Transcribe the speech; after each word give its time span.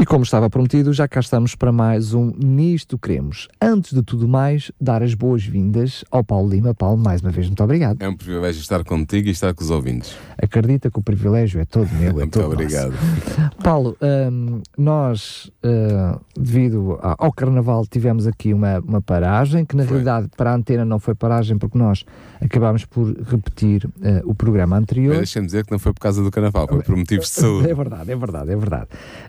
E 0.00 0.06
como 0.06 0.24
estava 0.24 0.48
prometido, 0.48 0.94
já 0.94 1.06
cá 1.06 1.20
estamos 1.20 1.54
para 1.54 1.70
mais 1.70 2.14
um 2.14 2.32
Nisto 2.42 2.98
Queremos. 2.98 3.48
Antes 3.60 3.92
de 3.92 4.02
tudo 4.02 4.26
mais, 4.26 4.72
dar 4.80 5.02
as 5.02 5.12
boas-vindas 5.12 6.06
ao 6.10 6.24
Paulo 6.24 6.48
Lima. 6.48 6.74
Paulo, 6.74 6.96
mais 6.96 7.20
uma 7.20 7.30
vez, 7.30 7.48
muito 7.48 7.62
obrigado. 7.62 8.00
É 8.00 8.08
um 8.08 8.16
privilégio 8.16 8.62
estar 8.62 8.82
contigo 8.82 9.28
e 9.28 9.30
estar 9.30 9.52
com 9.52 9.62
os 9.62 9.70
ouvintes. 9.70 10.16
Acredita 10.42 10.90
que 10.90 10.98
o 10.98 11.02
privilégio 11.02 11.60
é 11.60 11.66
todo 11.66 11.86
meu, 11.96 12.12
é 12.12 12.12
muito 12.24 12.32
todo 12.32 12.50
obrigado. 12.50 12.92
Nosso. 12.92 13.56
Paulo, 13.62 13.94
um, 14.00 14.62
nós, 14.78 15.52
uh, 15.62 16.18
devido 16.34 16.98
ao 17.02 17.30
Carnaval, 17.30 17.84
tivemos 17.84 18.26
aqui 18.26 18.54
uma, 18.54 18.78
uma 18.78 19.02
paragem, 19.02 19.66
que 19.66 19.76
na 19.76 19.82
foi. 19.82 19.98
realidade 19.98 20.30
para 20.34 20.52
a 20.52 20.54
antena 20.54 20.82
não 20.82 20.98
foi 20.98 21.14
paragem, 21.14 21.58
porque 21.58 21.76
nós 21.76 22.06
acabámos 22.40 22.86
por 22.86 23.14
repetir 23.20 23.84
uh, 23.84 23.90
o 24.24 24.34
programa 24.34 24.78
anterior. 24.78 25.16
Deixa-me 25.16 25.44
dizer 25.44 25.66
que 25.66 25.70
não 25.70 25.78
foi 25.78 25.92
por 25.92 26.00
causa 26.00 26.22
do 26.22 26.30
Carnaval, 26.30 26.66
foi 26.66 26.82
por 26.82 26.96
motivos 26.96 27.26
de 27.26 27.32
saúde. 27.32 27.68
É 27.70 27.74
verdade, 27.74 28.10
é 28.10 28.16
verdade, 28.16 28.50
é 28.50 28.56
verdade. 28.56 28.88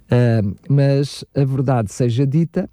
Uh, 0.10 0.61
mas 0.70 1.26
a 1.36 1.44
verdade 1.44 1.92
seja 1.92 2.26
dita, 2.26 2.70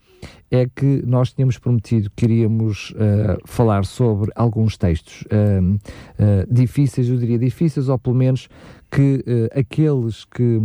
é 0.51 0.67
que 0.67 1.03
nós 1.07 1.33
tínhamos 1.33 1.59
prometido 1.59 2.11
que 2.17 2.25
iríamos 2.25 2.91
uh, 2.93 3.39
falar 3.45 3.85
sobre 3.85 4.31
alguns 4.35 4.77
textos 4.77 5.23
uh, 5.23 5.75
uh, 5.75 6.53
difíceis, 6.53 7.09
eu 7.09 7.17
diria 7.17 7.39
difíceis, 7.39 7.89
ou 7.89 7.99
pelo 7.99 8.17
menos 8.17 8.49
que 8.91 9.23
aqueles 9.55 10.25
que 10.25 10.61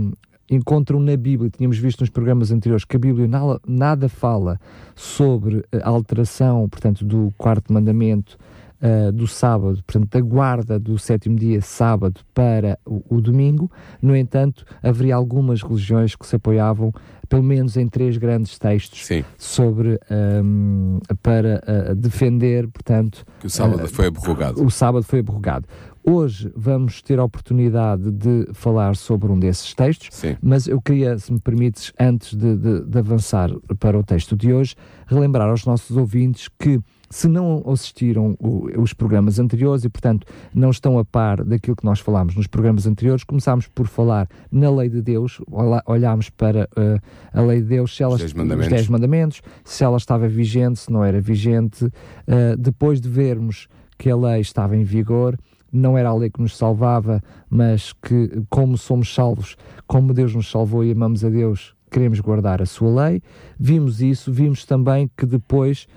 encontram 0.50 1.00
na 1.00 1.18
Bíblia, 1.18 1.50
tínhamos 1.50 1.78
visto 1.78 2.02
nos 2.02 2.10
programas 2.10 2.52
anteriores, 2.52 2.86
que 2.86 2.96
a 2.96 3.00
Bíblia 3.00 3.28
nada, 3.28 3.60
nada 3.68 4.08
fala 4.08 4.60
sobre 4.96 5.66
a 5.72 5.90
alteração, 5.90 6.70
portanto, 6.70 7.04
do 7.04 7.34
quarto 7.38 7.74
mandamento 7.74 8.38
uh, 8.84 9.12
do 9.12 9.26
sábado, 9.26 9.82
portanto, 9.86 10.10
da 10.10 10.22
guarda 10.22 10.78
do 10.78 10.98
sétimo 11.00 11.38
dia, 11.38 11.62
sábado, 11.62 12.22
para 12.34 12.78
o, 12.86 13.04
o, 13.10 13.22
domingo. 13.22 13.72
No 14.02 14.16
entanto, 14.16 14.66
haveria 14.82 15.16
algumas 15.16 15.62
religiões 15.62 16.16
que 16.16 16.28
se 16.28 16.36
apoiavam, 16.36 16.94
pelo 17.30 17.44
menos 17.44 17.78
em 17.78 17.88
três 17.88 18.18
grandes 18.18 18.60
textos, 18.60 19.06
Sim. 19.06 19.24
sobre 19.38 20.00
um, 20.44 21.00
para 21.22 21.64
uh, 21.92 21.96
defender, 21.96 22.68
portanto. 22.68 23.26
Que 23.40 23.48
o 23.48 23.50
sábado 23.50 23.86
uh, 23.86 23.88
foi 23.88 24.08
abrogado. 24.08 24.64
O 24.64 24.70
sábado 24.70 25.04
foi 25.04 25.20
abrogado. 25.20 25.66
Hoje 26.06 26.52
vamos 26.54 27.02
ter 27.02 27.18
a 27.18 27.24
oportunidade 27.24 28.12
de 28.12 28.50
falar 28.52 28.94
sobre 28.98 29.32
um 29.32 29.40
desses 29.40 29.74
textos, 29.74 30.10
Sim. 30.12 30.36
mas 30.42 30.68
eu 30.68 30.82
queria, 30.82 31.18
se 31.18 31.32
me 31.32 31.40
permites, 31.40 31.94
antes 31.98 32.36
de, 32.36 32.58
de, 32.58 32.82
de 32.82 33.00
avançar 33.00 33.50
para 33.80 33.98
o 33.98 34.04
texto 34.04 34.36
de 34.36 34.52
hoje, 34.52 34.76
relembrar 35.08 35.50
aos 35.50 35.66
nossos 35.66 35.96
ouvintes 35.96 36.50
que 36.60 36.82
se 37.14 37.28
não 37.28 37.64
assistiram 37.68 38.36
os 38.76 38.92
programas 38.92 39.38
anteriores 39.38 39.84
e, 39.84 39.90
portanto, 39.90 40.26
não 40.52 40.72
estão 40.72 40.98
a 40.98 41.06
par 41.06 41.44
daquilo 41.44 41.76
que 41.76 41.86
nós 41.86 42.00
falámos 42.00 42.36
nos 42.36 42.48
programas 42.48 42.88
anteriores, 42.88 43.24
começámos 43.24 43.68
por 43.68 43.86
falar 43.86 44.28
na 44.52 44.72
lei 44.72 44.90
de 44.90 45.00
Deus, 45.00 45.40
olhámos 45.86 46.32
para 46.32 46.68
uh, 46.76 47.00
a 47.32 47.42
lei 47.42 47.62
de 47.62 47.68
Deus, 47.68 47.96
se 47.96 48.02
ela, 48.02 48.16
os, 48.16 48.20
dez 48.20 48.34
mandamentos. 48.34 48.66
os 48.66 48.74
dez 48.74 48.88
mandamentos, 48.88 49.42
se 49.64 49.84
ela 49.84 49.98
estava 49.98 50.28
vigente, 50.28 50.80
se 50.80 50.92
não 50.92 51.06
era 51.06 51.22
vigente, 51.22 51.86
uh, 51.86 52.58
depois 52.58 53.00
de 53.00 53.08
vermos 53.08 53.68
que 53.96 54.10
a 54.10 54.16
lei 54.16 54.42
estava 54.42 54.76
em 54.76 54.84
vigor, 54.84 55.38
não 55.72 55.96
era 55.96 56.10
a 56.10 56.16
lei 56.16 56.32
que 56.32 56.42
nos 56.42 56.58
salvava, 56.58 57.22
mas 57.48 57.94
que, 57.94 58.42
como 58.50 58.76
somos 58.76 59.14
salvos, 59.14 59.56
como 59.86 60.16
Deus 60.16 60.34
nos 60.34 60.50
salvou 60.50 60.84
e 60.84 60.92
amamos 60.92 61.24
a 61.24 61.30
Deus, 61.30 61.76
queremos 61.92 62.20
guardar 62.20 62.60
a 62.60 62.66
sua 62.66 63.08
lei. 63.08 63.22
Vimos 63.60 64.02
isso, 64.02 64.32
vimos 64.32 64.66
também 64.66 65.08
que 65.16 65.28
depois 65.28 65.88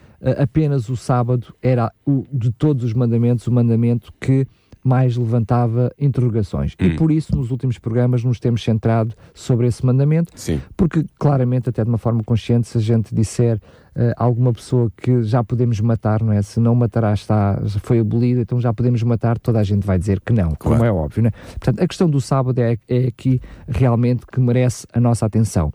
apenas 0.42 0.88
o 0.88 0.96
sábado 0.96 1.54
era 1.62 1.92
o, 2.04 2.24
de 2.32 2.50
todos 2.50 2.84
os 2.84 2.92
mandamentos 2.92 3.46
o 3.46 3.52
mandamento 3.52 4.12
que 4.20 4.46
mais 4.86 5.16
levantava 5.16 5.92
interrogações. 5.98 6.76
Hum. 6.80 6.86
E 6.86 6.96
por 6.96 7.10
isso, 7.10 7.34
nos 7.34 7.50
últimos 7.50 7.76
programas, 7.76 8.22
nos 8.22 8.38
temos 8.38 8.62
centrado 8.62 9.14
sobre 9.34 9.66
esse 9.66 9.84
mandamento, 9.84 10.30
Sim. 10.36 10.60
porque 10.76 11.04
claramente, 11.18 11.68
até 11.68 11.82
de 11.82 11.88
uma 11.88 11.98
forma 11.98 12.22
consciente, 12.22 12.68
se 12.68 12.78
a 12.78 12.80
gente 12.80 13.12
disser 13.12 13.56
uh, 13.56 14.12
alguma 14.16 14.52
pessoa 14.52 14.90
que 14.96 15.24
já 15.24 15.42
podemos 15.42 15.80
matar, 15.80 16.22
não 16.22 16.32
é? 16.32 16.40
Se 16.40 16.60
não 16.60 16.72
matará, 16.76 17.12
está, 17.12 17.60
já 17.64 17.80
foi 17.80 17.98
abolida, 17.98 18.42
então 18.42 18.60
já 18.60 18.72
podemos 18.72 19.02
matar, 19.02 19.40
toda 19.40 19.58
a 19.58 19.64
gente 19.64 19.84
vai 19.84 19.98
dizer 19.98 20.20
que 20.20 20.32
não, 20.32 20.54
claro. 20.54 20.78
como 20.78 20.84
é 20.84 20.92
óbvio, 20.92 21.24
não 21.24 21.28
é? 21.28 21.32
Portanto, 21.32 21.82
a 21.82 21.88
questão 21.88 22.08
do 22.08 22.20
sábado 22.20 22.60
é, 22.60 22.78
é 22.88 23.06
aqui 23.08 23.40
realmente 23.66 24.24
que 24.24 24.38
merece 24.38 24.86
a 24.92 25.00
nossa 25.00 25.26
atenção. 25.26 25.72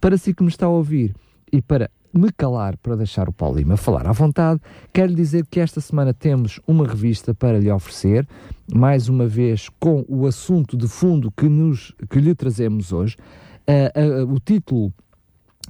Para 0.00 0.16
si 0.16 0.32
que 0.32 0.42
me 0.42 0.48
está 0.48 0.64
a 0.64 0.70
ouvir 0.70 1.14
e 1.52 1.60
para 1.60 1.90
me 2.14 2.30
calar 2.30 2.76
para 2.76 2.96
deixar 2.96 3.28
o 3.28 3.32
Paulo 3.32 3.56
Lima 3.56 3.76
falar 3.76 4.06
à 4.06 4.12
vontade, 4.12 4.60
quero 4.92 5.08
lhe 5.08 5.16
dizer 5.16 5.44
que 5.46 5.58
esta 5.58 5.80
semana 5.80 6.14
temos 6.14 6.60
uma 6.66 6.86
revista 6.86 7.34
para 7.34 7.58
lhe 7.58 7.70
oferecer, 7.70 8.26
mais 8.72 9.08
uma 9.08 9.26
vez 9.26 9.68
com 9.80 10.04
o 10.08 10.26
assunto 10.26 10.76
de 10.76 10.86
fundo 10.86 11.30
que, 11.32 11.48
nos, 11.48 11.92
que 12.08 12.20
lhe 12.20 12.34
trazemos 12.34 12.92
hoje. 12.92 13.16
Uh, 13.66 14.24
uh, 14.24 14.32
o 14.32 14.38
título 14.38 14.92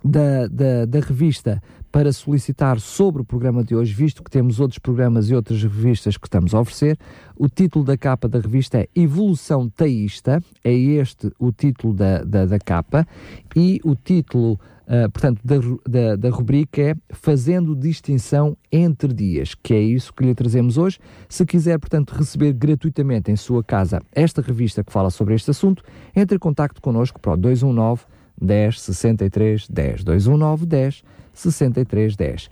da, 0.05 0.47
da, 0.49 0.85
da, 0.85 1.01
revista 1.01 1.63
para 1.91 2.13
solicitar 2.13 2.81
sobre 2.81 3.23
o 3.23 3.25
programa 3.25 3.63
de 3.63 3.75
hoje, 3.75 3.95
visto 3.95 4.23
que 4.23 4.31
temos 4.31 4.59
outros 4.59 4.81
programas 4.81 5.31
e 5.31 5.35
outras 5.35 5.63
revistas 5.63 6.17
que 6.17 6.27
estamos 6.27 6.53
a 6.53 6.61
oferecer. 6.61 6.99
O 7.37 7.49
título 7.49 7.85
da 7.85 7.97
capa 7.97 8.29
da 8.29 8.41
revista 8.41 8.79
é 8.79 8.89
Evolução 8.95 9.69
Teísta, 9.69 10.43
é 10.63 10.75
este 10.75 11.33
o 11.39 11.53
título 11.53 11.95
da, 11.95 12.25
da, 12.25 12.47
da 12.47 12.59
capa, 12.59 13.07
e 13.55 13.81
o 13.85 13.95
título 13.95 14.59
Uh, 14.87 15.11
portanto, 15.11 15.41
da, 15.43 15.57
da, 15.89 16.17
da, 16.17 16.29
rubrica 16.29 16.81
é 16.81 16.95
Fazendo 17.11 17.75
Distinção 17.75 18.55
entre 18.71 19.15
Dias, 19.15 19.55
que 19.55 19.73
é 19.73 19.81
isso 19.81 20.13
que 20.13 20.23
lhe 20.23 20.35
trazemos 20.35 20.77
hoje. 20.77 20.99
Se 21.27 21.47
quiser, 21.47 21.79
portanto, 21.79 22.11
receber 22.11 22.53
gratuitamente 22.53 23.31
em 23.31 23.37
sua 23.37 23.65
casa 23.65 24.03
esta 24.13 24.43
revista 24.43 24.85
que 24.85 24.93
fala 24.93 25.09
sobre 25.09 25.35
este 25.35 25.51
assunto, 25.51 25.83
entre 26.15 26.37
em 26.37 26.39
contato 26.39 26.83
connosco 26.83 27.19
para 27.19 27.33
o 27.33 27.37
219 27.37 28.03
10 28.41 28.81
63 28.81 29.69
10. 29.69 30.05
219 30.05 30.67
10 30.67 31.03
63 31.33 32.17
10. 32.17 32.51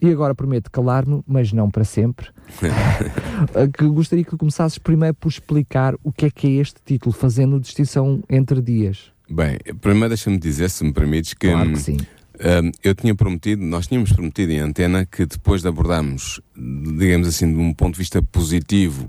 E 0.00 0.10
agora 0.10 0.34
prometo 0.34 0.70
calar-me, 0.70 1.22
mas 1.26 1.52
não 1.52 1.70
para 1.70 1.84
sempre. 1.84 2.28
que 3.76 3.86
gostaria 3.86 4.24
que 4.24 4.36
começasses 4.36 4.78
primeiro 4.78 5.14
por 5.14 5.28
explicar 5.28 5.94
o 6.02 6.12
que 6.12 6.26
é 6.26 6.30
que 6.30 6.46
é 6.46 6.60
este 6.60 6.80
título, 6.84 7.12
Fazendo 7.12 7.60
Distinção 7.60 8.22
entre 8.28 8.60
Dias. 8.60 9.12
Bem, 9.32 9.56
primeiro 9.80 10.10
deixa-me 10.10 10.36
dizer, 10.36 10.68
se 10.68 10.84
me 10.84 10.92
permites, 10.92 11.32
que, 11.32 11.48
claro 11.48 11.72
que 11.72 11.78
sim. 11.78 11.96
Um, 12.34 12.70
eu 12.82 12.94
tinha 12.94 13.14
prometido, 13.14 13.62
nós 13.62 13.86
tínhamos 13.86 14.12
prometido 14.12 14.52
em 14.52 14.58
antena 14.58 15.06
que 15.06 15.24
depois 15.24 15.62
de 15.62 15.68
abordarmos, 15.68 16.40
digamos 16.54 17.28
assim, 17.28 17.50
de 17.50 17.58
um 17.58 17.72
ponto 17.72 17.94
de 17.94 17.98
vista 17.98 18.22
positivo, 18.22 19.04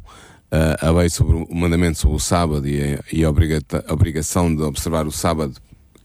uh, 0.52 0.86
a 0.86 0.92
lei 0.92 1.10
sobre 1.10 1.36
o 1.36 1.54
mandamento 1.54 1.98
sobre 1.98 2.16
o 2.16 2.20
sábado 2.20 2.66
e 2.66 2.82
a, 2.82 3.04
e 3.12 3.26
a, 3.26 3.28
a 3.28 3.94
obrigação 3.94 4.56
de 4.56 4.62
observar 4.62 5.06
o 5.08 5.12
sábado 5.12 5.56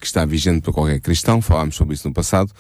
que 0.01 0.07
está 0.07 0.25
vigente 0.25 0.63
para 0.63 0.73
qualquer 0.73 1.01
cristão, 1.01 1.41
falámos 1.41 1.77
sobre 1.77 1.95
isso 1.95 2.09
no 2.09 2.15
passado, 2.15 2.51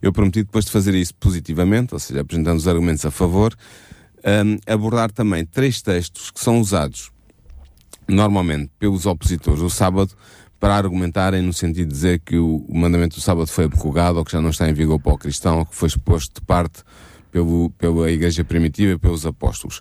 eu 0.00 0.12
prometi 0.12 0.44
depois 0.44 0.66
de 0.66 0.70
fazer 0.70 0.94
isso 0.94 1.14
positivamente, 1.14 1.94
ou 1.94 1.98
seja, 1.98 2.20
apresentando 2.20 2.58
os 2.58 2.68
argumentos 2.68 3.04
a 3.04 3.10
favor, 3.10 3.56
um, 4.44 4.72
abordar 4.72 5.10
também 5.10 5.44
três 5.44 5.82
textos 5.82 6.30
que 6.30 6.40
são 6.40 6.60
usados 6.60 7.10
normalmente 8.08 8.70
pelos 8.78 9.06
opositores 9.06 9.60
do 9.60 9.70
sábado 9.70 10.12
para 10.60 10.74
argumentarem 10.74 11.40
no 11.42 11.52
sentido 11.52 11.88
de 11.88 11.94
dizer 11.94 12.20
que 12.20 12.36
o, 12.36 12.64
o 12.68 12.76
mandamento 12.76 13.16
do 13.16 13.22
sábado 13.22 13.46
foi 13.46 13.64
abrogado 13.64 14.16
ou 14.16 14.24
que 14.24 14.32
já 14.32 14.40
não 14.40 14.50
está 14.50 14.68
em 14.68 14.72
vigor 14.72 14.98
para 15.00 15.12
o 15.12 15.18
cristão 15.18 15.60
ou 15.60 15.66
que 15.66 15.74
foi 15.74 15.88
exposto 15.88 16.40
de 16.40 16.46
parte 16.46 16.82
pelo, 17.30 17.70
pela 17.70 18.10
Igreja 18.10 18.44
Primitiva 18.44 18.92
e 18.92 18.98
pelos 18.98 19.24
apóstolos. 19.24 19.80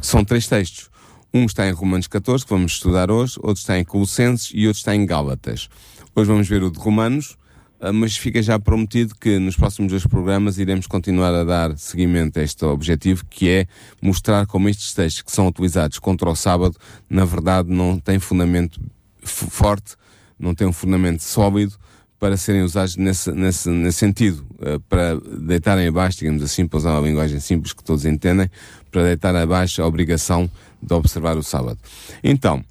São 0.00 0.24
três 0.24 0.46
textos. 0.46 0.90
Um 1.34 1.44
está 1.44 1.68
em 1.68 1.72
Romanos 1.72 2.06
14, 2.06 2.44
que 2.44 2.50
vamos 2.50 2.72
estudar 2.72 3.10
hoje, 3.10 3.34
outro 3.38 3.60
está 3.60 3.78
em 3.78 3.84
Colossenses 3.84 4.50
e 4.54 4.66
outro 4.66 4.78
está 4.78 4.94
em 4.94 5.04
Gálatas. 5.04 5.68
Hoje 6.14 6.28
vamos 6.28 6.48
ver 6.48 6.62
o 6.62 6.70
de 6.70 6.78
Romanos, 6.78 7.36
ah, 7.78 7.92
mas 7.92 8.16
fica 8.16 8.42
já 8.42 8.58
prometido 8.58 9.14
que 9.14 9.38
nos 9.38 9.54
próximos 9.54 9.90
dois 9.90 10.06
programas 10.06 10.56
iremos 10.56 10.86
continuar 10.86 11.34
a 11.34 11.44
dar 11.44 11.76
seguimento 11.76 12.38
a 12.38 12.42
este 12.42 12.64
objetivo, 12.64 13.26
que 13.28 13.50
é 13.50 13.66
mostrar 14.00 14.46
como 14.46 14.68
estes 14.68 14.94
textos 14.94 15.22
que 15.22 15.32
são 15.32 15.46
utilizados 15.46 15.98
contra 15.98 16.30
o 16.30 16.34
sábado, 16.34 16.74
na 17.10 17.26
verdade 17.26 17.68
não 17.70 17.98
têm 17.98 18.18
fundamento 18.18 18.80
forte 19.22 19.94
não 20.38 20.54
têm 20.54 20.66
um 20.66 20.72
fundamento 20.72 21.22
sólido 21.22 21.76
para 22.18 22.36
serem 22.36 22.62
usados 22.62 22.96
nesse, 22.96 23.30
nesse, 23.32 23.68
nesse 23.68 23.98
sentido, 23.98 24.46
uh, 24.54 24.80
para 24.88 25.16
deitarem 25.38 25.86
abaixo, 25.86 26.18
digamos 26.18 26.42
assim, 26.42 26.66
para 26.66 26.78
usar 26.78 26.92
uma 26.92 27.06
linguagem 27.06 27.38
simples 27.40 27.72
que 27.72 27.84
todos 27.84 28.04
entendem, 28.06 28.50
para 28.90 29.02
deitar 29.02 29.36
abaixo 29.36 29.82
a 29.82 29.86
obrigação 29.86 30.50
de 30.80 30.94
observar 30.94 31.36
o 31.36 31.42
sábado. 31.42 31.78
Então, 32.24 32.64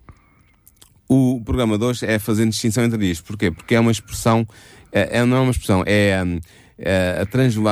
o 1.08 1.42
programa 1.46 1.78
de 1.78 1.84
hoje 1.84 2.06
é 2.06 2.18
fazer 2.18 2.48
distinção 2.48 2.84
entre 2.84 2.98
dias. 2.98 3.22
Porquê? 3.22 3.52
Porque 3.52 3.76
é 3.76 3.80
uma 3.80 3.92
expressão, 3.92 4.48
é, 4.92 5.20
é 5.20 5.26
não 5.26 5.38
é 5.38 5.40
uma 5.42 5.52
expressão, 5.52 5.84
é, 5.86 6.24
é 6.80 7.20
a, 7.20 7.22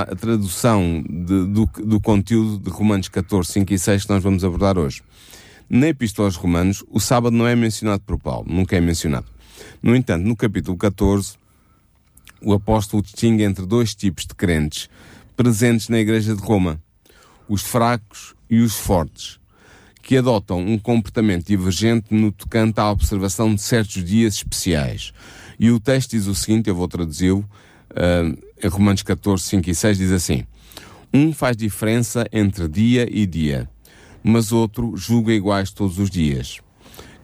a, 0.02 0.16
tradução 0.16 1.04
de, 1.10 1.48
do, 1.48 1.70
do 1.84 2.00
conteúdo 2.00 2.60
de 2.60 2.70
Romanos 2.70 3.10
14, 3.10 3.52
5 3.52 3.74
e 3.74 3.80
6 3.80 4.04
que 4.06 4.10
nós 4.12 4.22
vamos 4.22 4.44
abordar 4.44 4.78
hoje. 4.78 5.02
Na 5.70 5.88
Epístola 5.88 6.28
aos 6.28 6.36
Romanos, 6.36 6.84
o 6.92 7.00
sábado 7.00 7.36
não 7.36 7.48
é 7.48 7.56
mencionado 7.56 8.04
por 8.06 8.20
Paulo, 8.20 8.46
nunca 8.48 8.78
é 8.78 8.82
mencionado. 8.82 9.33
No 9.82 9.96
entanto, 9.96 10.26
no 10.26 10.36
capítulo 10.36 10.78
14, 10.78 11.34
o 12.42 12.54
apóstolo 12.54 13.02
distingue 13.02 13.44
entre 13.44 13.66
dois 13.66 13.96
tipos 13.96 14.26
de 14.26 14.36
crentes 14.36 14.90
presentes 15.36 15.90
na 15.90 16.00
Igreja 16.00 16.36
de 16.36 16.42
Roma: 16.42 16.82
os 17.48 17.62
fracos 17.62 18.36
e 18.50 18.60
os 18.60 18.76
fortes, 18.76 19.40
que 20.02 20.18
adotam 20.18 20.60
um 20.60 20.78
comportamento 20.78 21.48
divergente 21.48 22.14
no 22.14 22.32
tocante 22.32 22.80
à 22.80 22.92
observação 22.92 23.54
de 23.54 23.62
certos 23.62 24.04
dias 24.04 24.36
especiais. 24.36 25.14
E 25.60 25.72
o 25.72 25.80
texto 25.80 26.12
diz 26.12 26.28
o 26.28 26.36
seguinte: 26.36 26.70
eu 26.70 26.76
vou 26.76 26.88
traduzi-lo, 26.88 27.40
uh, 27.92 28.38
em 28.62 28.68
Romanos 28.68 29.04
14, 29.04 29.44
5 29.44 29.70
e 29.70 29.76
6, 29.76 29.98
diz 29.98 30.12
assim: 30.12 30.46
Um 31.14 31.34
faz 31.34 31.56
diferença 31.56 32.28
entre 32.32 32.68
dia 32.68 33.08
e 33.10 33.26
dia, 33.26 33.70
mas 34.24 34.52
outro 34.52 34.96
julga 34.96 35.34
iguais 35.34 35.72
todos 35.72 36.00
os 36.00 36.10
dias. 36.10 36.60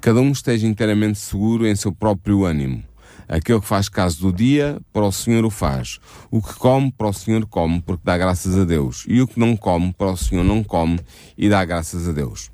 Cada 0.01 0.22
um 0.22 0.31
esteja 0.31 0.66
inteiramente 0.66 1.19
seguro 1.19 1.68
em 1.68 1.75
seu 1.75 1.92
próprio 1.92 2.46
ânimo. 2.46 2.81
Aquele 3.28 3.60
que 3.60 3.68
faz 3.68 3.90
caso 3.90 4.22
do 4.22 4.34
dia, 4.34 4.80
para 4.94 5.04
o 5.04 5.12
Senhor 5.12 5.44
o 5.46 5.50
faz. 5.50 6.00
O 6.31 6.42
que 6.42 6.54
come, 6.56 6.92
para 6.92 7.10
o 7.10 7.13
Senhor 7.13 7.46
come, 7.46 7.81
porque 7.81 8.01
dá 8.04 8.18
graças 8.18 8.57
a 8.57 8.63
Deus. 8.63 9.06
E 9.07 9.22
o 9.22 9.28
que 9.28 9.40
não 9.40 9.57
come, 9.57 9.94
para 9.94 10.12
o 10.12 10.18
Senhor 10.18 10.44
não 10.44 10.63
come 10.63 11.00
e 11.38 11.50
dá 11.50 11.63
graças 11.66 12.07
a 12.07 12.13
Deus. 12.13 12.50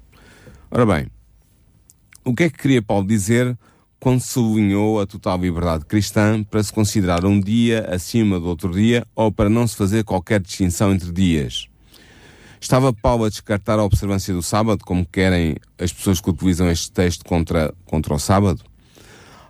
Ora 0.71 0.85
bem, 0.85 1.07
o 2.25 2.33
que 2.33 2.43
é 2.43 2.49
que 2.49 2.57
queria 2.57 2.81
Paulo 2.81 3.07
dizer 3.07 3.57
quando 3.99 4.21
sublinhou 4.21 4.99
a 4.99 5.05
total 5.05 5.37
liberdade 5.37 5.85
cristã 5.85 6.43
para 6.43 6.61
se 6.61 6.73
considerar 6.73 7.25
um 7.25 7.39
dia 7.39 7.87
acima 7.89 8.39
do 8.39 8.47
outro 8.47 8.73
dia 8.73 9.05
ou 9.15 9.31
para 9.31 9.49
não 9.49 9.67
se 9.67 9.75
fazer 9.75 10.03
qualquer 10.03 10.41
distinção 10.41 10.91
entre 10.91 11.11
dias? 11.11 11.67
Estava 12.65 12.91
Paulo 12.91 13.25
a 13.25 13.29
descartar 13.29 13.77
a 13.77 13.83
observância 13.83 14.33
do 14.33 14.41
sábado, 14.41 14.83
como 14.83 15.05
querem 15.05 15.55
as 15.77 15.93
pessoas 15.93 16.19
que 16.19 16.31
utilizam 16.31 16.67
este 16.67 16.91
texto 16.91 17.23
contra, 17.23 17.71
contra 17.85 18.11
o 18.11 18.17
sábado? 18.17 18.63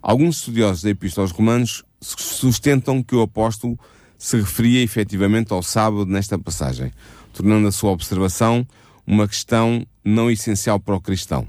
Alguns 0.02 0.40
estudiosos 0.40 0.84
da 0.84 0.90
Epístola 0.90 1.24
aos 1.24 1.32
Romanos 1.32 1.86
sustentam 2.02 3.02
que 3.02 3.16
o 3.16 3.22
apóstolo 3.22 3.80
se 4.18 4.36
referia 4.36 4.84
efetivamente 4.84 5.54
ao 5.54 5.64
sábado 5.64 6.06
nesta 6.06 6.38
passagem, 6.38 6.92
tornando 7.32 7.70
a 7.70 7.72
sua 7.72 7.92
observação 7.92 8.68
uma 9.08 9.30
questão 9.30 9.88
não 10.04 10.30
essencial 10.30 10.78
para 10.78 10.96
o 10.96 11.00
cristão. 11.00 11.48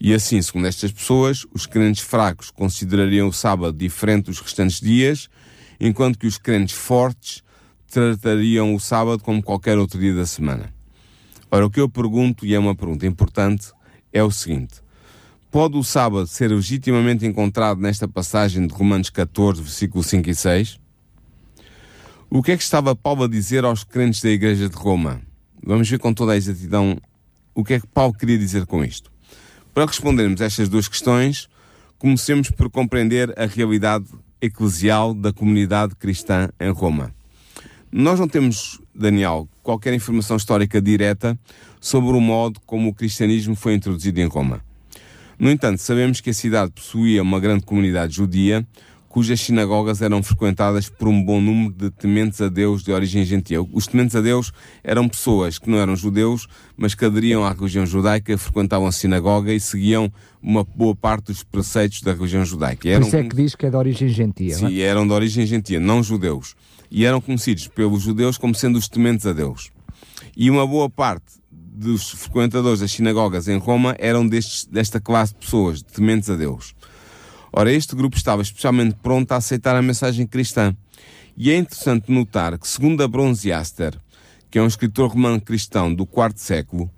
E 0.00 0.14
assim, 0.14 0.40
segundo 0.40 0.68
estas 0.68 0.92
pessoas, 0.92 1.44
os 1.52 1.66
crentes 1.66 2.04
fracos 2.04 2.52
considerariam 2.52 3.26
o 3.26 3.32
sábado 3.32 3.76
diferente 3.76 4.26
dos 4.26 4.38
restantes 4.38 4.80
dias, 4.80 5.28
enquanto 5.80 6.20
que 6.20 6.28
os 6.28 6.38
crentes 6.38 6.76
fortes 6.76 7.42
tratariam 7.90 8.76
o 8.76 8.78
sábado 8.78 9.24
como 9.24 9.42
qualquer 9.42 9.76
outro 9.76 9.98
dia 9.98 10.14
da 10.14 10.24
semana. 10.24 10.72
Ora, 11.54 11.66
o 11.66 11.70
que 11.70 11.80
eu 11.80 11.88
pergunto, 11.88 12.44
e 12.44 12.52
é 12.52 12.58
uma 12.58 12.74
pergunta 12.74 13.06
importante, 13.06 13.68
é 14.12 14.20
o 14.24 14.30
seguinte: 14.32 14.82
Pode 15.52 15.76
o 15.76 15.84
sábado 15.84 16.26
ser 16.26 16.50
legitimamente 16.50 17.24
encontrado 17.24 17.80
nesta 17.80 18.08
passagem 18.08 18.66
de 18.66 18.74
Romanos 18.74 19.08
14, 19.08 19.62
versículos 19.62 20.08
5 20.08 20.30
e 20.30 20.34
6? 20.34 20.80
O 22.28 22.42
que 22.42 22.50
é 22.50 22.56
que 22.56 22.62
estava 22.64 22.96
Paulo 22.96 23.22
a 23.22 23.28
dizer 23.28 23.64
aos 23.64 23.84
crentes 23.84 24.20
da 24.20 24.30
Igreja 24.30 24.68
de 24.68 24.74
Roma? 24.74 25.22
Vamos 25.64 25.88
ver 25.88 26.00
com 26.00 26.12
toda 26.12 26.32
a 26.32 26.36
exatidão 26.36 26.98
o 27.54 27.62
que 27.62 27.74
é 27.74 27.78
que 27.80 27.86
Paulo 27.86 28.12
queria 28.12 28.36
dizer 28.36 28.66
com 28.66 28.84
isto. 28.84 29.12
Para 29.72 29.86
respondermos 29.86 30.40
estas 30.40 30.68
duas 30.68 30.88
questões, 30.88 31.48
comecemos 31.98 32.50
por 32.50 32.68
compreender 32.68 33.32
a 33.38 33.46
realidade 33.46 34.06
eclesial 34.42 35.14
da 35.14 35.32
comunidade 35.32 35.94
cristã 35.94 36.48
em 36.58 36.72
Roma. 36.72 37.14
Nós 37.92 38.18
não 38.18 38.26
temos, 38.26 38.80
Daniel, 38.94 39.48
qualquer 39.62 39.92
informação 39.92 40.36
histórica 40.36 40.80
direta 40.80 41.38
sobre 41.80 42.16
o 42.16 42.20
modo 42.20 42.60
como 42.64 42.88
o 42.88 42.94
cristianismo 42.94 43.56
foi 43.56 43.74
introduzido 43.74 44.20
em 44.20 44.26
Roma. 44.26 44.62
No 45.38 45.50
entanto, 45.50 45.78
sabemos 45.78 46.20
que 46.20 46.30
a 46.30 46.34
cidade 46.34 46.70
possuía 46.70 47.22
uma 47.22 47.40
grande 47.40 47.64
comunidade 47.64 48.14
judia, 48.14 48.66
cujas 49.14 49.40
sinagogas 49.40 50.02
eram 50.02 50.22
frequentadas 50.24 50.88
por 50.88 51.06
um 51.06 51.22
bom 51.22 51.40
número 51.40 51.72
de 51.72 51.88
tementes 51.88 52.40
a 52.40 52.48
Deus 52.48 52.82
de 52.82 52.90
origem 52.90 53.24
gentil. 53.24 53.68
Os 53.72 53.86
tementes 53.86 54.16
a 54.16 54.20
Deus 54.20 54.52
eram 54.82 55.08
pessoas 55.08 55.56
que 55.56 55.70
não 55.70 55.78
eram 55.78 55.94
judeus, 55.94 56.48
mas 56.76 56.96
que 56.96 57.04
aderiam 57.04 57.44
à 57.44 57.52
religião 57.52 57.86
judaica, 57.86 58.36
frequentavam 58.36 58.88
a 58.88 58.92
sinagoga 58.92 59.52
e 59.52 59.60
seguiam 59.60 60.12
uma 60.42 60.64
boa 60.64 60.96
parte 60.96 61.26
dos 61.26 61.44
preceitos 61.44 62.00
da 62.00 62.12
religião 62.12 62.44
judaica. 62.44 62.88
Eram, 62.88 63.02
Por 63.02 63.06
isso 63.06 63.16
é 63.16 63.22
que 63.22 63.36
diz 63.36 63.54
que 63.54 63.66
é 63.66 63.70
de 63.70 63.76
origem 63.76 64.08
gentia. 64.08 64.56
Sim, 64.56 64.80
é? 64.80 64.82
eram 64.82 65.06
de 65.06 65.12
origem 65.12 65.46
gentia, 65.46 65.78
não 65.78 66.02
judeus. 66.02 66.56
E 66.90 67.04
eram 67.04 67.20
conhecidos 67.20 67.68
pelos 67.68 68.02
judeus 68.02 68.38
como 68.38 68.54
sendo 68.54 68.78
os 68.78 68.88
tementes 68.88 69.26
a 69.26 69.32
Deus. 69.32 69.70
E 70.36 70.50
uma 70.50 70.66
boa 70.66 70.88
parte 70.88 71.44
dos 71.50 72.10
frequentadores 72.10 72.80
das 72.80 72.92
sinagogas 72.92 73.48
em 73.48 73.58
Roma 73.58 73.96
eram 73.98 74.26
destes, 74.26 74.64
desta 74.64 75.00
classe 75.00 75.32
de 75.32 75.40
pessoas, 75.40 75.82
tementes 75.82 76.30
a 76.30 76.36
Deus. 76.36 76.74
Ora, 77.52 77.72
este 77.72 77.94
grupo 77.94 78.16
estava 78.16 78.42
especialmente 78.42 78.96
pronto 79.02 79.30
a 79.32 79.36
aceitar 79.36 79.76
a 79.76 79.82
mensagem 79.82 80.26
cristã. 80.26 80.76
E 81.36 81.50
é 81.50 81.56
interessante 81.56 82.10
notar 82.12 82.58
que, 82.58 82.66
segundo 82.66 83.02
a 83.02 83.08
Bronziaster, 83.08 83.98
que 84.50 84.58
é 84.58 84.62
um 84.62 84.66
escritor 84.66 85.10
romano 85.10 85.40
cristão 85.40 85.92
do 85.92 86.06
quarto 86.06 86.40
século, 86.40 86.90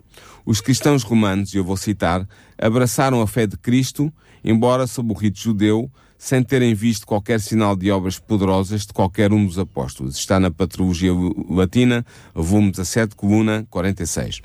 os 0.45 0.61
cristãos 0.61 1.03
romanos, 1.03 1.53
e 1.53 1.57
eu 1.57 1.63
vou 1.63 1.75
citar, 1.75 2.27
abraçaram 2.57 3.21
a 3.21 3.27
fé 3.27 3.47
de 3.47 3.57
Cristo, 3.57 4.13
embora 4.43 4.87
sob 4.87 5.11
o 5.11 5.15
rito 5.15 5.39
judeu, 5.39 5.91
sem 6.17 6.43
terem 6.43 6.73
visto 6.73 7.05
qualquer 7.05 7.39
sinal 7.39 7.75
de 7.75 7.91
obras 7.91 8.17
poderosas 8.17 8.85
de 8.85 8.93
qualquer 8.93 9.31
um 9.31 9.45
dos 9.45 9.59
apóstolos. 9.59 10.17
Está 10.17 10.39
na 10.39 10.49
Patrologia 10.49 11.11
Latina, 11.49 12.05
volume 12.33 12.71
17, 12.71 13.15
coluna 13.15 13.67
46. 13.69 14.41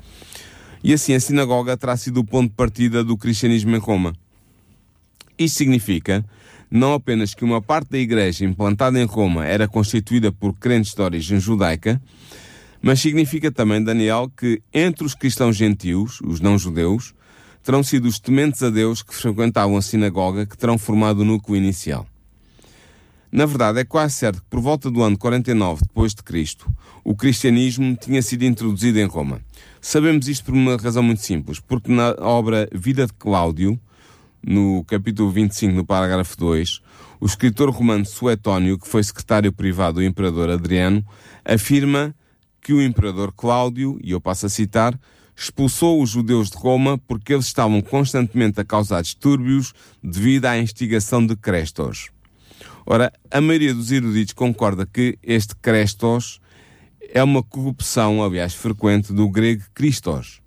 E 0.83 0.93
assim 0.93 1.13
a 1.13 1.19
sinagoga 1.19 1.75
terá 1.75 1.97
sido 1.97 2.19
o 2.19 2.25
ponto 2.25 2.49
de 2.49 2.55
partida 2.55 3.03
do 3.03 3.17
cristianismo 3.17 3.75
em 3.75 3.79
Roma. 3.79 4.13
Isto 5.37 5.57
significa 5.57 6.23
não 6.69 6.93
apenas 6.93 7.33
que 7.33 7.45
uma 7.45 7.61
parte 7.61 7.91
da 7.91 7.97
igreja 7.97 8.45
implantada 8.45 8.99
em 8.99 9.05
Roma 9.05 9.45
era 9.45 9.67
constituída 9.67 10.31
por 10.31 10.53
crentes 10.53 10.93
de 10.93 11.01
origem 11.01 11.39
judaica, 11.39 12.01
mas 12.81 12.99
significa 12.99 13.51
também, 13.51 13.81
Daniel, 13.81 14.29
que 14.35 14.61
entre 14.73 15.05
os 15.05 15.15
cristãos 15.15 15.55
gentios, 15.55 16.19
os 16.21 16.39
não-judeus, 16.39 17.13
terão 17.63 17.81
sido 17.81 18.07
os 18.07 18.19
tementes 18.19 18.61
a 18.61 18.69
Deus 18.69 19.01
que 19.01 19.15
frequentavam 19.15 19.77
a 19.77 19.81
sinagoga 19.81 20.45
que 20.45 20.57
terão 20.57 20.77
formado 20.77 21.21
o 21.21 21.25
núcleo 21.25 21.55
inicial. 21.55 22.05
Na 23.31 23.47
verdade, 23.47 23.79
é 23.79 23.83
quase 23.83 24.13
certo 24.13 24.43
que 24.43 24.49
por 24.49 24.59
volta 24.59 24.91
do 24.91 25.01
ano 25.01 25.17
49 25.17 25.81
depois 25.87 26.13
de 26.13 26.21
Cristo, 26.21 26.71
o 27.03 27.15
cristianismo 27.15 27.95
tinha 27.95 28.21
sido 28.21 28.43
introduzido 28.43 28.99
em 28.99 29.05
Roma. 29.05 29.41
Sabemos 29.81 30.27
isto 30.27 30.45
por 30.45 30.53
uma 30.53 30.77
razão 30.77 31.01
muito 31.01 31.21
simples, 31.21 31.59
porque 31.59 31.91
na 31.91 32.15
obra 32.19 32.69
Vida 32.71 33.07
de 33.07 33.13
Cláudio, 33.13 33.79
no 34.45 34.83
capítulo 34.83 35.31
25, 35.31 35.73
no 35.73 35.83
parágrafo 35.85 36.37
2, 36.37 36.81
o 37.19 37.25
escritor 37.25 37.69
romano 37.71 38.05
Suetónio, 38.05 38.77
que 38.77 38.87
foi 38.87 39.03
secretário 39.03 39.51
privado 39.51 39.95
do 39.95 40.03
imperador 40.03 40.49
Adriano, 40.49 41.03
afirma 41.43 42.13
que 42.61 42.71
o 42.71 42.81
imperador 42.81 43.33
Cláudio, 43.35 43.97
e 44.03 44.11
eu 44.11 44.21
passo 44.21 44.45
a 44.45 44.49
citar, 44.49 44.97
expulsou 45.35 46.01
os 46.01 46.11
judeus 46.11 46.49
de 46.49 46.57
Roma 46.57 46.97
porque 46.97 47.33
eles 47.33 47.45
estavam 47.45 47.81
constantemente 47.81 48.59
a 48.59 48.65
causar 48.65 49.01
distúrbios 49.01 49.73
devido 50.01 50.45
à 50.45 50.57
instigação 50.57 51.25
de 51.25 51.35
Crestos. 51.35 52.09
Ora, 52.85 53.11
a 53.31 53.41
maioria 53.41 53.73
dos 53.73 53.91
eruditos 53.91 54.33
concorda 54.33 54.85
que 54.85 55.17
este 55.23 55.55
Crestos 55.55 56.39
é 57.09 57.23
uma 57.23 57.43
corrupção, 57.43 58.23
aliás, 58.23 58.53
frequente 58.53 59.13
do 59.13 59.29
grego 59.29 59.63
Christos. 59.73 60.41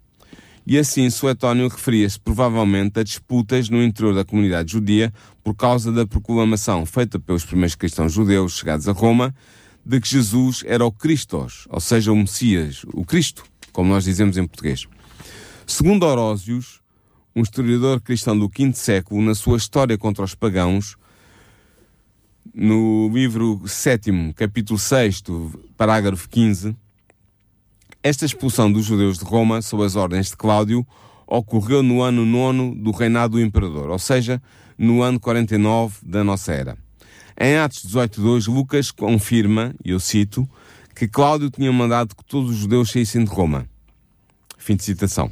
E 0.67 0.77
assim, 0.77 1.09
Suetónio 1.09 1.69
referia-se 1.69 2.19
provavelmente 2.19 2.99
a 2.99 3.05
disputas 3.05 3.69
no 3.69 3.81
interior 3.83 4.15
da 4.15 4.25
comunidade 4.25 4.73
judia 4.73 5.13
por 5.45 5.55
causa 5.55 5.93
da 5.93 6.05
proclamação 6.05 6.85
feita 6.85 7.21
pelos 7.21 7.45
primeiros 7.45 7.77
cristãos 7.77 8.13
judeus 8.13 8.59
chegados 8.59 8.89
a 8.89 8.93
Roma 8.93 9.33
de 9.85 10.01
que 10.01 10.09
Jesus 10.09 10.65
era 10.67 10.85
o 10.85 10.91
Christos, 10.91 11.69
ou 11.71 11.79
seja, 11.79 12.11
o 12.11 12.17
Messias, 12.17 12.85
o 12.93 13.05
Cristo 13.05 13.45
como 13.77 13.91
nós 13.91 14.05
dizemos 14.05 14.39
em 14.39 14.47
português. 14.47 14.87
Segundo 15.67 16.07
Orósios, 16.07 16.81
um 17.35 17.43
historiador 17.43 18.01
cristão 18.01 18.37
do 18.39 18.49
V 18.49 18.73
século, 18.73 19.21
na 19.21 19.35
sua 19.35 19.59
História 19.59 19.99
contra 19.99 20.25
os 20.25 20.35
Pagãos, 20.35 20.97
no 22.55 23.11
livro 23.13 23.61
7, 23.67 24.33
capítulo 24.35 24.79
6, 24.79 25.23
parágrafo 25.77 26.27
15, 26.27 26.75
esta 28.03 28.25
expulsão 28.25 28.73
dos 28.73 28.87
judeus 28.87 29.19
de 29.19 29.27
Roma, 29.27 29.61
sob 29.61 29.85
as 29.85 29.95
ordens 29.95 30.31
de 30.31 30.39
Cláudio, 30.39 30.87
ocorreu 31.27 31.83
no 31.83 32.01
ano 32.01 32.25
nono 32.25 32.75
do 32.75 32.93
reinado 32.93 33.33
do 33.33 33.43
imperador, 33.43 33.91
ou 33.91 33.99
seja, 33.99 34.41
no 34.79 35.03
ano 35.03 35.21
49 35.21 35.99
da 36.03 36.25
nossa 36.25 36.55
era. 36.55 36.79
Em 37.39 37.59
Atos 37.59 37.85
18.2, 37.85 38.51
Lucas 38.51 38.91
confirma, 38.91 39.75
e 39.85 39.91
eu 39.91 40.01
cito, 40.01 40.49
que 40.97 41.07
Cláudio 41.07 41.51
tinha 41.51 41.71
mandado 41.71 42.17
que 42.17 42.25
todos 42.25 42.53
os 42.53 42.57
judeus 42.57 42.91
saíssem 42.91 43.23
de 43.23 43.31
Roma. 43.31 43.69
Fim 44.57 44.77
de 44.77 44.83
citação. 44.83 45.31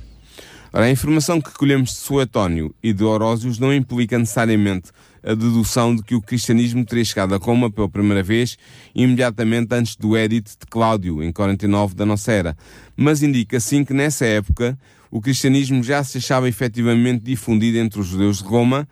Ora, 0.70 0.84
a 0.84 0.90
informação 0.90 1.40
que 1.40 1.50
colhemos 1.52 1.90
de 1.90 1.96
Suetónio 1.96 2.74
e 2.82 2.92
de 2.92 3.02
Orósios 3.02 3.58
não 3.58 3.72
implica 3.72 4.18
necessariamente 4.18 4.90
a 5.22 5.28
dedução 5.28 5.96
de 5.96 6.02
que 6.02 6.14
o 6.14 6.20
cristianismo 6.20 6.84
teria 6.84 7.04
chegado 7.04 7.34
a 7.34 7.38
Roma 7.38 7.70
pela 7.70 7.88
primeira 7.88 8.22
vez 8.22 8.58
imediatamente 8.94 9.74
antes 9.74 9.96
do 9.96 10.18
edito 10.18 10.50
de 10.50 10.66
Cláudio, 10.68 11.22
em 11.22 11.32
49 11.32 11.94
da 11.94 12.04
nossa 12.04 12.30
era, 12.30 12.54
mas 12.94 13.22
indica 13.22 13.58
sim 13.58 13.84
que 13.84 13.94
nessa 13.94 14.26
época 14.26 14.78
o 15.10 15.18
cristianismo 15.18 15.82
já 15.82 16.04
se 16.04 16.18
achava 16.18 16.46
efetivamente 16.46 17.22
difundido 17.22 17.78
entre 17.78 18.00
os 18.00 18.06
judeus 18.08 18.42
de 18.42 18.44
Roma, 18.44 18.86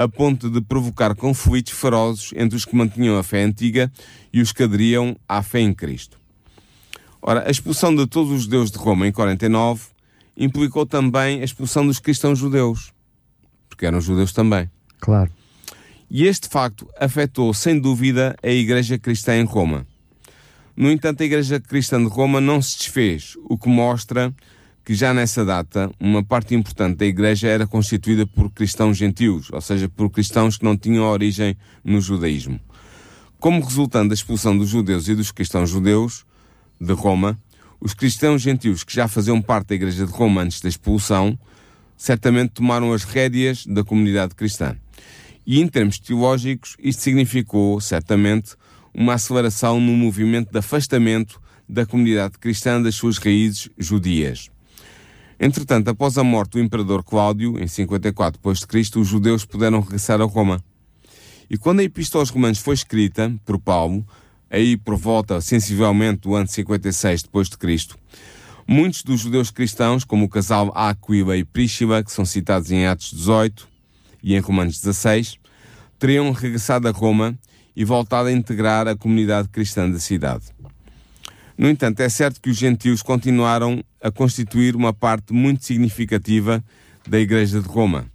a 0.00 0.08
ponto 0.08 0.48
de 0.48 0.62
provocar 0.62 1.14
conflitos 1.14 1.74
ferozes 1.74 2.30
entre 2.34 2.56
os 2.56 2.64
que 2.64 2.74
mantinham 2.74 3.18
a 3.18 3.22
fé 3.22 3.42
antiga 3.42 3.92
e 4.32 4.40
os 4.40 4.50
que 4.50 4.62
aderiam 4.62 5.14
à 5.28 5.42
fé 5.42 5.60
em 5.60 5.74
Cristo. 5.74 6.18
Ora, 7.20 7.46
a 7.46 7.50
expulsão 7.50 7.94
de 7.94 8.06
todos 8.06 8.32
os 8.32 8.44
judeus 8.44 8.70
de 8.70 8.78
Roma 8.78 9.06
em 9.06 9.12
49 9.12 9.88
implicou 10.34 10.86
também 10.86 11.42
a 11.42 11.44
expulsão 11.44 11.86
dos 11.86 11.98
cristãos 11.98 12.38
judeus, 12.38 12.94
porque 13.68 13.84
eram 13.84 14.00
judeus 14.00 14.32
também. 14.32 14.70
Claro. 14.98 15.30
E 16.10 16.24
este 16.24 16.48
facto 16.48 16.88
afetou, 16.98 17.52
sem 17.52 17.78
dúvida, 17.78 18.34
a 18.42 18.48
Igreja 18.48 18.98
Cristã 18.98 19.36
em 19.36 19.44
Roma. 19.44 19.86
No 20.74 20.90
entanto, 20.90 21.22
a 21.22 21.26
Igreja 21.26 21.60
Cristã 21.60 22.02
de 22.02 22.08
Roma 22.08 22.40
não 22.40 22.62
se 22.62 22.78
desfez, 22.78 23.34
o 23.44 23.58
que 23.58 23.68
mostra 23.68 24.34
que 24.90 24.94
já 24.96 25.14
nessa 25.14 25.44
data 25.44 25.88
uma 26.00 26.20
parte 26.20 26.52
importante 26.52 26.96
da 26.96 27.06
Igreja 27.06 27.46
era 27.46 27.64
constituída 27.64 28.26
por 28.26 28.50
cristãos 28.50 28.96
gentios, 28.96 29.48
ou 29.52 29.60
seja, 29.60 29.88
por 29.88 30.10
cristãos 30.10 30.56
que 30.56 30.64
não 30.64 30.76
tinham 30.76 31.04
origem 31.04 31.56
no 31.84 32.00
judaísmo. 32.00 32.58
Como 33.38 33.62
resultante 33.62 34.08
da 34.08 34.14
expulsão 34.14 34.58
dos 34.58 34.68
judeus 34.68 35.06
e 35.06 35.14
dos 35.14 35.30
cristãos 35.30 35.70
judeus 35.70 36.26
de 36.80 36.92
Roma, 36.92 37.38
os 37.80 37.94
cristãos 37.94 38.42
gentios 38.42 38.82
que 38.82 38.92
já 38.92 39.06
faziam 39.06 39.40
parte 39.40 39.68
da 39.68 39.74
Igreja 39.76 40.04
de 40.04 40.10
Roma 40.10 40.42
antes 40.42 40.60
da 40.60 40.68
expulsão, 40.68 41.38
certamente 41.96 42.54
tomaram 42.54 42.92
as 42.92 43.04
rédeas 43.04 43.64
da 43.66 43.84
comunidade 43.84 44.34
cristã. 44.34 44.76
E 45.46 45.60
em 45.60 45.68
termos 45.68 46.00
teológicos, 46.00 46.76
isto 46.80 47.00
significou, 47.00 47.80
certamente, 47.80 48.56
uma 48.92 49.14
aceleração 49.14 49.80
no 49.80 49.92
movimento 49.92 50.50
de 50.50 50.58
afastamento 50.58 51.40
da 51.68 51.86
comunidade 51.86 52.40
cristã 52.40 52.82
das 52.82 52.96
suas 52.96 53.18
raízes 53.18 53.70
judias. 53.78 54.50
Entretanto, 55.42 55.88
após 55.88 56.18
a 56.18 56.22
morte 56.22 56.52
do 56.52 56.60
imperador 56.60 57.02
Cláudio, 57.02 57.58
em 57.58 57.66
54 57.66 58.38
d.C., 58.44 58.98
os 58.98 59.08
judeus 59.08 59.46
puderam 59.46 59.80
regressar 59.80 60.20
a 60.20 60.24
Roma. 60.24 60.62
E 61.48 61.56
quando 61.56 61.80
a 61.80 61.82
Epístola 61.82 62.20
aos 62.20 62.28
Romanos 62.28 62.58
foi 62.58 62.74
escrita 62.74 63.34
por 63.46 63.58
Paulo, 63.58 64.06
aí 64.50 64.76
por 64.76 64.96
volta 64.96 65.40
sensivelmente 65.40 66.20
do 66.20 66.34
ano 66.34 66.46
56 66.46 67.22
depois 67.22 67.48
de 67.48 67.56
Cristo, 67.56 67.98
muitos 68.68 69.02
dos 69.02 69.20
judeus 69.20 69.50
cristãos, 69.50 70.04
como 70.04 70.26
o 70.26 70.28
casal 70.28 70.70
Aquila 70.74 71.34
e 71.34 71.42
Príscila, 71.42 72.04
que 72.04 72.12
são 72.12 72.26
citados 72.26 72.70
em 72.70 72.84
Atos 72.84 73.10
18 73.10 73.66
e 74.22 74.34
em 74.34 74.40
Romanos 74.40 74.78
16, 74.78 75.38
teriam 75.98 76.30
regressado 76.32 76.86
a 76.86 76.90
Roma 76.90 77.34
e 77.74 77.82
voltado 77.82 78.28
a 78.28 78.32
integrar 78.32 78.86
a 78.86 78.94
comunidade 78.94 79.48
cristã 79.48 79.90
da 79.90 79.98
cidade. 79.98 80.44
No 81.60 81.68
entanto, 81.68 82.00
é 82.00 82.08
certo 82.08 82.40
que 82.40 82.48
os 82.48 82.56
gentios 82.56 83.02
continuaram 83.02 83.84
a 84.02 84.10
constituir 84.10 84.74
uma 84.74 84.94
parte 84.94 85.30
muito 85.30 85.62
significativa 85.62 86.64
da 87.06 87.20
Igreja 87.20 87.60
de 87.60 87.68
Roma. 87.68 88.06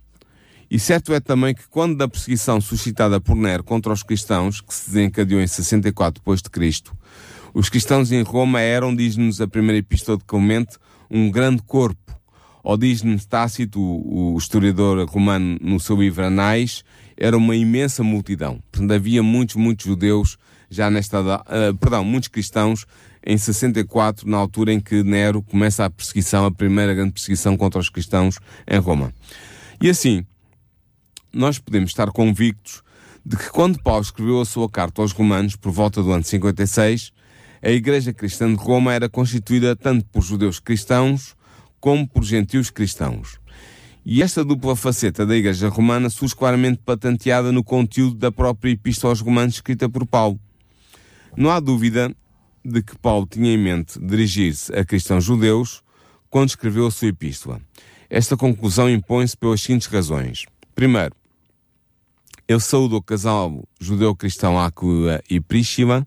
E 0.67 0.79
certo 0.79 1.13
é 1.13 1.19
também 1.19 1.53
que 1.53 1.67
quando 1.69 1.95
da 1.95 2.07
perseguição 2.07 2.59
suscitada 2.59 3.21
por 3.21 3.35
Nero 3.35 3.63
contra 3.63 3.93
os 3.93 4.01
cristãos, 4.01 4.61
que 4.61 4.73
se 4.73 4.89
desencadeou 4.89 5.39
em 5.39 5.45
64 5.45 6.23
d.C., 6.25 6.91
os 7.53 7.69
cristãos 7.69 8.11
em 8.11 8.23
Roma 8.23 8.61
eram, 8.61 8.95
diz-nos 8.95 9.39
a 9.39 9.47
primeira 9.47 9.77
epístola 9.77 10.17
de 10.17 10.23
Clemente, 10.23 10.77
um 11.07 11.29
grande 11.29 11.61
corpo. 11.61 12.19
Ou 12.63 12.75
diz-nos 12.75 13.27
Tácito, 13.27 13.79
o 13.79 14.35
historiador 14.39 15.07
romano, 15.07 15.59
no 15.61 15.79
seu 15.79 15.95
livro 15.95 16.25
Anais, 16.25 16.83
era 17.15 17.37
uma 17.37 17.55
imensa 17.55 18.01
multidão. 18.01 18.59
Portanto, 18.71 18.91
havia 18.91 19.21
muitos, 19.21 19.55
muitos 19.55 19.85
judeus 19.85 20.35
já 20.67 20.89
nesta... 20.89 21.21
Uh, 21.21 21.77
perdão, 21.79 22.03
muitos 22.03 22.27
cristãos 22.27 22.87
em 23.25 23.37
64, 23.37 24.29
na 24.29 24.37
altura 24.37 24.71
em 24.71 24.79
que 24.79 25.03
Nero 25.03 25.41
começa 25.41 25.83
a 25.83 25.89
perseguição, 25.89 26.45
a 26.45 26.51
primeira 26.51 26.93
grande 26.93 27.13
perseguição 27.13 27.57
contra 27.57 27.79
os 27.79 27.89
cristãos 27.89 28.37
em 28.67 28.77
Roma. 28.77 29.11
E 29.81 29.89
assim, 29.89 30.25
nós 31.33 31.57
podemos 31.57 31.89
estar 31.89 32.11
convictos 32.11 32.83
de 33.25 33.35
que 33.35 33.49
quando 33.49 33.81
Paulo 33.81 34.03
escreveu 34.03 34.39
a 34.39 34.45
sua 34.45 34.69
carta 34.69 35.01
aos 35.01 35.11
Romanos, 35.11 35.55
por 35.55 35.71
volta 35.71 36.03
do 36.03 36.11
ano 36.11 36.23
56, 36.23 37.11
a 37.63 37.71
Igreja 37.71 38.13
Cristã 38.13 38.47
de 38.53 38.61
Roma 38.61 38.93
era 38.93 39.09
constituída 39.09 39.75
tanto 39.75 40.05
por 40.05 40.21
judeus 40.21 40.59
cristãos 40.59 41.35
como 41.79 42.07
por 42.07 42.23
gentios 42.23 42.69
cristãos. 42.69 43.39
E 44.05 44.21
esta 44.21 44.45
dupla 44.45 44.75
faceta 44.75 45.25
da 45.25 45.35
Igreja 45.35 45.67
Romana 45.67 46.11
surge 46.11 46.35
claramente 46.35 46.79
patenteada 46.85 47.51
no 47.51 47.63
conteúdo 47.63 48.15
da 48.15 48.31
própria 48.31 48.71
Epístola 48.71 49.11
aos 49.11 49.19
Romanos 49.19 49.55
escrita 49.55 49.89
por 49.89 50.05
Paulo. 50.05 50.39
Não 51.35 51.49
há 51.49 51.59
dúvida 51.59 52.15
de 52.65 52.81
que 52.81 52.97
Paulo 52.97 53.27
tinha 53.29 53.53
em 53.53 53.57
mente 53.57 53.99
dirigir-se 53.99 54.73
a 54.73 54.83
cristãos 54.83 55.23
judeus 55.23 55.83
quando 56.29 56.49
escreveu 56.49 56.87
a 56.87 56.91
sua 56.91 57.09
epístola. 57.09 57.61
Esta 58.09 58.35
conclusão 58.35 58.89
impõe-se 58.89 59.37
pelas 59.37 59.61
seguintes 59.61 59.87
razões. 59.87 60.45
Primeiro, 60.73 61.15
ele 62.47 62.59
saúda 62.59 62.95
o 62.95 63.01
casal 63.01 63.63
judeu-cristão 63.79 64.59
Aquila 64.59 65.21
e 65.29 65.39
Príscila, 65.39 66.05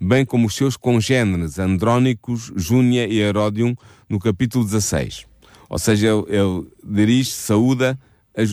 bem 0.00 0.24
como 0.24 0.46
os 0.46 0.54
seus 0.54 0.76
congêneres 0.76 1.58
Andrónicos, 1.58 2.52
Júnia 2.54 3.06
e 3.06 3.18
Heródium, 3.18 3.74
no 4.08 4.18
capítulo 4.18 4.64
16. 4.64 5.26
Ou 5.68 5.78
seja, 5.78 6.08
ele, 6.08 6.24
ele 6.28 6.66
dirige, 6.84 7.30
saúda 7.30 7.98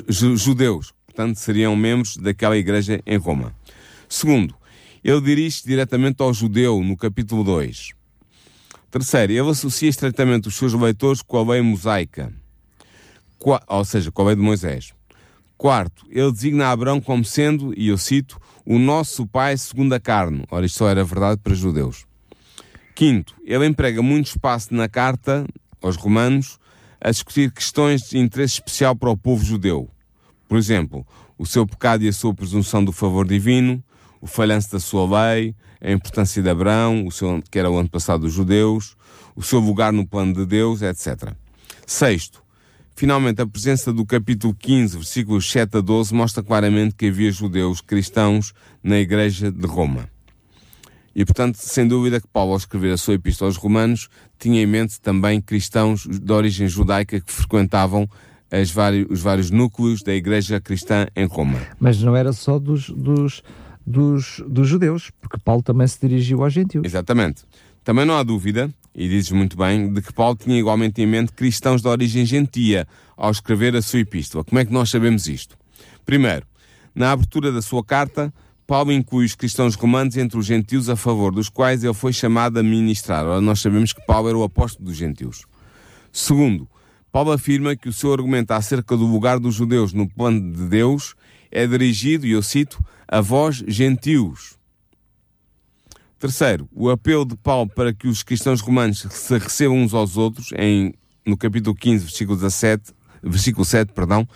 judeus, 0.08 0.94
portanto 1.06 1.36
seriam 1.38 1.76
membros 1.76 2.18
daquela 2.18 2.58
igreja 2.58 3.02
em 3.06 3.18
Roma. 3.18 3.54
Segundo, 4.08 4.56
ele 5.04 5.22
dirige-se 5.22 5.66
diretamente 5.66 6.22
ao 6.22 6.34
judeu, 6.34 6.84
no 6.84 6.96
capítulo 6.96 7.44
2. 7.44 7.92
Terceiro, 8.90 9.34
ele 9.34 9.50
associa 9.50 9.90
estreitamente 9.90 10.48
os 10.48 10.56
seus 10.56 10.74
leitores 10.74 11.22
com 11.22 11.38
a 11.38 11.54
lei 11.54 11.62
mosaica, 11.62 12.34
ou 13.68 13.86
seja, 13.86 14.12
com 14.12 14.22
a 14.22 14.26
lei 14.26 14.36
de 14.36 14.42
Moisés. 14.42 14.94
Quarto, 15.58 16.06
ele 16.10 16.32
designa 16.32 16.72
Abraão 16.72 17.00
como 17.00 17.24
sendo, 17.24 17.74
e 17.78 17.88
eu 17.88 17.98
cito, 17.98 18.40
o 18.66 18.78
nosso 18.78 19.26
pai 19.28 19.56
segundo 19.58 19.94
a 19.94 20.00
carne. 20.00 20.44
Ora, 20.50 20.66
isto 20.66 20.80
só 20.80 20.90
era 20.90 21.04
verdade 21.04 21.40
para 21.44 21.54
judeus. 21.54 22.06
Quinto, 22.96 23.36
ele 23.44 23.66
emprega 23.66 24.02
muito 24.02 24.28
espaço 24.28 24.74
na 24.74 24.90
carta 24.90 25.46
aos 25.82 25.96
romanos 25.96 26.60
a 27.00 27.10
discutir 27.10 27.52
questões 27.52 28.10
de 28.10 28.18
interesse 28.18 28.56
especial 28.56 28.96
para 28.96 29.10
o 29.10 29.18
povo 29.18 29.44
judeu. 29.44 29.90
Por 30.48 30.58
exemplo, 30.58 31.06
o 31.38 31.46
seu 31.46 31.66
pecado 31.66 32.04
e 32.04 32.08
a 32.08 32.14
sua 32.14 32.34
presunção 32.34 32.84
do 32.84 32.92
favor 32.92 33.28
divino, 33.28 33.84
o 34.22 34.28
falhanço 34.28 34.72
da 34.72 34.80
sua 34.80 35.34
lei, 35.34 35.56
a 35.82 35.92
importância 35.92 36.42
de 36.42 36.50
Abraão, 36.50 37.06
o 37.08 37.12
seu, 37.12 37.42
que 37.50 37.58
era 37.60 37.70
o 37.70 37.78
ano 37.78 37.90
passado 37.90 38.22
dos 38.22 38.34
judeus, 38.34 38.96
o 39.36 39.42
seu 39.42 39.60
lugar 39.60 39.92
no 39.92 40.06
plano 40.06 40.34
de 40.34 40.46
Deus, 40.46 40.82
etc. 40.82 41.34
Sexto, 41.86 42.42
Finalmente, 42.94 43.42
a 43.42 43.48
presença 43.48 43.92
do 43.92 44.06
capítulo 44.06 44.54
15, 44.54 44.98
versículos 44.98 45.52
7 45.52 45.78
a 45.78 45.82
12, 45.82 46.14
mostra 46.14 46.44
claramente 46.44 46.94
que 46.94 47.08
havia 47.08 47.32
judeus 47.32 47.82
cristãos 47.82 48.54
na 48.84 49.00
Igreja 49.00 49.52
de 49.52 49.66
Roma. 49.66 50.08
E, 51.16 51.26
portanto, 51.26 51.56
sem 51.56 51.88
dúvida 51.88 52.22
que 52.22 52.28
Paulo, 52.28 52.52
ao 52.52 52.58
escrever 52.58 52.94
a 52.94 52.98
sua 52.98 53.16
Epístola 53.16 53.50
aos 53.50 53.58
Romanos, 53.58 54.08
tinha 54.38 54.62
em 54.62 54.66
mente 54.66 55.02
também 55.02 55.42
cristãos 55.42 56.06
de 56.06 56.32
origem 56.32 56.68
judaica 56.68 57.20
que 57.20 57.32
frequentavam 57.32 58.08
vários, 58.74 59.08
os 59.10 59.22
vários 59.22 59.50
núcleos 59.50 60.04
da 60.04 60.14
Igreja 60.14 60.62
cristã 60.62 61.08
em 61.16 61.26
Roma. 61.26 61.60
Mas 61.80 62.02
não 62.02 62.16
era 62.16 62.32
só 62.32 62.60
dos, 62.60 62.90
dos, 62.90 63.42
dos, 63.86 64.42
dos 64.48 64.68
judeus, 64.68 65.12
porque 65.20 65.38
Paulo 65.38 65.62
também 65.62 65.88
se 65.88 66.00
dirigiu 66.00 66.44
aos 66.44 66.54
gentios. 66.54 66.84
Exatamente. 66.86 67.44
Também 67.84 68.06
não 68.06 68.16
há 68.16 68.24
dúvida 68.24 68.70
e 68.94 69.08
dizes 69.08 69.32
muito 69.32 69.58
bem, 69.58 69.92
de 69.92 70.02
que 70.02 70.14
Paulo 70.14 70.36
tinha 70.36 70.58
igualmente 70.58 71.02
em 71.02 71.06
mente 71.06 71.32
cristãos 71.32 71.82
de 71.82 71.88
origem 71.88 72.26
gentia 72.26 72.88
ao 73.16 73.32
escrever 73.32 73.76
a 73.76 73.82
sua 73.82 74.00
epístola. 74.00 74.44
Como 74.44 74.60
é 74.60 74.66
que 74.66 74.74
nós 74.74 74.90
sabemos 74.90 75.28
isto? 75.28 75.58
Primeiro, 76.06 76.46
na 76.94 77.12
abertura 77.12 77.52
da 77.52 77.62
sua 77.62 77.84
carta, 77.84 78.34
Paulo 78.68 78.92
inclui 78.92 79.26
os 79.26 79.36
cristãos 79.36 79.76
romanos 79.76 80.18
entre 80.18 80.38
os 80.38 80.46
gentios 80.46 80.90
a 80.90 80.96
favor 80.96 81.34
dos 81.34 81.50
quais 81.50 81.84
ele 81.84 81.94
foi 81.94 82.14
chamado 82.14 82.60
a 82.60 82.64
ministrar. 82.64 83.26
Ora, 83.26 83.42
nós 83.42 83.62
sabemos 83.62 83.94
que 83.94 84.06
Paulo 84.06 84.30
era 84.30 84.38
o 84.38 84.44
apóstolo 84.44 84.86
dos 84.86 84.98
gentios. 84.98 85.46
Segundo, 86.12 86.70
Paulo 87.12 87.32
afirma 87.32 87.76
que 87.76 87.90
o 87.90 87.94
seu 87.94 88.14
argumento 88.14 88.52
acerca 88.52 88.96
do 88.96 89.06
lugar 89.06 89.40
dos 89.40 89.56
judeus 89.56 89.94
no 89.94 90.08
plano 90.08 90.52
de 90.52 90.68
Deus 90.68 91.16
é 91.52 91.68
dirigido, 91.68 92.26
e 92.26 92.32
eu 92.32 92.42
cito, 92.42 92.84
a 93.08 93.22
vós 93.22 93.64
gentios. 93.68 94.58
Terceiro, 96.18 96.70
o 96.72 96.90
apelo 96.90 97.26
de 97.26 97.36
Paulo 97.36 97.70
para 97.70 97.94
que 97.94 98.08
os 98.08 98.24
cristãos 98.24 98.62
romanos 98.62 99.06
se 99.10 99.38
recebam 99.38 99.78
uns 99.78 99.94
aos 99.94 100.18
outros, 100.18 100.50
em, 100.58 100.94
no 101.26 101.36
capítulo 101.36 101.76
15, 101.76 102.06
versículo, 102.06 102.38
17, 102.38 102.94
versículo 103.24 103.66
7, 103.66 103.92
perdão, 103.92 104.28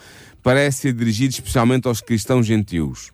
parece 0.41 0.79
ser 0.79 0.93
dirigido 0.93 1.33
especialmente 1.33 1.87
aos 1.87 2.01
cristãos 2.01 2.45
gentios. 2.45 3.11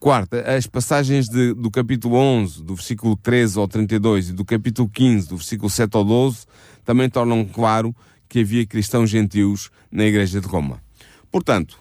Quarta, 0.00 0.40
as 0.40 0.66
passagens 0.66 1.28
de, 1.28 1.54
do 1.54 1.70
capítulo 1.70 2.16
11, 2.16 2.64
do 2.64 2.74
versículo 2.74 3.14
13 3.14 3.58
ao 3.58 3.68
32 3.68 4.30
e 4.30 4.32
do 4.32 4.44
capítulo 4.44 4.88
15, 4.88 5.28
do 5.28 5.36
versículo 5.36 5.70
7 5.70 5.96
ao 5.96 6.04
12, 6.04 6.46
também 6.84 7.08
tornam 7.08 7.44
claro 7.44 7.94
que 8.28 8.40
havia 8.40 8.66
cristãos 8.66 9.10
gentios 9.10 9.70
na 9.90 10.04
Igreja 10.04 10.40
de 10.40 10.46
Roma. 10.46 10.82
Portanto, 11.30 11.78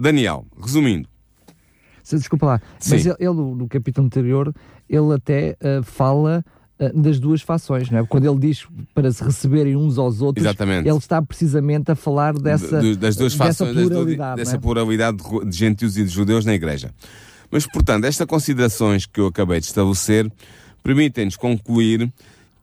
Daniel, 0.00 0.46
resumindo, 0.60 1.08
Desculpa 2.12 2.46
lá, 2.46 2.62
Sim. 2.80 2.90
mas 2.94 3.06
ele, 3.06 3.16
ele, 3.20 3.34
no 3.34 3.68
capítulo 3.68 4.04
anterior, 4.06 4.52
ele 4.88 5.14
até 5.14 5.56
uh, 5.60 5.80
fala 5.84 6.44
uh, 6.80 7.00
das 7.00 7.20
duas 7.20 7.40
fações, 7.40 7.88
não 7.88 8.00
é? 8.00 8.04
Quando 8.06 8.28
ele 8.28 8.38
diz 8.40 8.66
para 8.92 9.12
se 9.12 9.22
receberem 9.22 9.76
uns 9.76 9.96
aos 9.96 10.20
outros, 10.20 10.44
Exatamente. 10.44 10.88
ele 10.88 10.98
está 10.98 11.22
precisamente 11.22 11.92
a 11.92 11.94
falar 11.94 12.34
dessa, 12.34 12.80
Do- 12.80 12.96
das 12.96 13.14
duas 13.14 13.32
dessa 13.34 13.44
fações, 13.64 13.74
pluralidade. 13.86 14.36
dessa 14.38 14.56
é? 14.56 14.58
pluralidade 14.58 15.18
de 15.46 15.56
gentios 15.56 15.96
e 15.96 16.02
de 16.02 16.08
judeus 16.10 16.44
na 16.44 16.52
igreja. 16.54 16.92
Mas, 17.48 17.64
portanto, 17.66 18.04
estas 18.04 18.26
considerações 18.26 19.06
que 19.06 19.20
eu 19.20 19.26
acabei 19.26 19.60
de 19.60 19.66
estabelecer 19.66 20.28
permitem-nos 20.82 21.36
concluir 21.36 22.12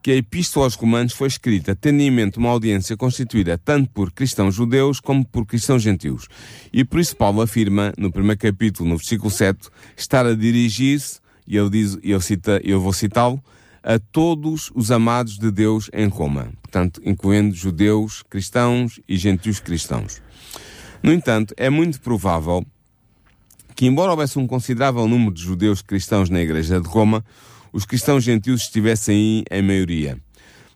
que 0.02 0.12
a 0.12 0.16
Epístola 0.16 0.66
aos 0.66 0.76
Romanos 0.76 1.14
foi 1.14 1.28
escrita 1.28 1.76
tendo 1.76 2.02
em 2.02 2.12
mente 2.12 2.38
uma 2.38 2.50
audiência 2.50 2.96
constituída 2.96 3.58
tanto 3.58 3.90
por 3.90 4.12
cristãos 4.12 4.56
judeus 4.56 5.00
como 5.00 5.26
por 5.26 5.46
cristãos 5.46 5.82
gentios. 5.84 6.28
E 6.72 6.84
por 6.84 7.00
isso 7.00 7.16
Paulo 7.16 7.42
afirma, 7.42 7.94
no 7.98 8.12
primeiro 8.12 8.40
capítulo, 8.40 8.90
no 8.90 8.98
versículo 8.98 9.30
7, 9.30 9.70
estar 9.96 10.26
a 10.26 10.34
dirigir-se, 10.34 11.20
e 11.48 11.58
ele 11.58 11.70
diz, 11.70 11.98
e 12.04 12.12
ele 12.12 12.22
cita, 12.22 12.62
eu 12.64 12.80
vou 12.80 12.94
citá-lo, 12.94 13.42
a 13.84 14.00
todos 14.00 14.70
os 14.76 14.92
amados 14.92 15.38
de 15.38 15.50
Deus 15.50 15.90
em 15.94 16.08
Roma. 16.08 16.52
Portanto, 16.62 17.02
incluindo 17.06 17.56
judeus, 17.56 18.22
cristãos 18.30 19.00
e 19.08 19.16
gentios 19.16 19.60
cristãos. 19.62 20.22
No 21.02 21.14
entanto, 21.14 21.54
é 21.56 21.70
muito 21.70 22.02
provável 22.02 22.66
que, 23.76 23.86
embora 23.86 24.12
houvesse 24.12 24.40
um 24.40 24.48
considerável 24.48 25.08
número 25.08 25.34
de 25.34 25.42
judeus 25.42 25.82
cristãos 25.82 26.30
na 26.30 26.42
Igreja 26.42 26.82
de 26.82 26.88
Roma, 26.88 27.24
os 27.78 27.86
cristãos 27.86 28.24
gentios 28.24 28.62
estivessem 28.64 29.44
aí 29.52 29.60
em 29.60 29.62
maioria. 29.62 30.18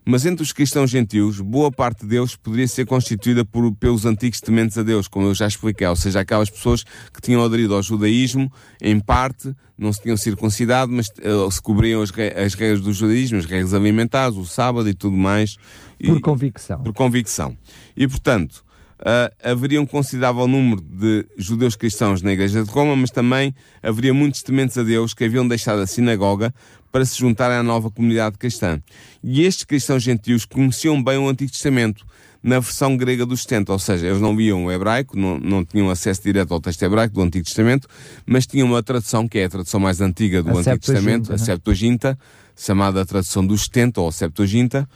Mas 0.04 0.24
entre 0.24 0.44
os 0.44 0.52
cristãos 0.52 0.88
gentios, 0.88 1.40
boa 1.40 1.68
parte 1.70 2.06
deles 2.06 2.36
poderia 2.36 2.68
ser 2.68 2.86
constituída 2.86 3.44
por, 3.44 3.72
pelos 3.74 4.06
antigos 4.06 4.40
tementes 4.40 4.78
a 4.78 4.84
Deus, 4.84 5.08
como 5.08 5.26
eu 5.26 5.34
já 5.34 5.48
expliquei, 5.48 5.84
ou 5.88 5.96
seja, 5.96 6.20
aquelas 6.20 6.48
pessoas 6.48 6.84
que 7.12 7.20
tinham 7.20 7.42
aderido 7.44 7.74
ao 7.74 7.82
judaísmo, 7.82 8.52
em 8.80 9.00
parte, 9.00 9.52
não 9.76 9.92
se 9.92 10.00
tinham 10.00 10.16
circuncidado, 10.16 10.92
mas 10.92 11.08
eh, 11.20 11.50
se 11.50 11.60
cobriam 11.60 12.02
as, 12.02 12.10
as 12.36 12.54
regras 12.54 12.80
do 12.80 12.92
judaísmo, 12.92 13.38
as 13.38 13.46
regras 13.46 13.74
alimentares, 13.74 14.36
o 14.36 14.44
sábado 14.44 14.88
e 14.88 14.94
tudo 14.94 15.16
mais. 15.16 15.56
E- 15.98 16.06
Por 16.06 16.20
convicção. 16.20 16.82
por 16.84 16.92
convicção. 16.92 17.56
E, 17.96 18.06
portanto, 18.06 18.64
ah, 19.04 19.32
haveria 19.42 19.80
um 19.80 19.86
considerável 19.86 20.46
número 20.46 20.80
de 20.80 21.26
judeus 21.36 21.74
cristãos 21.74 22.22
na 22.22 22.32
Igreja 22.32 22.62
de 22.62 22.70
Roma, 22.70 22.94
mas 22.94 23.10
também 23.10 23.54
haveria 23.82 24.14
muitos 24.14 24.42
tementes 24.42 24.78
a 24.78 24.82
Deus 24.84 25.12
que 25.12 25.24
haviam 25.24 25.46
deixado 25.46 25.80
a 25.80 25.86
sinagoga 25.86 26.54
para 26.92 27.04
se 27.04 27.18
juntarem 27.18 27.56
à 27.56 27.62
nova 27.62 27.90
comunidade 27.90 28.38
cristã. 28.38 28.80
E 29.24 29.42
estes 29.42 29.64
cristãos 29.64 30.02
gentios 30.02 30.44
conheciam 30.44 31.02
bem 31.02 31.18
o 31.18 31.28
Antigo 31.28 31.50
Testamento 31.50 32.06
na 32.42 32.60
versão 32.60 32.96
grega 32.96 33.24
do 33.24 33.36
70, 33.36 33.72
ou 33.72 33.78
seja, 33.78 34.06
eles 34.06 34.20
não 34.20 34.36
viam 34.36 34.66
o 34.66 34.72
hebraico, 34.72 35.16
não, 35.16 35.38
não 35.38 35.64
tinham 35.64 35.88
acesso 35.90 36.22
direto 36.22 36.52
ao 36.52 36.60
texto 36.60 36.82
hebraico 36.82 37.14
do 37.14 37.22
Antigo 37.22 37.44
Testamento, 37.44 37.88
mas 38.26 38.46
tinham 38.46 38.66
uma 38.66 38.82
tradução 38.82 39.28
que 39.28 39.38
é 39.38 39.44
a 39.44 39.48
tradução 39.48 39.78
mais 39.78 40.00
antiga 40.00 40.42
do 40.42 40.50
A 40.50 40.60
Antigo 40.60 40.78
Testamento, 40.78 41.30
a 41.30 41.36
né? 41.36 41.38
Septuaginta, 41.38 42.18
chamada 42.56 43.00
a 43.02 43.06
tradução 43.06 43.46
do 43.46 43.56
70 43.56 44.00
ou 44.00 44.10
Septuaginta, 44.10 44.88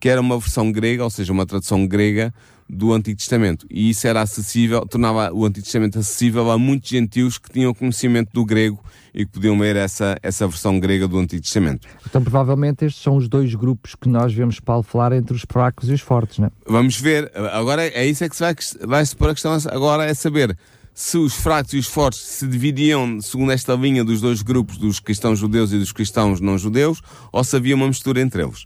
que 0.00 0.08
era 0.08 0.20
uma 0.20 0.38
versão 0.38 0.72
grega, 0.72 1.04
ou 1.04 1.10
seja, 1.10 1.32
uma 1.32 1.46
tradução 1.46 1.86
grega 1.86 2.32
do 2.68 2.92
Antigo 2.92 3.18
Testamento. 3.18 3.66
E 3.70 3.90
isso 3.90 4.06
era 4.06 4.22
acessível, 4.22 4.86
tornava 4.86 5.32
o 5.32 5.44
Antigo 5.44 5.64
Testamento 5.64 5.98
acessível 5.98 6.50
a 6.50 6.58
muitos 6.58 6.90
gentios 6.90 7.38
que 7.38 7.50
tinham 7.50 7.74
conhecimento 7.74 8.30
do 8.32 8.44
grego 8.44 8.82
e 9.12 9.24
que 9.24 9.32
podiam 9.32 9.58
ler 9.58 9.76
essa, 9.76 10.16
essa 10.22 10.46
versão 10.46 10.80
grega 10.80 11.06
do 11.06 11.18
Antigo 11.18 11.42
Testamento. 11.42 11.86
Então, 12.06 12.22
provavelmente, 12.22 12.84
estes 12.84 13.02
são 13.02 13.16
os 13.16 13.28
dois 13.28 13.54
grupos 13.54 13.94
que 13.94 14.08
nós 14.08 14.32
vemos 14.32 14.58
Paulo 14.60 14.82
falar 14.82 15.12
entre 15.12 15.34
os 15.34 15.44
fracos 15.48 15.88
e 15.88 15.92
os 15.92 16.00
fortes, 16.00 16.38
não 16.38 16.46
é? 16.46 16.50
Vamos 16.66 16.98
ver, 16.98 17.30
agora 17.52 17.86
é 17.86 18.06
isso 18.06 18.24
é 18.24 18.28
que 18.28 18.36
se 18.36 18.42
vai, 18.42 18.54
vai 18.86 19.06
se 19.06 19.14
pôr 19.14 19.30
a 19.30 19.34
questão 19.34 19.56
agora 19.70 20.04
é 20.04 20.14
saber 20.14 20.56
se 20.94 21.18
os 21.18 21.34
fracos 21.34 21.74
e 21.74 21.78
os 21.78 21.88
fortes 21.88 22.20
se 22.20 22.46
dividiam 22.46 23.20
segundo 23.20 23.50
esta 23.50 23.74
linha 23.74 24.04
dos 24.04 24.20
dois 24.20 24.42
grupos, 24.42 24.78
dos 24.78 25.00
cristãos 25.00 25.40
judeus 25.40 25.72
e 25.72 25.78
dos 25.78 25.90
cristãos 25.90 26.40
não 26.40 26.56
judeus, 26.56 27.02
ou 27.32 27.42
se 27.42 27.56
havia 27.56 27.74
uma 27.74 27.88
mistura 27.88 28.20
entre 28.20 28.42
eles. 28.42 28.64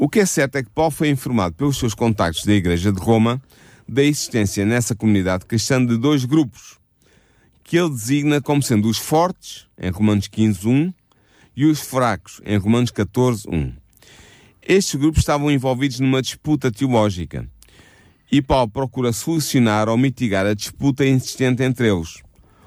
O 0.00 0.08
que 0.08 0.20
é 0.20 0.26
certo 0.26 0.54
é 0.54 0.62
que 0.62 0.70
Paulo 0.70 0.92
foi 0.92 1.08
informado 1.08 1.56
pelos 1.56 1.76
seus 1.76 1.92
contactos 1.92 2.44
da 2.44 2.52
Igreja 2.52 2.92
de 2.92 3.00
Roma 3.00 3.42
da 3.88 4.00
existência 4.00 4.64
nessa 4.64 4.94
comunidade 4.94 5.44
cristã 5.44 5.84
de 5.84 5.96
dois 5.96 6.24
grupos, 6.24 6.78
que 7.64 7.76
ele 7.76 7.90
designa 7.90 8.40
como 8.40 8.62
sendo 8.62 8.88
os 8.88 8.96
fortes, 8.96 9.66
em 9.76 9.90
Romanos 9.90 10.28
15, 10.28 10.68
1, 10.68 10.94
e 11.56 11.66
os 11.66 11.80
fracos, 11.80 12.40
em 12.46 12.56
Romanos 12.56 12.92
14, 12.92 13.48
1. 13.50 13.72
Estes 14.62 14.94
grupos 14.94 15.18
estavam 15.18 15.50
envolvidos 15.50 15.98
numa 15.98 16.22
disputa 16.22 16.70
teológica 16.70 17.48
e 18.30 18.40
Paulo 18.40 18.70
procura 18.70 19.12
solucionar 19.12 19.88
ou 19.88 19.98
mitigar 19.98 20.46
a 20.46 20.54
disputa 20.54 21.04
existente 21.04 21.64
entre 21.64 21.88
eles. 21.90 22.22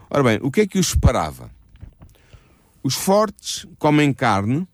Ora 0.10 0.22
bem, 0.22 0.40
o 0.42 0.52
que 0.52 0.60
é 0.60 0.68
que 0.68 0.78
os 0.78 0.88
separava? 0.88 1.50
Os 2.84 2.96
fortes 2.96 3.66
comem 3.80 4.12
carne, 4.12 4.68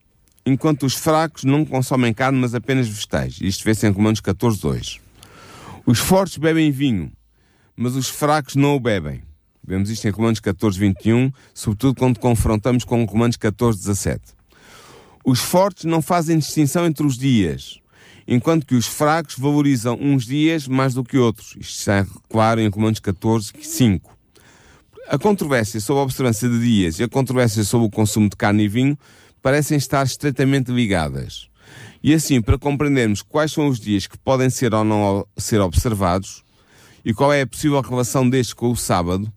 enquanto 0.47 0.85
os 0.85 0.93
fracos 0.93 1.43
não 1.43 1.65
consomem 1.65 2.13
carne, 2.13 2.39
mas 2.39 2.55
apenas 2.55 2.87
vegetais. 2.87 3.37
Isto 3.41 3.65
vê-se 3.65 3.85
em 3.85 3.91
Romanos 3.91 4.21
14, 4.21 4.61
2. 4.61 4.99
Os 5.85 5.99
fortes 5.99 6.37
bebem 6.37 6.71
vinho, 6.71 7.11
mas 7.75 7.95
os 7.97 8.07
fracos 8.07 8.55
não 8.55 8.73
o 8.73 8.79
bebem. 8.79 9.21
Vemos 9.61 9.89
isto 9.89 10.07
em 10.07 10.11
Romanos 10.11 10.39
14, 10.39 10.79
21, 10.79 11.31
sobretudo 11.53 11.95
quando 11.95 12.19
confrontamos 12.19 12.85
com 12.85 13.03
Romanos 13.03 13.35
14, 13.35 13.77
17. 13.79 14.21
Os 15.25 15.41
fortes 15.41 15.83
não 15.83 16.01
fazem 16.01 16.39
distinção 16.39 16.85
entre 16.85 17.05
os 17.05 17.17
dias, 17.17 17.79
enquanto 18.25 18.65
que 18.65 18.75
os 18.75 18.87
fracos 18.87 19.35
valorizam 19.37 19.97
uns 19.99 20.25
dias 20.25 20.65
mais 20.65 20.93
do 20.93 21.03
que 21.03 21.17
outros. 21.17 21.57
Isto 21.59 21.79
está 21.79 22.07
claro 22.29 22.61
em 22.61 22.69
Romanos 22.69 23.01
14, 23.01 23.51
5. 23.61 24.15
A 25.09 25.17
controvérsia 25.17 25.81
sobre 25.81 25.99
a 25.99 26.03
observância 26.03 26.47
de 26.47 26.59
dias 26.59 26.99
e 26.99 27.03
a 27.03 27.09
controvérsia 27.09 27.65
sobre 27.65 27.87
o 27.87 27.91
consumo 27.91 28.29
de 28.29 28.37
carne 28.37 28.63
e 28.63 28.67
vinho 28.69 28.97
parecem 29.41 29.77
estar 29.77 30.05
estreitamente 30.05 30.71
ligadas. 30.71 31.49
E 32.03 32.13
assim, 32.13 32.41
para 32.41 32.57
compreendermos 32.57 33.21
quais 33.21 33.51
são 33.51 33.67
os 33.67 33.79
dias 33.79 34.07
que 34.07 34.17
podem 34.17 34.49
ser 34.49 34.73
ou 34.73 34.83
não 34.83 35.27
ser 35.37 35.59
observados 35.59 36.43
e 37.03 37.13
qual 37.13 37.33
é 37.33 37.41
a 37.41 37.47
possível 37.47 37.81
relação 37.81 38.29
destes 38.29 38.53
com 38.53 38.71
o 38.71 38.75
sábado, 38.75 39.31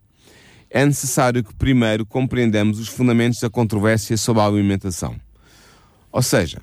é 0.69 0.85
necessário 0.85 1.43
que 1.43 1.55
primeiro 1.55 2.07
compreendamos 2.07 2.79
os 2.79 2.89
fundamentos 2.89 3.41
da 3.41 3.51
controvérsia 3.51 4.17
sobre 4.17 4.43
a 4.43 4.47
alimentação. 4.47 5.17
Ou 6.13 6.23
seja, 6.23 6.61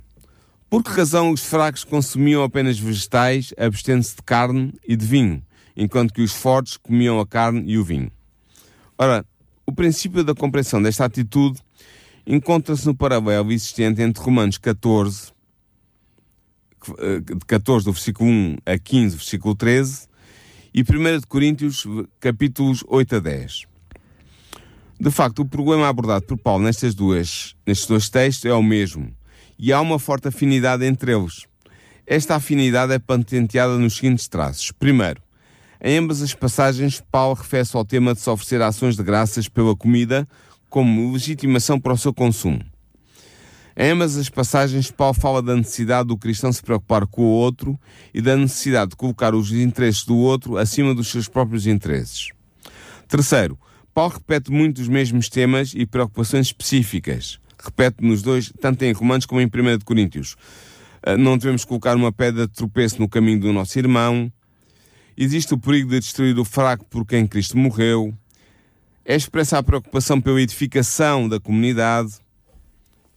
por 0.69 0.83
que 0.83 0.91
razão 0.91 1.31
os 1.31 1.43
fracos 1.43 1.83
consumiam 1.83 2.43
apenas 2.43 2.77
vegetais, 2.77 3.53
abstendo-se 3.57 4.15
de 4.15 4.21
carne 4.23 4.73
e 4.87 4.95
de 4.95 5.05
vinho, 5.05 5.43
enquanto 5.75 6.13
que 6.13 6.21
os 6.21 6.33
fortes 6.33 6.77
comiam 6.77 7.19
a 7.19 7.27
carne 7.27 7.63
e 7.65 7.77
o 7.77 7.83
vinho? 7.83 8.11
Ora, 8.97 9.25
o 9.65 9.71
princípio 9.71 10.23
da 10.23 10.33
compreensão 10.33 10.81
desta 10.81 11.05
atitude 11.05 11.61
encontra-se 12.27 12.85
no 12.85 12.93
paralelo 12.93 13.53
existente 13.53 14.01
entre 14.01 14.21
Romanos 14.21 14.57
14, 14.57 15.31
eh, 16.99 17.19
de 17.21 17.45
14 17.47 17.85
do 17.85 17.93
versículo 17.93 18.29
1 18.29 18.57
a 18.65 18.77
15, 18.77 19.15
versículo 19.15 19.55
13, 19.55 20.07
e 20.73 20.81
1 20.81 21.19
de 21.19 21.25
Coríntios, 21.25 21.87
capítulos 22.19 22.83
8 22.85 23.15
a 23.15 23.19
10. 23.19 23.63
De 24.99 25.09
facto, 25.09 25.39
o 25.39 25.45
problema 25.45 25.87
abordado 25.87 26.25
por 26.25 26.37
Paulo 26.37 26.65
nestas 26.65 26.93
duas, 26.93 27.55
nestes 27.65 27.87
dois 27.87 28.09
textos 28.09 28.45
é 28.45 28.53
o 28.53 28.61
mesmo, 28.61 29.15
e 29.57 29.71
há 29.71 29.79
uma 29.79 29.97
forte 29.97 30.27
afinidade 30.27 30.85
entre 30.85 31.15
eles. 31.15 31.45
Esta 32.05 32.35
afinidade 32.35 32.91
é 32.93 32.99
patenteada 32.99 33.77
nos 33.77 33.95
seguintes 33.95 34.27
traços. 34.27 34.71
Primeiro, 34.71 35.21
em 35.81 35.97
ambas 35.97 36.21
as 36.21 36.33
passagens, 36.33 37.01
Paulo 37.11 37.35
refere-se 37.35 37.77
ao 37.77 37.85
tema 37.85 38.13
de 38.13 38.19
se 38.19 38.29
oferecer 38.29 38.61
ações 38.61 38.97
de 38.97 39.03
graças 39.03 39.47
pela 39.47 39.75
comida 39.75 40.27
como 40.77 41.11
legitimação 41.11 41.79
para 41.79 41.93
o 41.93 41.97
seu 41.97 42.13
consumo. 42.13 42.63
Em 43.75 43.89
ambas 43.89 44.15
as 44.15 44.29
passagens, 44.29 44.91
Paulo 44.91 45.15
fala 45.15 45.41
da 45.41 45.55
necessidade 45.55 46.09
do 46.09 46.15
cristão 46.15 46.53
se 46.53 46.61
preocupar 46.61 47.07
com 47.07 47.23
o 47.23 47.25
outro 47.25 47.79
e 48.13 48.21
da 48.21 48.37
necessidade 48.37 48.91
de 48.91 48.95
colocar 48.95 49.33
os 49.33 49.51
interesses 49.51 50.05
do 50.05 50.15
outro 50.15 50.55
acima 50.55 50.93
dos 50.93 51.07
seus 51.07 51.27
próprios 51.27 51.65
interesses. 51.65 52.29
Terceiro, 53.07 53.57
Paulo 53.91 54.13
repete 54.13 54.51
muito 54.51 54.79
os 54.79 54.87
mesmos 54.87 55.29
temas 55.29 55.73
e 55.75 55.83
preocupações 55.83 56.45
específicas. 56.45 57.39
Repete 57.57 58.05
nos 58.05 58.21
dois, 58.21 58.53
tanto 58.61 58.83
em 58.83 58.91
Romanos 58.91 59.25
como 59.25 59.41
em 59.41 59.47
1 59.47 59.79
de 59.79 59.83
Coríntios. 59.83 60.35
Ah, 61.01 61.17
Não 61.17 61.39
devemos 61.39 61.65
colocar 61.65 61.95
uma 61.95 62.11
pedra 62.11 62.45
de 62.45 62.53
tropeço 62.53 63.01
no 63.01 63.09
caminho 63.09 63.39
do 63.39 63.51
nosso 63.51 63.79
irmão. 63.79 64.31
Existe 65.17 65.55
o 65.55 65.57
perigo 65.57 65.89
de 65.89 66.01
destruir 66.01 66.37
o 66.37 66.45
fraco 66.45 66.85
por 66.85 67.03
quem 67.03 67.25
Cristo 67.25 67.57
morreu. 67.57 68.13
É 69.09 69.15
expressa 69.15 69.57
a 69.57 69.63
preocupação 69.63 70.19
pela 70.19 70.41
edificação 70.41 71.29
da 71.29 71.39
comunidade 71.39 72.15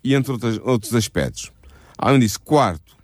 e 0.05 0.15
entre 0.15 0.31
outros, 0.31 0.61
outros 0.63 0.95
aspectos. 0.95 1.51
Além 1.99 2.21
disso, 2.21 2.41
quarto, 2.41 2.97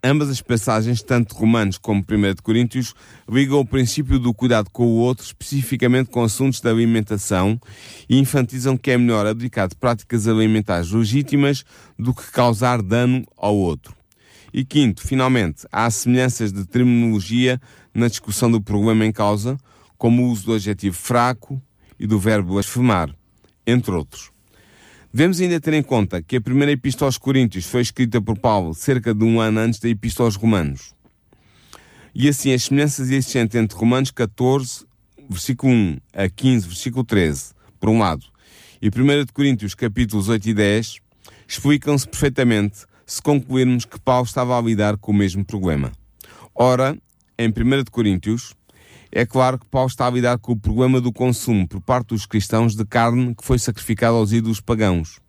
ambas 0.00 0.30
as 0.30 0.40
passagens, 0.40 1.02
tanto 1.02 1.34
Romanos 1.34 1.76
como 1.76 2.04
1 2.08 2.34
de 2.34 2.40
Coríntios, 2.40 2.94
ligam 3.28 3.58
o 3.58 3.66
princípio 3.66 4.20
do 4.20 4.32
cuidado 4.32 4.70
com 4.70 4.86
o 4.86 4.98
outro, 4.98 5.24
especificamente 5.24 6.08
com 6.08 6.22
assuntos 6.22 6.60
da 6.60 6.70
alimentação, 6.70 7.60
e 8.08 8.16
enfatizam 8.16 8.76
que 8.76 8.92
é 8.92 8.96
melhor 8.96 9.26
abdicar 9.26 9.66
de 9.66 9.74
práticas 9.74 10.28
alimentares 10.28 10.92
legítimas 10.92 11.64
do 11.98 12.14
que 12.14 12.30
causar 12.30 12.80
dano 12.80 13.26
ao 13.36 13.56
outro. 13.56 13.92
E 14.54 14.64
quinto, 14.64 15.02
finalmente, 15.02 15.66
há 15.72 15.90
semelhanças 15.90 16.52
de 16.52 16.64
terminologia 16.64 17.60
na 17.92 18.06
discussão 18.06 18.48
do 18.48 18.62
problema 18.62 19.04
em 19.04 19.10
causa, 19.10 19.58
como 19.96 20.22
o 20.22 20.30
uso 20.30 20.46
do 20.46 20.54
adjetivo 20.54 20.96
fraco 20.96 21.60
e 21.98 22.06
do 22.06 22.18
verbo 22.18 22.54
blasfemar, 22.54 23.14
entre 23.66 23.92
outros. 23.92 24.30
Devemos 25.12 25.40
ainda 25.40 25.58
ter 25.60 25.72
em 25.72 25.82
conta 25.82 26.22
que 26.22 26.36
a 26.36 26.40
primeira 26.40 26.72
Epístola 26.72 27.08
aos 27.08 27.16
Coríntios 27.16 27.64
foi 27.64 27.80
escrita 27.80 28.20
por 28.20 28.38
Paulo 28.38 28.74
cerca 28.74 29.14
de 29.14 29.24
um 29.24 29.40
ano 29.40 29.60
antes 29.60 29.80
da 29.80 29.88
Epístola 29.88 30.26
aos 30.26 30.36
Romanos. 30.36 30.94
E 32.14 32.28
assim 32.28 32.52
as 32.52 32.64
semelhanças 32.64 33.10
existentes 33.10 33.54
entre 33.56 33.76
Romanos 33.76 34.10
14, 34.10 34.84
versículo 35.28 35.72
1 35.72 35.96
a 36.12 36.28
15, 36.28 36.66
versículo 36.66 37.04
13, 37.04 37.54
por 37.80 37.88
um 37.88 37.98
lado, 37.98 38.26
e 38.80 38.88
1 38.88 39.26
Coríntios 39.32 39.74
capítulos 39.74 40.28
8 40.28 40.50
e 40.50 40.54
10, 40.54 40.98
explicam-se 41.48 42.06
perfeitamente 42.06 42.84
se 43.06 43.22
concluirmos 43.22 43.84
que 43.84 44.00
Paulo 44.00 44.26
estava 44.26 44.58
a 44.58 44.60
lidar 44.60 44.96
com 44.96 45.12
o 45.12 45.14
mesmo 45.14 45.44
problema. 45.44 45.92
Ora, 46.54 46.96
em 47.38 47.48
1 47.48 47.52
Coríntios, 47.90 48.54
é 49.10 49.24
claro 49.24 49.58
que 49.58 49.66
Paulo 49.66 49.88
está 49.88 50.06
a 50.06 50.10
lidar 50.10 50.38
com 50.38 50.52
o 50.52 50.58
problema 50.58 51.00
do 51.00 51.12
consumo 51.12 51.66
por 51.66 51.80
parte 51.80 52.08
dos 52.08 52.26
cristãos 52.26 52.74
de 52.74 52.84
carne 52.84 53.34
que 53.34 53.44
foi 53.44 53.58
sacrificada 53.58 54.16
aos 54.16 54.32
ídolos 54.32 54.60
pagãos. 54.60 55.20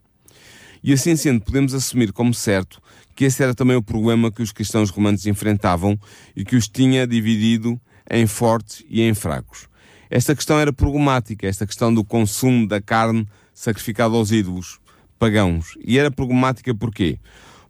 E 0.83 0.93
assim 0.93 1.15
sendo, 1.15 1.41
podemos 1.41 1.73
assumir 1.73 2.11
como 2.11 2.33
certo 2.33 2.81
que 3.15 3.25
esse 3.25 3.41
era 3.41 3.55
também 3.55 3.75
o 3.75 3.81
problema 3.81 4.31
que 4.31 4.43
os 4.43 4.51
cristãos 4.51 4.89
romanos 4.91 5.25
enfrentavam 5.25 5.99
e 6.35 6.45
que 6.45 6.55
os 6.55 6.67
tinha 6.67 7.07
dividido 7.07 7.79
em 8.09 8.27
fortes 8.27 8.85
e 8.87 9.01
em 9.01 9.13
fracos. 9.13 9.67
Esta 10.09 10.35
questão 10.35 10.59
era 10.59 10.71
problemática, 10.71 11.47
esta 11.47 11.65
questão 11.65 11.93
do 11.93 12.03
consumo 12.03 12.67
da 12.67 12.79
carne 12.79 13.27
sacrificada 13.53 14.15
aos 14.15 14.31
ídolos 14.31 14.79
pagãos. 15.17 15.77
E 15.83 15.97
era 15.97 16.11
problemática 16.11 16.73
porquê? 16.75 17.19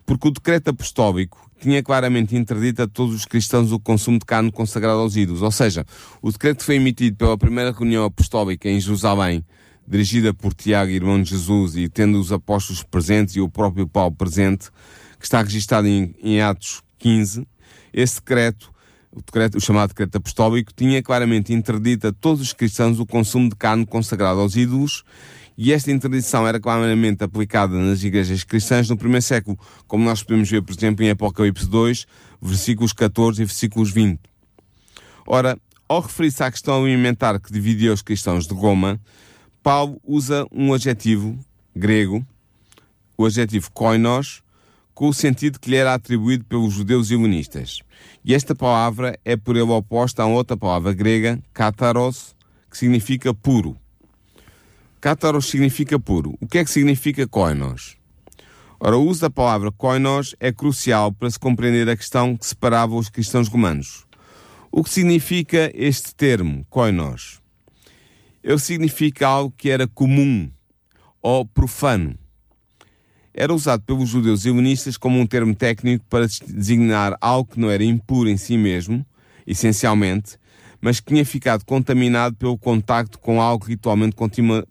Porque 0.07 0.29
o 0.29 0.31
decreto 0.31 0.69
apostólico 0.69 1.51
tinha 1.59 1.83
claramente 1.83 2.33
interdito 2.33 2.81
a 2.81 2.87
todos 2.87 3.13
os 3.13 3.25
cristãos 3.25 3.73
o 3.73 3.79
consumo 3.79 4.17
de 4.17 4.25
carne 4.25 4.49
consagrada 4.49 4.99
aos 4.99 5.17
ídolos. 5.17 5.41
Ou 5.41 5.51
seja, 5.51 5.85
o 6.21 6.31
decreto 6.31 6.63
foi 6.63 6.75
emitido 6.75 7.17
pela 7.17 7.37
primeira 7.37 7.73
reunião 7.73 8.05
apostólica 8.05 8.69
em 8.69 8.79
Jerusalém, 8.79 9.45
dirigida 9.85 10.33
por 10.33 10.53
Tiago, 10.53 10.89
irmão 10.89 11.21
de 11.21 11.31
Jesus, 11.31 11.75
e 11.75 11.89
tendo 11.89 12.21
os 12.21 12.31
apóstolos 12.31 12.83
presentes 12.83 13.35
e 13.35 13.41
o 13.41 13.49
próprio 13.49 13.85
Paulo 13.85 14.15
presente, 14.15 14.69
que 15.19 15.25
está 15.25 15.41
registado 15.41 15.85
em, 15.85 16.15
em 16.23 16.41
Atos 16.41 16.81
15, 16.99 17.45
esse 17.93 18.15
decreto 18.15 18.71
o, 19.11 19.21
decreto, 19.21 19.57
o 19.57 19.61
chamado 19.61 19.89
decreto 19.89 20.15
apostólico, 20.15 20.71
tinha 20.73 21.03
claramente 21.03 21.51
interdito 21.51 22.07
a 22.07 22.13
todos 22.13 22.39
os 22.39 22.53
cristãos 22.53 22.97
o 22.97 23.05
consumo 23.05 23.49
de 23.49 23.57
carne 23.57 23.85
consagrada 23.85 24.39
aos 24.39 24.55
ídolos 24.55 25.03
e 25.57 25.73
esta 25.73 25.91
interdição 25.91 26.47
era 26.47 26.59
claramente 26.59 27.23
aplicada 27.23 27.75
nas 27.75 28.03
igrejas 28.03 28.43
cristãs 28.43 28.87
no 28.87 28.95
primeiro 28.95 29.23
século, 29.23 29.57
como 29.87 30.05
nós 30.05 30.21
podemos 30.21 30.49
ver, 30.49 30.61
por 30.61 30.75
exemplo, 30.75 31.03
em 31.03 31.09
Apocalipse 31.09 31.67
2, 31.67 32.05
versículos 32.39 32.93
14 32.93 33.41
e 33.41 33.45
versículos 33.45 33.91
20. 33.91 34.19
Ora, 35.25 35.57
ao 35.89 36.01
referir-se 36.01 36.43
à 36.43 36.51
questão 36.51 36.83
alimentar 36.83 37.39
que 37.39 37.51
dividia 37.51 37.91
os 37.91 38.03
cristãos 38.03 38.45
de 38.45 38.53
Roma, 38.53 38.99
Paulo 39.63 39.99
usa 40.05 40.45
um 40.51 40.73
adjetivo 40.73 41.37
grego, 41.75 42.25
o 43.17 43.25
adjetivo 43.25 43.71
koinos, 43.71 44.43
com 44.93 45.09
o 45.09 45.13
sentido 45.13 45.59
que 45.59 45.69
lhe 45.69 45.75
era 45.75 45.93
atribuído 45.93 46.45
pelos 46.45 46.73
judeus 46.73 47.09
helenistas. 47.09 47.81
E 48.23 48.33
esta 48.33 48.53
palavra 48.55 49.17
é 49.25 49.35
por 49.35 49.55
ele 49.55 49.69
oposta 49.69 50.23
a 50.23 50.27
outra 50.27 50.55
palavra 50.55 50.93
grega, 50.93 51.39
kataros, 51.53 52.35
que 52.69 52.77
significa 52.77 53.33
puro. 53.33 53.75
Cátaros 55.07 55.45
significa 55.45 55.97
puro. 55.97 56.37
O 56.41 56.45
que 56.45 56.57
é 56.57 56.65
que 56.65 56.69
significa 56.69 57.25
koinos? 57.25 57.95
Ora, 58.77 58.97
o 58.97 59.07
uso 59.07 59.21
da 59.21 59.29
palavra 59.29 59.71
koinos 59.71 60.35
é 60.37 60.51
crucial 60.51 61.13
para 61.13 61.29
se 61.29 61.39
compreender 61.39 61.87
a 61.87 61.95
questão 61.95 62.35
que 62.35 62.45
separava 62.45 62.93
os 62.93 63.07
cristãos 63.07 63.47
romanos. 63.47 64.05
O 64.69 64.83
que 64.83 64.89
significa 64.89 65.71
este 65.73 66.13
termo, 66.13 66.65
koinos? 66.69 67.39
Ele 68.43 68.59
significa 68.59 69.25
algo 69.25 69.53
que 69.55 69.69
era 69.69 69.87
comum 69.87 70.51
ou 71.21 71.45
profano. 71.45 72.13
Era 73.33 73.53
usado 73.53 73.83
pelos 73.83 74.09
judeus 74.09 74.45
helenistas 74.45 74.97
como 74.97 75.21
um 75.21 75.25
termo 75.25 75.55
técnico 75.55 76.03
para 76.09 76.27
designar 76.27 77.17
algo 77.21 77.53
que 77.53 77.61
não 77.61 77.71
era 77.71 77.85
impuro 77.85 78.27
em 78.27 78.35
si 78.35 78.57
mesmo, 78.57 79.05
essencialmente, 79.47 80.37
mas 80.81 80.99
que 80.99 81.13
tinha 81.13 81.25
ficado 81.25 81.65
contaminado 81.65 82.35
pelo 82.35 82.57
contacto 82.57 83.19
com 83.19 83.41
algo 83.41 83.65
ritualmente 83.65 84.15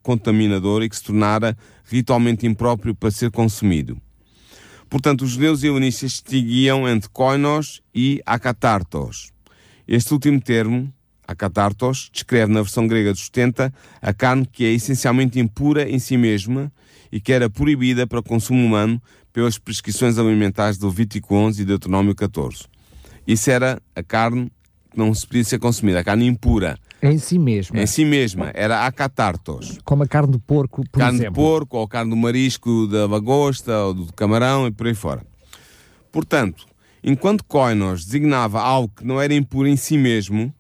contaminador 0.03 0.83
e 0.83 0.89
que 0.89 0.97
se 0.97 1.05
tornara 1.05 1.57
ritualmente 1.85 2.47
impróprio 2.47 2.95
para 2.95 3.11
ser 3.11 3.31
consumido. 3.31 4.01
Portanto, 4.89 5.23
os 5.23 5.31
judeus 5.31 5.63
e 5.63 5.67
helenistas 5.67 6.13
distinguiam 6.13 6.89
entre 6.89 7.11
koinos 7.11 7.83
e 7.95 8.21
akatartos. 8.25 9.33
Este 9.87 10.13
último 10.13 10.41
termo, 10.41 10.93
akatartos, 11.27 12.09
descreve 12.13 12.53
na 12.53 12.63
versão 12.63 12.87
grega 12.87 13.13
dos 13.13 13.27
70 13.27 13.73
a 14.01 14.15
carne 14.15 14.47
que 14.47 14.65
é 14.65 14.73
essencialmente 14.73 15.41
impura 15.41 15.89
em 15.89 15.99
si 15.99 16.17
mesma 16.17 16.73
e 17.11 17.21
que 17.21 17.33
era 17.33 17.51
proibida 17.51 18.07
para 18.07 18.23
consumo 18.23 18.65
humano 18.65 19.03
pelas 19.33 19.59
prescrições 19.59 20.19
alimentares 20.19 20.79
do 20.79 20.89
Levítico 20.89 21.35
11 21.35 21.63
e 21.63 21.65
Deuteronômio 21.65 22.15
14. 22.15 22.65
Isso 23.27 23.51
era 23.51 23.83
a 23.95 24.03
carne 24.03 24.51
não 24.99 25.13
se 25.15 25.27
podia 25.27 25.45
ser 25.45 25.59
consumida, 25.59 26.01
a 26.01 26.05
carne 26.05 26.27
impura. 26.27 26.79
Em 27.03 27.19
si 27.19 27.39
mesma. 27.39 27.81
Em 27.81 27.87
si 27.87 28.05
mesma. 28.05 28.51
Era 28.55 28.87
acatartos. 28.87 29.79
Como 29.85 30.03
a 30.03 30.07
carne 30.07 30.33
de 30.33 30.39
porco, 30.39 30.83
por 30.91 30.99
carne 30.99 31.19
exemplo. 31.19 31.35
Carne 31.35 31.47
de 31.47 31.59
porco, 31.59 31.77
ou 31.77 31.89
carne 31.89 32.11
do 32.11 32.17
marisco, 32.17 32.87
da 32.87 33.07
lagosta, 33.07 33.79
ou 33.85 33.95
do 33.95 34.13
camarão 34.13 34.67
e 34.67 34.71
por 34.71 34.87
aí 34.87 34.95
fora. 34.95 35.23
Portanto, 36.11 36.67
enquanto 37.05 37.45
koinos 37.45 38.05
designava 38.05 38.61
algo 38.61 38.93
que 38.97 39.05
não 39.05 39.21
era 39.21 39.35
impuro 39.35 39.69
em 39.69 39.77
si 39.77 39.99
mesmo, 39.99 40.53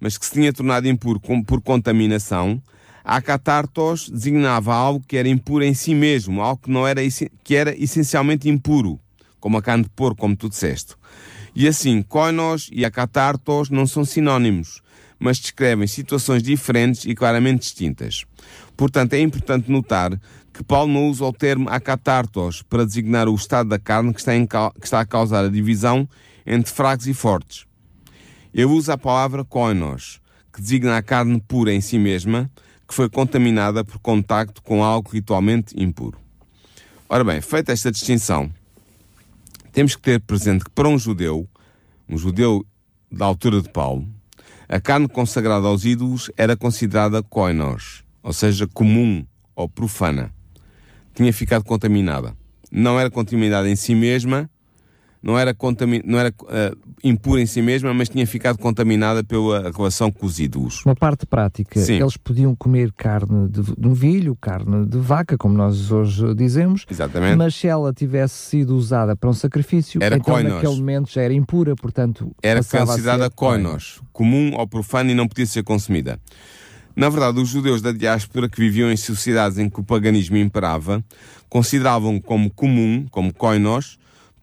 mas 0.00 0.18
que 0.18 0.26
se 0.26 0.32
tinha 0.32 0.52
tornado 0.52 0.88
impuro 0.88 1.20
por 1.20 1.60
contaminação, 1.60 2.60
a 3.04 3.22
catartos 3.22 4.10
designava 4.10 4.74
algo 4.74 5.02
que 5.06 5.16
era 5.16 5.28
impuro 5.28 5.64
em 5.64 5.72
si 5.72 5.94
mesmo, 5.94 6.42
algo 6.42 6.62
que, 6.62 6.70
não 6.70 6.86
era, 6.86 7.00
que 7.42 7.54
era 7.54 7.74
essencialmente 7.82 8.48
impuro, 8.48 9.00
como 9.40 9.56
a 9.56 9.62
carne 9.62 9.84
de 9.84 9.90
porco, 9.90 10.20
como 10.20 10.36
tu 10.36 10.48
disseste. 10.48 10.94
E 11.58 11.66
assim, 11.66 12.02
koinos 12.02 12.70
e 12.72 12.84
akatartos 12.84 13.68
não 13.68 13.84
são 13.84 14.04
sinónimos, 14.04 14.80
mas 15.18 15.40
descrevem 15.40 15.88
situações 15.88 16.40
diferentes 16.40 17.04
e 17.04 17.16
claramente 17.16 17.62
distintas. 17.62 18.24
Portanto, 18.76 19.14
é 19.14 19.20
importante 19.20 19.68
notar 19.68 20.12
que 20.52 20.62
Paulo 20.62 20.92
não 20.92 21.08
usa 21.08 21.24
o 21.24 21.32
termo 21.32 21.68
akatartos 21.68 22.62
para 22.62 22.86
designar 22.86 23.26
o 23.26 23.34
estado 23.34 23.70
da 23.70 23.78
carne 23.78 24.14
que 24.14 24.20
está, 24.20 24.32
que 24.70 24.84
está 24.84 25.00
a 25.00 25.04
causar 25.04 25.46
a 25.46 25.48
divisão 25.48 26.08
entre 26.46 26.72
fracos 26.72 27.08
e 27.08 27.12
fortes. 27.12 27.66
Ele 28.54 28.66
usa 28.66 28.92
a 28.92 28.98
palavra 28.98 29.44
koinos, 29.44 30.20
que 30.52 30.62
designa 30.62 30.96
a 30.96 31.02
carne 31.02 31.40
pura 31.40 31.72
em 31.72 31.80
si 31.80 31.98
mesma, 31.98 32.48
que 32.86 32.94
foi 32.94 33.10
contaminada 33.10 33.84
por 33.84 33.98
contacto 33.98 34.62
com 34.62 34.84
algo 34.84 35.10
ritualmente 35.10 35.74
impuro. 35.76 36.20
Ora 37.08 37.24
bem, 37.24 37.40
feita 37.40 37.72
esta 37.72 37.90
distinção, 37.90 38.48
temos 39.72 39.96
que 39.96 40.02
ter 40.02 40.20
presente 40.20 40.64
que 40.64 40.70
para 40.70 40.88
um 40.88 40.98
judeu, 40.98 41.48
um 42.08 42.16
judeu 42.16 42.64
da 43.10 43.24
altura 43.24 43.62
de 43.62 43.68
Paulo, 43.68 44.06
a 44.68 44.80
carne 44.80 45.08
consagrada 45.08 45.66
aos 45.66 45.84
ídolos 45.84 46.30
era 46.36 46.56
considerada 46.56 47.22
koinos, 47.22 48.04
ou 48.22 48.32
seja, 48.32 48.66
comum 48.66 49.24
ou 49.56 49.68
profana. 49.68 50.32
Tinha 51.14 51.32
ficado 51.32 51.64
contaminada. 51.64 52.36
Não 52.70 53.00
era 53.00 53.10
contaminada 53.10 53.68
em 53.68 53.74
si 53.74 53.94
mesma, 53.94 54.48
não 55.22 55.38
era, 55.38 55.54
não 56.04 56.18
era 56.18 56.30
uh, 56.30 56.78
impura 57.02 57.40
em 57.40 57.46
si 57.46 57.60
mesma, 57.60 57.92
mas 57.92 58.08
tinha 58.08 58.26
ficado 58.26 58.58
contaminada 58.58 59.24
pela 59.24 59.70
relação 59.70 60.10
com 60.10 60.24
os 60.24 60.38
ídolos. 60.38 60.84
Uma 60.84 60.94
parte 60.94 61.26
prática, 61.26 61.80
Sim. 61.80 62.00
eles 62.00 62.16
podiam 62.16 62.54
comer 62.54 62.92
carne 62.92 63.48
de, 63.48 63.62
novilho, 63.78 64.36
carne 64.40 64.86
de 64.86 64.98
vaca, 64.98 65.36
como 65.36 65.54
nós 65.54 65.90
hoje 65.90 66.34
dizemos, 66.34 66.86
Exatamente. 66.88 67.36
mas 67.36 67.54
se 67.54 67.66
ela 67.66 67.92
tivesse 67.92 68.34
sido 68.34 68.76
usada 68.76 69.16
para 69.16 69.28
um 69.28 69.34
sacrifício, 69.34 70.02
era 70.02 70.16
então 70.16 70.34
koinos. 70.34 70.54
naquele 70.54 70.76
momento 70.76 71.10
já 71.10 71.22
era 71.22 71.34
impura, 71.34 71.74
portanto... 71.74 72.34
Era 72.42 72.62
considerada 72.62 73.28
koinos, 73.30 74.00
comum 74.12 74.52
ou 74.56 74.66
profano 74.66 75.10
e 75.10 75.14
não 75.14 75.26
podia 75.26 75.46
ser 75.46 75.64
consumida. 75.64 76.20
Na 76.94 77.08
verdade, 77.08 77.40
os 77.40 77.48
judeus 77.48 77.80
da 77.80 77.92
diáspora 77.92 78.48
que 78.48 78.60
viviam 78.60 78.90
em 78.90 78.96
sociedades 78.96 79.56
em 79.58 79.70
que 79.70 79.78
o 79.78 79.84
paganismo 79.84 80.36
imperava, 80.36 81.04
consideravam 81.48 82.20
como 82.20 82.50
comum, 82.50 83.06
como 83.10 83.32
koinos, 83.32 83.98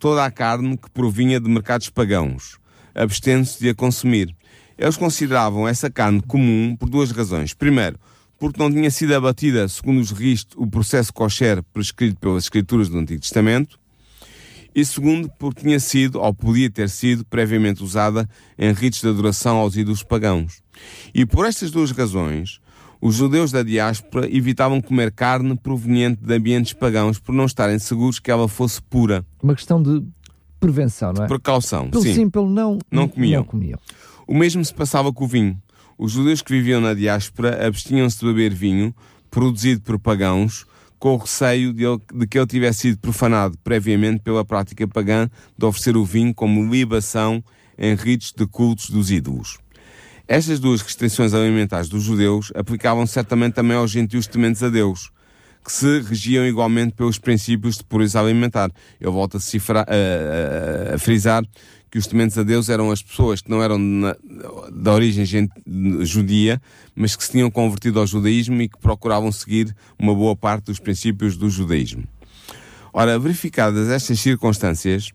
toda 0.05 0.23
a 0.23 0.29
carne 0.29 0.77
que 0.77 0.87
provinha 0.91 1.39
de 1.39 1.49
mercados 1.49 1.89
pagãos, 1.89 2.59
abstendo-se 2.93 3.59
de 3.59 3.69
a 3.69 3.73
consumir. 3.73 4.35
Eles 4.77 4.97
consideravam 4.97 5.67
essa 5.67 5.89
carne 5.89 6.21
comum 6.21 6.75
por 6.75 6.87
duas 6.87 7.09
razões. 7.09 7.55
Primeiro, 7.55 7.99
porque 8.37 8.61
não 8.61 8.71
tinha 8.71 8.91
sido 8.91 9.15
abatida 9.15 9.67
segundo 9.67 9.99
os 9.99 10.11
riscos 10.11 10.55
o 10.57 10.67
processo 10.67 11.11
kosher 11.11 11.63
prescrito 11.73 12.19
pelas 12.19 12.43
escrituras 12.43 12.87
do 12.87 12.99
Antigo 12.99 13.19
Testamento. 13.19 13.79
E 14.75 14.85
segundo, 14.85 15.27
porque 15.39 15.61
tinha 15.61 15.79
sido, 15.79 16.21
ou 16.21 16.31
podia 16.35 16.69
ter 16.69 16.87
sido, 16.87 17.25
previamente 17.25 17.83
usada 17.83 18.29
em 18.59 18.71
ritos 18.73 19.01
de 19.01 19.07
adoração 19.07 19.57
aos 19.57 19.75
ídolos 19.75 20.03
pagãos. 20.03 20.61
E 21.15 21.25
por 21.25 21.47
estas 21.47 21.71
duas 21.71 21.89
razões, 21.89 22.59
os 23.05 23.13
judeus 23.13 23.51
da 23.51 23.61
diáspora 23.61 24.27
evitavam 24.35 24.81
comer 24.81 25.11
carne 25.11 25.55
proveniente 25.55 26.23
de 26.23 26.33
ambientes 26.33 26.73
pagãos 26.73 27.19
por 27.19 27.35
não 27.35 27.45
estarem 27.45 27.77
seguros 27.77 28.17
que 28.17 28.31
ela 28.31 28.47
fosse 28.47 28.81
pura. 28.81 29.23
Uma 29.43 29.53
questão 29.53 29.79
de 29.79 30.03
prevenção, 30.59 31.13
não 31.13 31.25
é? 31.25 31.27
Precaução, 31.27 31.87
pelo 31.87 32.01
sim. 32.01 32.15
sim, 32.15 32.29
pelo 32.31 32.49
não, 32.49 32.79
não 32.89 33.07
comiam. 33.07 33.41
não 33.41 33.47
comiam. 33.47 33.79
O 34.25 34.35
mesmo 34.35 34.65
se 34.65 34.73
passava 34.73 35.13
com 35.13 35.23
o 35.23 35.27
vinho. 35.27 35.55
Os 35.99 36.13
judeus 36.13 36.41
que 36.41 36.51
viviam 36.51 36.81
na 36.81 36.95
diáspora 36.95 37.67
abstinham-se 37.67 38.17
de 38.17 38.25
beber 38.25 38.51
vinho 38.55 38.91
produzido 39.29 39.81
por 39.81 39.99
pagãos, 39.99 40.65
com 40.97 41.13
o 41.13 41.17
receio 41.17 41.73
de, 41.73 41.83
ele, 41.83 42.01
de, 42.11 42.25
que 42.25 42.39
ele 42.39 42.47
tivesse 42.47 42.79
sido 42.79 42.97
profanado 42.97 43.55
previamente 43.63 44.23
pela 44.23 44.43
prática 44.43 44.87
pagã 44.87 45.29
de 45.55 45.63
oferecer 45.63 45.95
o 45.95 46.03
vinho 46.03 46.33
como 46.33 46.67
libação 46.73 47.43
em 47.77 47.93
ritos 47.93 48.33
de 48.35 48.47
cultos 48.47 48.89
dos 48.89 49.11
ídolos. 49.11 49.59
Estas 50.27 50.59
duas 50.59 50.81
restrições 50.81 51.35
alimentares 51.35 51.87
dos 51.87 52.03
judeus 52.03 52.51
aplicavam 52.55 53.05
certamente 53.05 53.53
também 53.53 53.77
aos 53.77 53.91
gentios 53.91 54.25
tementes 54.25 54.63
a 54.63 54.69
Deus, 54.69 55.11
que 55.63 55.71
se 55.71 56.01
regiam 56.01 56.45
igualmente 56.45 56.93
pelos 56.93 57.19
princípios 57.19 57.77
de 57.77 57.83
pureza 57.83 58.19
alimentar. 58.19 58.71
Eu 58.99 59.11
volto 59.11 59.37
a, 59.37 59.39
a, 59.39 60.91
a, 60.91 60.95
a 60.95 60.97
frisar 60.97 61.43
que 61.91 61.99
os 61.99 62.07
tementes 62.07 62.37
a 62.39 62.43
Deus 62.43 62.69
eram 62.69 62.91
as 62.91 63.03
pessoas 63.03 63.39
que 63.39 63.49
não 63.51 63.61
eram 63.61 63.77
na, 63.77 64.15
da 64.73 64.93
origem 64.93 65.47
judia, 66.01 66.59
mas 66.95 67.15
que 67.15 67.23
se 67.23 67.31
tinham 67.31 67.51
convertido 67.51 67.99
ao 67.99 68.07
judaísmo 68.07 68.61
e 68.63 68.67
que 68.67 68.79
procuravam 68.79 69.31
seguir 69.31 69.75
uma 69.97 70.13
boa 70.13 70.35
parte 70.35 70.65
dos 70.65 70.79
princípios 70.79 71.37
do 71.37 71.49
judaísmo. 71.49 72.03
Ora, 72.91 73.19
verificadas 73.19 73.89
estas 73.89 74.19
circunstâncias, 74.19 75.11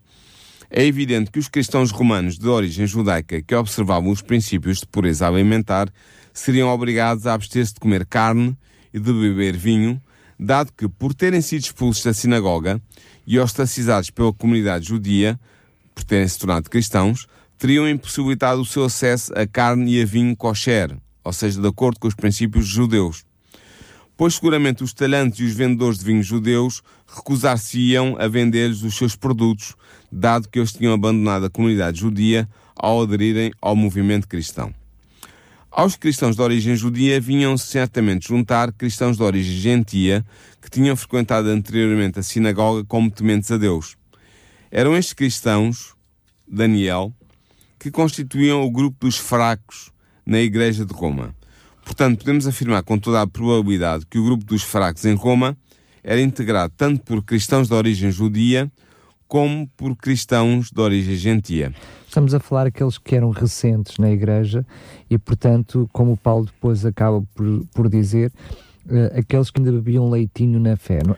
é 0.71 0.85
evidente 0.85 1.29
que 1.29 1.37
os 1.37 1.49
cristãos 1.49 1.91
romanos 1.91 2.39
de 2.39 2.47
origem 2.47 2.87
judaica 2.87 3.41
que 3.41 3.53
observavam 3.53 4.09
os 4.09 4.21
princípios 4.21 4.79
de 4.79 4.87
pureza 4.87 5.27
alimentar 5.27 5.91
seriam 6.33 6.69
obrigados 6.69 7.27
a 7.27 7.33
abster-se 7.33 7.73
de 7.73 7.79
comer 7.81 8.05
carne 8.05 8.57
e 8.93 8.99
de 8.99 9.11
beber 9.11 9.57
vinho, 9.57 10.01
dado 10.39 10.71
que, 10.71 10.87
por 10.87 11.13
terem 11.13 11.41
sido 11.41 11.63
expulsos 11.63 12.03
da 12.03 12.13
sinagoga 12.13 12.81
e 13.27 13.37
ostracizados 13.37 14.09
pela 14.09 14.31
comunidade 14.31 14.87
judia, 14.87 15.37
por 15.93 16.05
terem 16.05 16.27
se 16.27 16.39
tornado 16.39 16.69
cristãos, 16.69 17.27
teriam 17.57 17.87
impossibilitado 17.87 18.61
o 18.61 18.65
seu 18.65 18.85
acesso 18.85 19.33
a 19.37 19.45
carne 19.45 19.97
e 19.97 20.01
a 20.01 20.05
vinho 20.05 20.35
kosher, 20.37 20.95
ou 21.21 21.33
seja, 21.33 21.59
de 21.59 21.67
acordo 21.67 21.99
com 21.99 22.07
os 22.07 22.15
princípios 22.15 22.65
judeus. 22.65 23.25
Pois 24.15 24.35
seguramente 24.35 24.83
os 24.83 24.93
talhantes 24.93 25.39
e 25.39 25.43
os 25.43 25.53
vendedores 25.53 25.99
de 25.99 26.05
vinhos 26.05 26.25
judeus 26.25 26.81
recusar-se-iam 27.07 28.15
a 28.19 28.27
vender-lhes 28.27 28.83
os 28.83 28.95
seus 28.95 29.15
produtos, 29.15 29.75
dado 30.11 30.49
que 30.49 30.59
eles 30.59 30.73
tinham 30.73 30.93
abandonado 30.93 31.45
a 31.45 31.49
comunidade 31.49 31.99
judia 31.99 32.49
ao 32.75 33.01
aderirem 33.01 33.51
ao 33.61 33.75
movimento 33.75 34.27
cristão. 34.27 34.73
Aos 35.71 35.95
cristãos 35.95 36.35
de 36.35 36.41
origem 36.41 36.75
judia 36.75 37.21
vinham 37.21 37.57
certamente 37.57 38.27
juntar 38.27 38.73
cristãos 38.73 39.15
de 39.15 39.23
origem 39.23 39.57
gentia 39.57 40.25
que 40.61 40.69
tinham 40.69 40.95
frequentado 40.97 41.47
anteriormente 41.47 42.19
a 42.19 42.23
sinagoga 42.23 42.83
como 42.83 43.09
tementes 43.09 43.49
a 43.51 43.57
Deus. 43.57 43.95
Eram 44.69 44.97
estes 44.97 45.13
cristãos, 45.13 45.95
Daniel, 46.45 47.13
que 47.79 47.89
constituíam 47.89 48.63
o 48.63 48.69
grupo 48.69 48.97
dos 48.99 49.17
fracos 49.17 49.91
na 50.25 50.41
Igreja 50.41 50.85
de 50.85 50.93
Roma. 50.93 51.33
Portanto, 51.85 52.19
podemos 52.19 52.45
afirmar 52.45 52.83
com 52.83 52.97
toda 52.97 53.21
a 53.21 53.27
probabilidade 53.27 54.05
que 54.05 54.19
o 54.19 54.25
grupo 54.25 54.43
dos 54.43 54.63
fracos 54.63 55.05
em 55.05 55.15
Roma 55.15 55.57
era 56.03 56.21
integrado 56.21 56.73
tanto 56.75 57.01
por 57.03 57.23
cristãos 57.23 57.69
de 57.69 57.73
origem 57.73 58.11
judia 58.11 58.69
como 59.31 59.65
por 59.77 59.95
cristãos 59.95 60.71
de 60.71 60.81
origem 60.81 61.15
gentia. 61.15 61.73
Estamos 62.05 62.33
a 62.33 62.39
falar 62.41 62.67
aqueles 62.67 62.97
que 62.97 63.15
eram 63.15 63.29
recentes 63.29 63.97
na 63.97 64.11
Igreja 64.11 64.65
e, 65.09 65.17
portanto, 65.17 65.89
como 65.93 66.11
o 66.11 66.17
Paulo 66.17 66.47
depois 66.47 66.85
acaba 66.85 67.23
por, 67.33 67.65
por 67.73 67.87
dizer, 67.87 68.29
uh, 68.87 69.17
aqueles 69.17 69.49
que 69.49 69.61
ainda 69.61 69.71
bebiam 69.71 70.09
leitinho 70.09 70.59
na 70.59 70.75
fé, 70.75 70.99
não 71.05 71.13
é? 71.13 71.17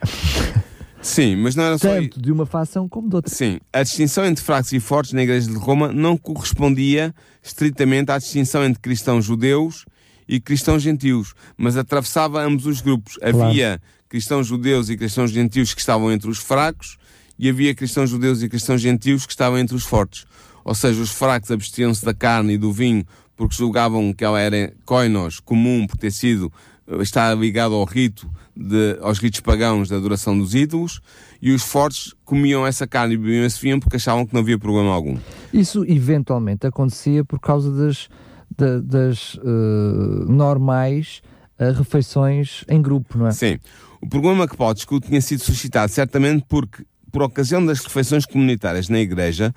Sim, 1.02 1.34
mas 1.34 1.56
não 1.56 1.64
era 1.64 1.76
só. 1.76 1.88
Tanto 1.88 2.22
de 2.22 2.30
uma 2.30 2.46
facção 2.46 2.88
como 2.88 3.08
de 3.08 3.16
outra. 3.16 3.34
Sim, 3.34 3.58
a 3.72 3.82
distinção 3.82 4.24
entre 4.24 4.44
fracos 4.44 4.70
e 4.70 4.78
fortes 4.78 5.12
na 5.12 5.24
Igreja 5.24 5.50
de 5.50 5.56
Roma 5.56 5.92
não 5.92 6.16
correspondia 6.16 7.12
estritamente 7.42 8.12
à 8.12 8.18
distinção 8.18 8.64
entre 8.64 8.80
cristãos 8.80 9.24
judeus 9.24 9.84
e 10.28 10.38
cristãos 10.38 10.84
gentios, 10.84 11.34
mas 11.56 11.76
atravessava 11.76 12.40
ambos 12.44 12.64
os 12.64 12.80
grupos. 12.80 13.16
Claro. 13.16 13.42
Havia 13.42 13.82
cristãos 14.08 14.46
judeus 14.46 14.88
e 14.88 14.96
cristãos 14.96 15.32
gentios 15.32 15.74
que 15.74 15.80
estavam 15.80 16.12
entre 16.12 16.30
os 16.30 16.38
fracos 16.38 16.96
e 17.38 17.48
havia 17.48 17.74
cristãos 17.74 18.10
judeus 18.10 18.42
e 18.42 18.48
cristãos 18.48 18.80
gentios 18.80 19.26
que 19.26 19.32
estavam 19.32 19.58
entre 19.58 19.74
os 19.74 19.84
fortes. 19.84 20.26
Ou 20.64 20.74
seja, 20.74 21.00
os 21.00 21.10
fracos 21.10 21.50
abstiam-se 21.50 22.04
da 22.04 22.14
carne 22.14 22.54
e 22.54 22.58
do 22.58 22.72
vinho 22.72 23.04
porque 23.36 23.54
julgavam 23.54 24.12
que 24.12 24.24
ela 24.24 24.40
era 24.40 24.72
koinos, 24.84 25.40
comum 25.40 25.86
por 25.86 25.96
ter 25.96 26.12
sido, 26.12 26.52
está 27.00 27.34
ligado 27.34 27.74
ao 27.74 27.84
rito, 27.84 28.30
de, 28.56 28.98
aos 29.00 29.18
ritos 29.18 29.40
pagãos 29.40 29.88
da 29.88 29.96
adoração 29.96 30.38
dos 30.38 30.54
ídolos, 30.54 31.00
e 31.42 31.52
os 31.52 31.62
fortes 31.62 32.14
comiam 32.24 32.66
essa 32.66 32.86
carne 32.86 33.14
e 33.14 33.16
bebiam 33.16 33.44
esse 33.44 33.60
vinho 33.60 33.80
porque 33.80 33.96
achavam 33.96 34.24
que 34.24 34.32
não 34.32 34.40
havia 34.40 34.58
problema 34.58 34.92
algum. 34.92 35.18
Isso 35.52 35.84
eventualmente 35.84 36.66
acontecia 36.66 37.24
por 37.24 37.40
causa 37.40 37.70
das, 37.70 38.08
das, 38.56 38.82
das 38.82 39.34
uh, 39.34 40.32
normais 40.32 41.20
uh, 41.58 41.72
refeições 41.72 42.64
em 42.68 42.80
grupo, 42.80 43.18
não 43.18 43.26
é? 43.26 43.32
Sim. 43.32 43.58
O 44.00 44.08
problema 44.08 44.46
que 44.46 44.56
Paulo 44.56 44.74
discute 44.74 45.08
tinha 45.08 45.20
sido 45.20 45.40
suscitado 45.40 45.90
certamente 45.90 46.44
porque 46.48 46.84
por 47.14 47.22
ocasião 47.22 47.64
das 47.64 47.78
refeições 47.78 48.26
comunitárias 48.26 48.88
na 48.88 48.98
igreja, 48.98 49.54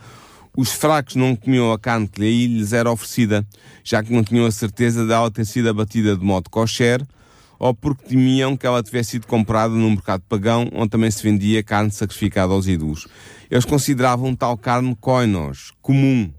os 0.56 0.72
fracos 0.72 1.16
não 1.16 1.36
comiam 1.36 1.74
a 1.74 1.80
carne 1.80 2.08
que 2.08 2.22
lhes 2.22 2.72
era 2.72 2.92
oferecida, 2.92 3.44
já 3.84 4.04
que 4.04 4.14
não 4.14 4.24
tinham 4.24 4.46
a 4.46 4.52
certeza 4.52 5.04
de 5.04 5.12
ela 5.12 5.32
ter 5.32 5.44
sido 5.44 5.68
abatida 5.68 6.16
de 6.16 6.24
modo 6.24 6.52
kosher, 6.52 7.04
ou 7.58 7.74
porque 7.74 8.10
temiam 8.10 8.56
que 8.56 8.68
ela 8.68 8.84
tivesse 8.84 9.14
sido 9.14 9.26
comprada 9.26 9.74
num 9.74 9.90
mercado 9.90 10.22
pagão, 10.30 10.70
onde 10.72 10.90
também 10.90 11.10
se 11.10 11.24
vendia 11.24 11.64
carne 11.64 11.90
sacrificada 11.90 12.54
aos 12.54 12.68
ídolos. 12.68 13.08
Eles 13.50 13.66
consideravam 13.66 14.36
tal 14.36 14.56
carne 14.56 14.96
koinos, 15.02 15.72
comum. 15.82 16.32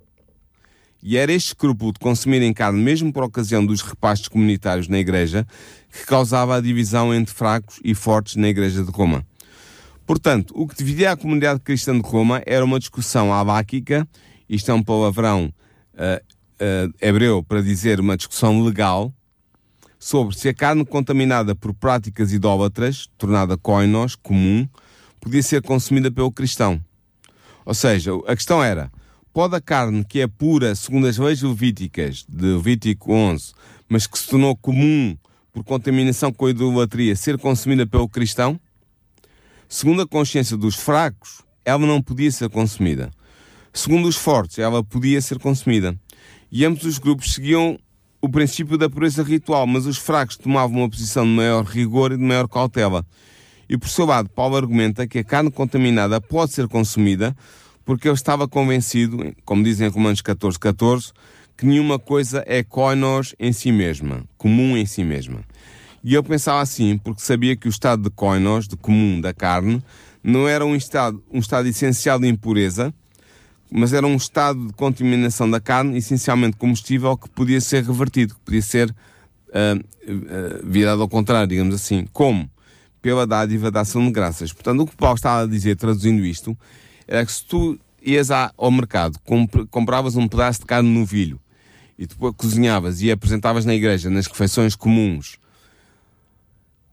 E 1.02 1.16
era 1.16 1.32
este 1.32 1.48
escrúpulo 1.48 1.94
de 1.94 1.98
consumirem 1.98 2.54
carne 2.54 2.80
mesmo 2.80 3.12
por 3.12 3.24
ocasião 3.24 3.66
dos 3.66 3.82
repastos 3.82 4.28
comunitários 4.28 4.86
na 4.86 5.00
igreja 5.00 5.44
que 5.92 6.06
causava 6.06 6.56
a 6.56 6.60
divisão 6.60 7.12
entre 7.12 7.34
fracos 7.34 7.80
e 7.82 7.92
fortes 7.92 8.36
na 8.36 8.48
igreja 8.48 8.84
de 8.84 8.90
Roma. 8.92 9.26
Portanto, 10.08 10.54
o 10.56 10.66
que 10.66 10.74
dividia 10.74 11.12
a 11.12 11.16
comunidade 11.18 11.60
cristã 11.60 11.92
de 11.92 12.00
Roma 12.00 12.42
era 12.46 12.64
uma 12.64 12.78
discussão 12.78 13.30
abáquica, 13.30 14.08
isto 14.48 14.70
é 14.70 14.72
um 14.72 14.82
palavrão 14.82 15.52
uh, 15.92 16.24
uh, 16.64 16.94
hebreu 16.98 17.42
para 17.42 17.60
dizer 17.60 18.00
uma 18.00 18.16
discussão 18.16 18.64
legal, 18.64 19.12
sobre 19.98 20.34
se 20.34 20.48
a 20.48 20.54
carne 20.54 20.82
contaminada 20.86 21.54
por 21.54 21.74
práticas 21.74 22.32
idólatras, 22.32 23.06
tornada 23.18 23.58
koinos, 23.58 24.14
comum, 24.14 24.66
podia 25.20 25.42
ser 25.42 25.60
consumida 25.60 26.10
pelo 26.10 26.32
cristão. 26.32 26.80
Ou 27.66 27.74
seja, 27.74 28.12
a 28.26 28.34
questão 28.34 28.64
era, 28.64 28.90
pode 29.30 29.56
a 29.56 29.60
carne 29.60 30.06
que 30.06 30.20
é 30.20 30.26
pura 30.26 30.74
segundo 30.74 31.06
as 31.06 31.18
leis 31.18 31.42
levíticas, 31.42 32.24
de 32.26 32.46
Levítico 32.46 33.12
11, 33.12 33.52
mas 33.86 34.06
que 34.06 34.18
se 34.18 34.28
tornou 34.28 34.56
comum 34.56 35.18
por 35.52 35.62
contaminação 35.64 36.32
com 36.32 36.46
a 36.46 36.50
idolatria, 36.50 37.14
ser 37.14 37.36
consumida 37.36 37.86
pelo 37.86 38.08
cristão? 38.08 38.58
Segundo 39.68 40.00
a 40.00 40.08
consciência 40.08 40.56
dos 40.56 40.76
fracos, 40.76 41.42
ela 41.62 41.86
não 41.86 42.00
podia 42.00 42.32
ser 42.32 42.48
consumida. 42.48 43.10
Segundo 43.70 44.08
os 44.08 44.16
fortes, 44.16 44.58
ela 44.58 44.82
podia 44.82 45.20
ser 45.20 45.38
consumida. 45.38 45.94
E 46.50 46.64
ambos 46.64 46.84
os 46.84 46.98
grupos 46.98 47.34
seguiam 47.34 47.78
o 48.18 48.30
princípio 48.30 48.78
da 48.78 48.88
pureza 48.88 49.22
ritual, 49.22 49.66
mas 49.66 49.84
os 49.84 49.98
fracos 49.98 50.38
tomavam 50.38 50.78
uma 50.78 50.88
posição 50.88 51.24
de 51.24 51.30
maior 51.32 51.64
rigor 51.64 52.12
e 52.12 52.16
de 52.16 52.24
maior 52.24 52.48
cautela. 52.48 53.04
E 53.68 53.76
por 53.76 53.90
seu 53.90 54.06
lado, 54.06 54.30
Paulo 54.30 54.56
argumenta 54.56 55.06
que 55.06 55.18
a 55.18 55.24
carne 55.24 55.50
contaminada 55.50 56.18
pode 56.18 56.54
ser 56.54 56.66
consumida 56.66 57.36
porque 57.84 58.08
ele 58.08 58.14
estava 58.14 58.48
convencido, 58.48 59.18
como 59.44 59.62
dizem 59.62 59.86
em 59.86 59.90
Romanos 59.90 60.22
14, 60.22 60.58
14, 60.58 61.12
que 61.58 61.66
nenhuma 61.66 61.98
coisa 61.98 62.42
é 62.46 62.62
koinos 62.62 63.34
em 63.38 63.52
si 63.52 63.70
mesma, 63.70 64.24
comum 64.38 64.78
em 64.78 64.86
si 64.86 65.04
mesma. 65.04 65.44
E 66.08 66.14
eu 66.14 66.24
pensava 66.24 66.62
assim, 66.62 66.96
porque 66.96 67.20
sabia 67.20 67.54
que 67.54 67.68
o 67.68 67.68
estado 67.68 68.04
de 68.04 68.08
koinos, 68.08 68.66
de 68.66 68.78
comum 68.78 69.20
da 69.20 69.34
carne, 69.34 69.84
não 70.22 70.48
era 70.48 70.64
um 70.64 70.74
estado, 70.74 71.22
um 71.30 71.38
estado 71.38 71.68
essencial 71.68 72.18
de 72.18 72.26
impureza, 72.26 72.94
mas 73.70 73.92
era 73.92 74.06
um 74.06 74.16
estado 74.16 74.68
de 74.68 74.72
contaminação 74.72 75.50
da 75.50 75.60
carne, 75.60 75.98
essencialmente 75.98 76.56
combustível, 76.56 77.14
que 77.14 77.28
podia 77.28 77.60
ser 77.60 77.84
revertido, 77.84 78.34
que 78.36 78.40
podia 78.40 78.62
ser 78.62 78.88
uh, 78.88 79.76
uh, 79.76 80.66
virado 80.66 81.02
ao 81.02 81.10
contrário, 81.10 81.46
digamos 81.46 81.74
assim. 81.74 82.08
Como? 82.10 82.50
Pela 83.02 83.26
dádiva 83.26 83.70
da 83.70 83.82
ação 83.82 84.02
de 84.06 84.10
graças. 84.10 84.50
Portanto, 84.50 84.80
o 84.80 84.86
que 84.86 84.96
Paulo 84.96 85.16
estava 85.16 85.42
a 85.42 85.46
dizer, 85.46 85.76
traduzindo 85.76 86.24
isto, 86.24 86.56
era 87.06 87.22
que 87.26 87.32
se 87.32 87.44
tu 87.44 87.78
ias 88.02 88.30
ao 88.30 88.70
mercado, 88.70 89.18
compravas 89.70 90.16
um 90.16 90.26
pedaço 90.26 90.60
de 90.60 90.64
carne 90.64 90.88
no 90.88 91.04
vilho, 91.04 91.38
e 91.98 92.06
depois 92.06 92.32
cozinhavas 92.34 93.02
e 93.02 93.10
apresentavas 93.10 93.66
na 93.66 93.74
igreja, 93.74 94.08
nas 94.08 94.26
refeições 94.26 94.74
comuns, 94.74 95.38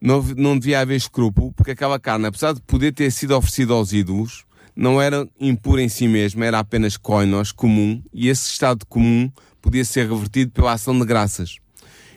não, 0.02 0.22
não 0.22 0.58
devia 0.58 0.82
haver 0.82 0.96
escrúpulo, 0.96 1.52
porque 1.54 1.72
aquela 1.72 2.00
carne, 2.00 2.28
apesar 2.28 2.54
de 2.54 2.62
poder 2.62 2.94
ter 2.94 3.12
sido 3.12 3.36
oferecida 3.36 3.74
aos 3.74 3.94
ídolos, 3.94 4.46
não 4.76 5.02
era 5.02 5.28
impura 5.40 5.82
em 5.82 5.90
si 5.90 6.08
mesma, 6.08 6.46
era 6.46 6.60
apenas 6.60 6.98
koinos, 6.98 7.52
comum, 7.52 8.04
e 8.14 8.28
esse 8.28 8.50
estado 8.50 8.86
comum 8.86 9.32
podia 9.62 9.86
ser 9.86 10.10
revertido 10.10 10.52
pela 10.52 10.74
ação 10.74 10.98
de 11.00 11.06
graças. 11.06 11.58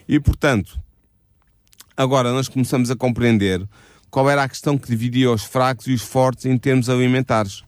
E, 0.07 0.19
portanto, 0.19 0.79
agora 1.95 2.31
nós 2.33 2.47
começamos 2.47 2.91
a 2.91 2.95
compreender 2.95 3.65
qual 4.09 4.29
era 4.29 4.43
a 4.43 4.49
questão 4.49 4.77
que 4.77 4.87
dividia 4.87 5.31
os 5.31 5.43
fracos 5.43 5.87
e 5.87 5.93
os 5.93 6.01
fortes 6.01 6.45
em 6.45 6.57
termos 6.57 6.89
alimentares. 6.89 7.63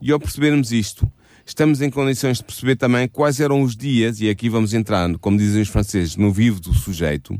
E 0.00 0.12
ao 0.12 0.20
percebermos 0.20 0.72
isto, 0.72 1.10
estamos 1.46 1.80
em 1.80 1.90
condições 1.90 2.38
de 2.38 2.44
perceber 2.44 2.76
também 2.76 3.08
quais 3.08 3.40
eram 3.40 3.62
os 3.62 3.76
dias, 3.76 4.20
e 4.20 4.28
aqui 4.28 4.48
vamos 4.48 4.74
entrar, 4.74 5.08
como 5.18 5.36
dizem 5.36 5.62
os 5.62 5.68
franceses, 5.68 6.16
no 6.16 6.32
vivo 6.32 6.60
do 6.60 6.72
sujeito. 6.74 7.38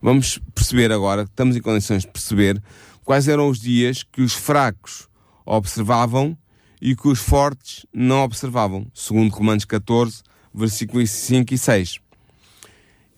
Vamos 0.00 0.38
perceber 0.54 0.92
agora, 0.92 1.22
estamos 1.22 1.56
em 1.56 1.60
condições 1.60 2.02
de 2.02 2.08
perceber 2.08 2.62
quais 3.04 3.28
eram 3.28 3.48
os 3.48 3.60
dias 3.60 4.02
que 4.02 4.22
os 4.22 4.32
fracos 4.32 5.08
observavam 5.44 6.36
e 6.80 6.94
que 6.94 7.08
os 7.08 7.18
fortes 7.18 7.86
não 7.92 8.22
observavam, 8.22 8.86
segundo 8.94 9.32
Romanos 9.32 9.64
14, 9.64 10.22
versículos 10.54 11.10
5 11.10 11.54
e 11.54 11.58
6. 11.58 11.98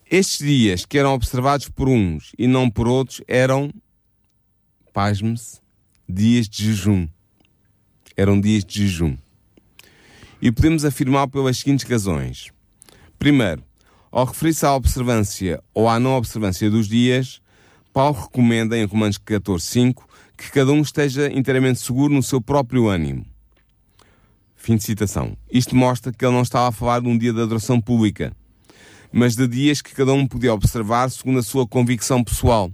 Estes 0.09 0.37
dias 0.37 0.85
que 0.85 0.97
eram 0.97 1.13
observados 1.13 1.67
por 1.67 1.89
uns 1.89 2.31
e 2.37 2.47
não 2.47 2.69
por 2.69 2.87
outros 2.87 3.21
eram, 3.27 3.69
pasme-se, 4.93 5.59
dias 6.07 6.47
de 6.47 6.63
jejum. 6.65 7.07
Eram 8.15 8.39
dias 8.39 8.63
de 8.63 8.87
jejum. 8.87 9.17
E 10.41 10.51
podemos 10.51 10.85
afirmar 10.85 11.27
pelas 11.27 11.57
seguintes 11.57 11.87
razões. 11.87 12.51
Primeiro, 13.17 13.63
ao 14.11 14.25
referir-se 14.25 14.65
à 14.65 14.73
observância 14.73 15.61
ou 15.73 15.89
à 15.89 15.99
não 15.99 16.15
observância 16.15 16.69
dos 16.69 16.87
dias, 16.87 17.41
Paulo 17.91 18.21
recomenda 18.21 18.77
em 18.77 18.85
Romanos 18.85 19.17
14, 19.17 19.65
5 19.65 20.07
que 20.37 20.51
cada 20.51 20.71
um 20.71 20.81
esteja 20.81 21.31
inteiramente 21.31 21.79
seguro 21.79 22.13
no 22.13 22.21
seu 22.21 22.39
próprio 22.39 22.87
ânimo. 22.87 23.25
Fim 24.55 24.75
de 24.75 24.83
citação. 24.83 25.35
Isto 25.51 25.75
mostra 25.75 26.11
que 26.11 26.23
ele 26.23 26.33
não 26.33 26.43
estava 26.43 26.67
a 26.67 26.71
falar 26.71 27.01
de 27.01 27.07
um 27.07 27.17
dia 27.17 27.33
de 27.33 27.41
adoração 27.41 27.81
pública, 27.81 28.31
mas 29.11 29.35
de 29.35 29.47
dias 29.47 29.81
que 29.81 29.95
cada 29.95 30.13
um 30.13 30.27
podia 30.27 30.53
observar 30.53 31.09
segundo 31.09 31.39
a 31.39 31.43
sua 31.43 31.67
convicção 31.67 32.23
pessoal. 32.23 32.71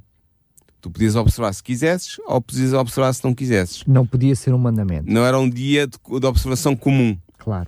Tu 0.81 0.91
podias 0.91 1.15
observar 1.15 1.53
se 1.53 1.63
quisesses 1.63 2.17
ou 2.25 2.41
podias 2.41 2.73
observar 2.73 3.13
se 3.13 3.23
não 3.23 3.33
quisesses. 3.33 3.85
Não 3.87 4.05
podia 4.05 4.35
ser 4.35 4.53
um 4.53 4.57
mandamento. 4.57 5.09
Não 5.09 5.25
era 5.25 5.39
um 5.39 5.49
dia 5.49 5.87
de, 5.87 5.97
de 6.19 6.25
observação 6.25 6.75
comum. 6.75 7.17
Claro. 7.43 7.67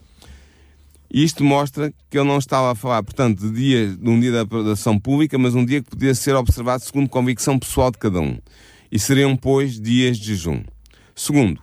Isto 1.11 1.43
mostra 1.43 1.93
que 2.09 2.17
ele 2.17 2.27
não 2.27 2.37
estava 2.37 2.71
a 2.71 2.75
falar, 2.75 3.03
portanto, 3.03 3.39
de, 3.39 3.51
dia, 3.51 3.87
de 3.89 4.09
um 4.09 4.19
dia 4.19 4.31
da 4.31 4.41
adoração 4.41 4.99
pública, 4.99 5.37
mas 5.37 5.53
um 5.53 5.65
dia 5.65 5.81
que 5.81 5.89
podia 5.89 6.15
ser 6.15 6.35
observado 6.35 6.83
segundo 6.83 7.09
convicção 7.09 7.59
pessoal 7.59 7.91
de 7.91 7.97
cada 7.97 8.19
um. 8.19 8.37
E 8.91 8.99
seriam, 8.99 9.35
pois, 9.35 9.79
dias 9.79 10.17
de 10.17 10.35
jejum. 10.35 10.63
Segundo, 11.15 11.61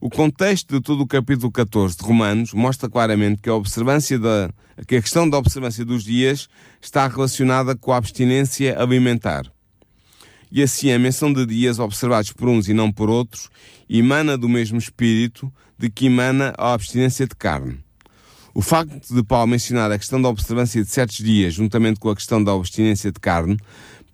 o 0.00 0.08
contexto 0.08 0.74
de 0.74 0.80
todo 0.80 1.02
o 1.02 1.06
capítulo 1.06 1.52
14 1.52 1.96
de 1.96 2.04
Romanos 2.04 2.54
mostra 2.54 2.88
claramente 2.88 3.42
que 3.42 3.48
a 3.48 3.54
observância 3.54 4.18
da, 4.18 4.50
que 4.86 4.96
a 4.96 5.02
questão 5.02 5.28
da 5.28 5.36
observância 5.36 5.84
dos 5.84 6.02
dias 6.02 6.48
está 6.80 7.06
relacionada 7.06 7.76
com 7.76 7.92
a 7.92 7.96
abstinência 7.96 8.80
alimentar. 8.80 9.44
E 10.50 10.62
assim 10.62 10.90
a 10.90 10.98
menção 10.98 11.32
de 11.32 11.46
dias 11.46 11.78
observados 11.78 12.32
por 12.32 12.48
uns 12.48 12.68
e 12.68 12.74
não 12.74 12.90
por 12.90 13.10
outros 13.10 13.50
emana 13.88 14.38
do 14.38 14.48
mesmo 14.48 14.78
espírito 14.78 15.52
de 15.80 15.88
que 15.88 16.04
emana 16.04 16.52
a 16.58 16.74
abstinência 16.74 17.26
de 17.26 17.34
carne. 17.34 17.78
O 18.52 18.60
facto 18.60 19.14
de 19.14 19.22
Paulo 19.22 19.46
mencionar 19.46 19.90
a 19.90 19.96
questão 19.98 20.20
da 20.20 20.28
observância 20.28 20.84
de 20.84 20.90
certos 20.90 21.16
dias 21.16 21.54
juntamente 21.54 21.98
com 21.98 22.10
a 22.10 22.14
questão 22.14 22.44
da 22.44 22.52
abstinência 22.52 23.10
de 23.10 23.18
carne 23.18 23.56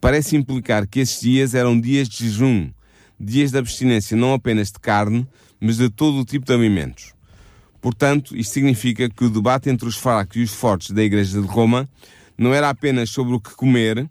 parece 0.01 0.37
implicar 0.37 0.87
que 0.87 1.01
esses 1.01 1.21
dias 1.21 1.55
eram 1.57 1.81
dias 1.81 2.09
de 2.09 2.19
jejum, 2.19 2.71
dias 3.19 3.51
de 3.51 3.59
abstinência 3.59 4.17
não 4.17 4.33
apenas 4.33 4.71
de 4.71 4.79
carne, 4.79 5.27
mas 5.61 5.79
de 5.79 5.91
todo 5.91 6.21
o 6.21 6.25
tipo 6.25 6.47
de 6.47 6.53
alimentos. 6.53 7.15
Portanto, 7.81 8.37
isto 8.37 8.55
significa 8.55 9.11
que 9.11 9.25
o 9.25 9.31
debate 9.31 9.69
entre 9.69 9.89
os 9.89 9.97
fracos 9.97 10.37
e 10.37 10.43
os 10.43 10.53
fortes 10.53 10.93
da 10.93 11.03
Igreja 11.03 11.41
de 11.41 11.49
Roma 11.49 11.89
não 12.39 12.55
era 12.55 12.71
apenas 12.71 13.11
sobre 13.11 13.35
o 13.35 13.41
que 13.41 13.57
comer, 13.57 14.09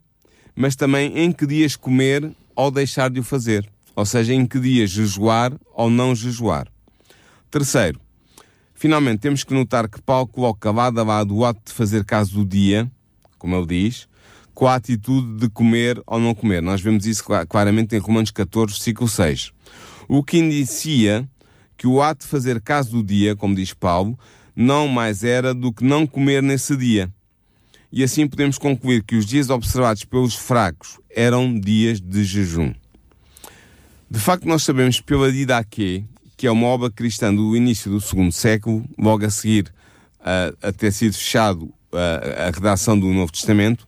mas 0.53 0.75
também 0.75 1.17
em 1.17 1.31
que 1.31 1.47
dias 1.47 1.77
comer 1.77 2.29
ou 2.53 2.69
deixar 2.69 3.09
de 3.09 3.21
o 3.21 3.23
fazer, 3.23 3.65
ou 3.95 4.05
seja, 4.05 4.33
em 4.33 4.45
que 4.45 4.59
dias 4.59 4.89
jejuar 4.89 5.53
ou 5.73 5.89
não 5.89 6.13
jejuar. 6.13 6.74
Terceiro, 7.55 8.01
finalmente 8.73 9.21
temos 9.21 9.45
que 9.45 9.53
notar 9.53 9.87
que 9.87 10.01
Paulo 10.01 10.27
coloca 10.27 10.71
lado 10.71 10.99
a 10.99 11.03
lado 11.05 11.33
o 11.33 11.45
ato 11.45 11.61
de 11.67 11.71
fazer 11.71 12.03
caso 12.03 12.33
do 12.33 12.45
dia, 12.45 12.91
como 13.37 13.55
ele 13.55 13.65
diz, 13.65 14.09
com 14.53 14.67
a 14.67 14.75
atitude 14.75 15.39
de 15.39 15.47
comer 15.47 16.03
ou 16.05 16.19
não 16.19 16.35
comer. 16.35 16.61
Nós 16.61 16.81
vemos 16.81 17.05
isso 17.05 17.23
claramente 17.47 17.95
em 17.95 17.99
Romanos 17.99 18.29
14, 18.31 18.73
versículo 18.73 19.07
6. 19.07 19.53
O 20.05 20.21
que 20.21 20.37
indicia 20.37 21.25
que 21.77 21.87
o 21.87 22.01
ato 22.01 22.25
de 22.25 22.27
fazer 22.29 22.59
caso 22.59 22.91
do 22.91 23.01
dia, 23.01 23.37
como 23.37 23.55
diz 23.55 23.73
Paulo, 23.73 24.19
não 24.53 24.85
mais 24.89 25.23
era 25.23 25.53
do 25.53 25.71
que 25.71 25.85
não 25.85 26.05
comer 26.05 26.43
nesse 26.43 26.75
dia. 26.75 27.09
E 27.89 28.03
assim 28.03 28.27
podemos 28.27 28.57
concluir 28.57 29.01
que 29.01 29.15
os 29.15 29.25
dias 29.25 29.49
observados 29.49 30.03
pelos 30.03 30.35
fracos 30.35 30.99
eram 31.09 31.57
dias 31.57 32.01
de 32.01 32.21
jejum. 32.25 32.73
De 34.11 34.19
facto, 34.19 34.45
nós 34.45 34.61
sabemos 34.61 34.99
pela 34.99 35.31
Didaquê, 35.31 36.03
que 36.37 36.47
é 36.47 36.51
uma 36.51 36.67
obra 36.67 36.91
cristã 36.91 37.33
do 37.33 37.55
início 37.55 37.89
do 37.89 38.01
segundo 38.01 38.31
século, 38.31 38.83
logo 38.97 39.25
a 39.25 39.29
seguir 39.29 39.73
a, 40.19 40.67
a 40.67 40.71
ter 40.71 40.91
sido 40.91 41.13
fechado 41.13 41.73
a, 41.91 42.47
a, 42.47 42.51
redação 42.51 42.99
do 42.99 43.07
Novo 43.07 43.31
Testamento, 43.31 43.87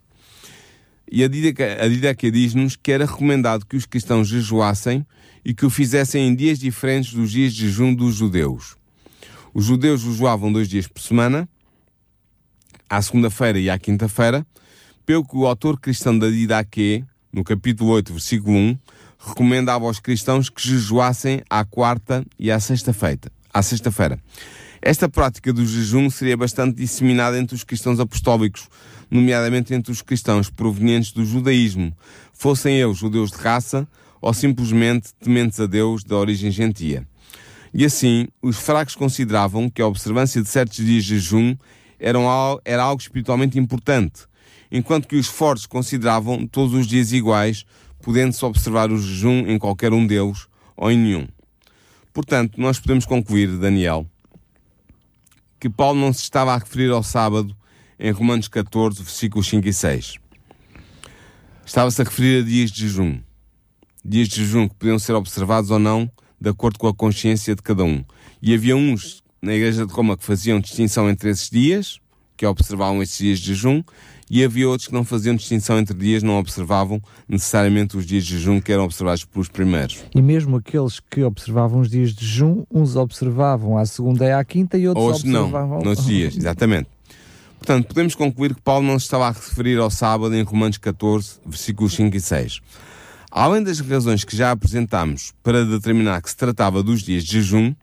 e 1.09 1.23
a 1.23 1.27
Didaquê 1.27 2.29
diz-nos 2.29 2.75
que 2.75 2.91
era 2.91 3.05
recomendado 3.05 3.65
que 3.65 3.77
os 3.77 3.85
cristãos 3.85 4.27
jejuassem 4.27 5.05
e 5.43 5.53
que 5.53 5.65
o 5.65 5.69
fizessem 5.69 6.27
em 6.27 6.35
dias 6.35 6.59
diferentes 6.59 7.13
dos 7.13 7.31
dias 7.31 7.53
de 7.53 7.67
jejum 7.67 7.93
dos 7.93 8.15
judeus. 8.15 8.75
Os 9.53 9.65
judeus 9.65 10.01
jejuavam 10.01 10.51
dois 10.51 10.67
dias 10.67 10.87
por 10.87 11.01
semana, 11.01 11.47
à 12.89 13.01
segunda-feira 13.01 13.57
e 13.57 13.69
à 13.69 13.79
quinta-feira, 13.79 14.45
pelo 15.05 15.25
que 15.25 15.37
o 15.37 15.47
autor 15.47 15.79
cristão 15.79 16.17
da 16.17 16.29
Didaquê, 16.29 17.03
no 17.31 17.43
capítulo 17.43 17.91
8, 17.91 18.11
versículo 18.11 18.57
1, 18.57 18.77
recomendava 19.19 19.85
aos 19.85 19.99
cristãos 19.99 20.49
que 20.49 20.61
jejuassem 20.61 21.41
à 21.49 21.63
quarta 21.65 22.25
e 22.37 22.51
à 22.51 22.59
sexta-feira. 22.59 23.31
À 23.53 23.61
sexta-feira. 23.61 24.19
Esta 24.81 25.09
prática 25.09 25.51
do 25.51 25.65
jejum 25.65 26.09
seria 26.09 26.37
bastante 26.37 26.75
disseminada 26.75 27.37
entre 27.37 27.55
os 27.55 27.63
cristãos 27.63 27.99
apostólicos, 27.99 28.69
nomeadamente 29.09 29.73
entre 29.73 29.91
os 29.91 30.01
cristãos 30.01 30.49
provenientes 30.49 31.11
do 31.11 31.25
judaísmo, 31.25 31.95
fossem 32.31 32.79
eles 32.79 32.97
judeus 32.97 33.31
de 33.31 33.37
raça 33.37 33.87
ou 34.21 34.33
simplesmente 34.33 35.13
tementes 35.19 35.59
a 35.59 35.65
Deus 35.65 36.03
da 36.03 36.15
origem 36.15 36.51
gentia. 36.51 37.07
E 37.73 37.85
assim, 37.85 38.27
os 38.41 38.57
fracos 38.57 38.95
consideravam 38.95 39.69
que 39.69 39.81
a 39.81 39.87
observância 39.87 40.41
de 40.41 40.47
certos 40.47 40.77
dias 40.77 41.03
de 41.03 41.19
jejum 41.19 41.55
era 41.99 42.83
algo 42.83 43.01
espiritualmente 43.01 43.57
importante, 43.57 44.21
enquanto 44.71 45.07
que 45.07 45.15
os 45.15 45.27
fortes 45.27 45.65
consideravam 45.65 46.45
todos 46.45 46.73
os 46.73 46.85
dias 46.87 47.11
iguais, 47.11 47.65
podendo-se 48.07 48.45
observar 48.45 48.89
o 48.89 48.97
jejum 48.97 49.45
em 49.47 49.59
qualquer 49.59 49.91
um 49.91 50.07
deles 50.07 50.47
ou 50.77 50.89
em 50.89 50.97
nenhum. 50.97 51.27
Portanto, 52.13 52.57
nós 52.57 52.79
podemos 52.79 53.05
concluir, 53.05 53.57
Daniel, 53.57 54.07
que 55.59 55.69
Paulo 55.69 55.99
não 55.99 56.13
se 56.13 56.21
estava 56.21 56.53
a 56.53 56.57
referir 56.57 56.89
ao 56.89 57.03
sábado 57.03 57.53
em 57.99 58.09
Romanos 58.11 58.47
14, 58.47 59.03
versículos 59.03 59.45
5 59.49 59.67
e 59.67 59.73
6. 59.73 60.15
Estava-se 61.65 62.01
a 62.01 62.05
referir 62.05 62.43
a 62.43 62.45
dias 62.45 62.71
de 62.71 62.83
jejum 62.83 63.19
dias 64.05 64.29
de 64.29 64.37
jejum 64.37 64.69
que 64.69 64.75
podiam 64.75 64.97
ser 64.97 65.11
observados 65.11 65.69
ou 65.69 65.77
não, 65.77 66.09
de 66.39 66.49
acordo 66.49 66.79
com 66.79 66.87
a 66.87 66.93
consciência 66.93 67.53
de 67.53 67.61
cada 67.61 67.83
um. 67.83 68.05
E 68.41 68.53
havia 68.53 68.77
uns 68.77 69.21
na 69.41 69.53
Igreja 69.53 69.85
de 69.85 69.91
Roma 69.91 70.15
que 70.15 70.23
faziam 70.23 70.61
distinção 70.61 71.09
entre 71.09 71.29
esses 71.29 71.49
dias, 71.49 71.99
que 72.37 72.45
observavam 72.45 73.01
esses 73.01 73.17
dias 73.17 73.39
de 73.39 73.55
jejum, 73.55 73.83
e 74.29 74.43
havia 74.43 74.67
outros 74.67 74.87
que 74.87 74.93
não 74.93 75.03
faziam 75.03 75.35
distinção 75.35 75.79
entre 75.79 75.97
dias, 75.97 76.21
não 76.21 76.37
observavam 76.37 77.01
necessariamente 77.27 77.97
os 77.97 78.05
dias 78.05 78.25
de 78.25 78.37
jejum 78.37 78.59
que 78.59 78.71
eram 78.71 78.83
observados 78.83 79.25
pelos 79.25 79.47
primeiros. 79.47 80.03
E 80.13 80.21
mesmo 80.21 80.57
aqueles 80.57 80.99
que 80.99 81.23
observavam 81.23 81.79
os 81.79 81.89
dias 81.89 82.13
de 82.13 82.25
jejum, 82.25 82.63
uns 82.71 82.95
observavam 82.95 83.77
à 83.77 83.85
segunda 83.85 84.25
e 84.25 84.31
à 84.31 84.43
quinta 84.43 84.77
e 84.77 84.87
outros 84.87 85.05
Hoje 85.05 85.29
observavam... 85.29 85.79
não, 85.79 85.85
nos 85.85 86.05
dias, 86.05 86.37
exatamente. 86.37 86.89
Portanto, 87.57 87.87
podemos 87.87 88.15
concluir 88.15 88.53
que 88.53 88.61
Paulo 88.61 88.85
não 88.85 88.99
se 88.99 89.05
estava 89.05 89.27
a 89.27 89.31
referir 89.31 89.79
ao 89.79 89.89
sábado 89.89 90.35
em 90.35 90.43
Romanos 90.43 90.77
14, 90.77 91.39
versículos 91.45 91.93
5 91.95 92.15
e 92.15 92.21
6. 92.21 92.61
Além 93.31 93.63
das 93.63 93.79
razões 93.79 94.23
que 94.23 94.35
já 94.35 94.51
apresentámos 94.51 95.33
para 95.43 95.65
determinar 95.65 96.21
que 96.21 96.29
se 96.29 96.37
tratava 96.37 96.83
dos 96.83 97.01
dias 97.01 97.23
de 97.23 97.41
jejum, 97.41 97.73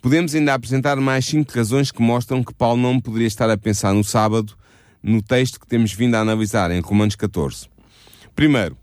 podemos 0.00 0.34
ainda 0.34 0.54
apresentar 0.54 0.96
mais 0.96 1.24
cinco 1.24 1.52
razões 1.52 1.90
que 1.90 2.02
mostram 2.02 2.42
que 2.42 2.54
Paulo 2.54 2.80
não 2.80 3.00
poderia 3.00 3.26
estar 3.26 3.50
a 3.50 3.56
pensar 3.56 3.92
no 3.92 4.04
sábado 4.04 4.56
no 5.02 5.22
texto 5.22 5.60
que 5.60 5.66
temos 5.66 5.92
vindo 5.92 6.14
a 6.14 6.20
analisar 6.20 6.70
em 6.70 6.80
Romanos 6.80 7.14
14. 7.14 7.68
Primeiro, 8.34 8.76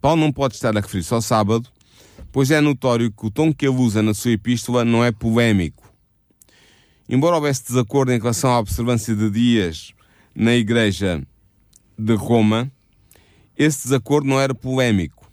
Paulo 0.00 0.20
não 0.20 0.32
pode 0.32 0.54
estar 0.54 0.76
a 0.76 0.80
referir-se 0.80 1.12
ao 1.12 1.22
sábado, 1.22 1.68
pois 2.32 2.50
é 2.50 2.60
notório 2.60 3.12
que 3.12 3.26
o 3.26 3.30
tom 3.30 3.52
que 3.52 3.66
ele 3.66 3.76
usa 3.76 4.02
na 4.02 4.14
sua 4.14 4.32
epístola 4.32 4.84
não 4.84 5.04
é 5.04 5.12
polémico. 5.12 5.84
Embora 7.08 7.36
houvesse 7.36 7.66
desacordo 7.66 8.12
em 8.12 8.18
relação 8.18 8.50
à 8.50 8.58
observância 8.58 9.14
de 9.14 9.30
dias 9.30 9.92
na 10.34 10.54
Igreja 10.54 11.22
de 11.98 12.14
Roma, 12.14 12.70
esse 13.56 13.84
desacordo 13.84 14.26
não 14.26 14.40
era 14.40 14.54
polémico. 14.54 15.23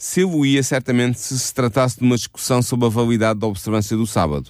Se 0.00 0.22
o 0.22 0.46
ia, 0.46 0.62
certamente, 0.62 1.18
se 1.18 1.36
se 1.36 1.52
tratasse 1.52 1.98
de 1.98 2.04
uma 2.04 2.14
discussão 2.14 2.62
sobre 2.62 2.86
a 2.86 2.88
validade 2.88 3.40
da 3.40 3.48
observância 3.48 3.96
do 3.96 4.06
sábado, 4.06 4.48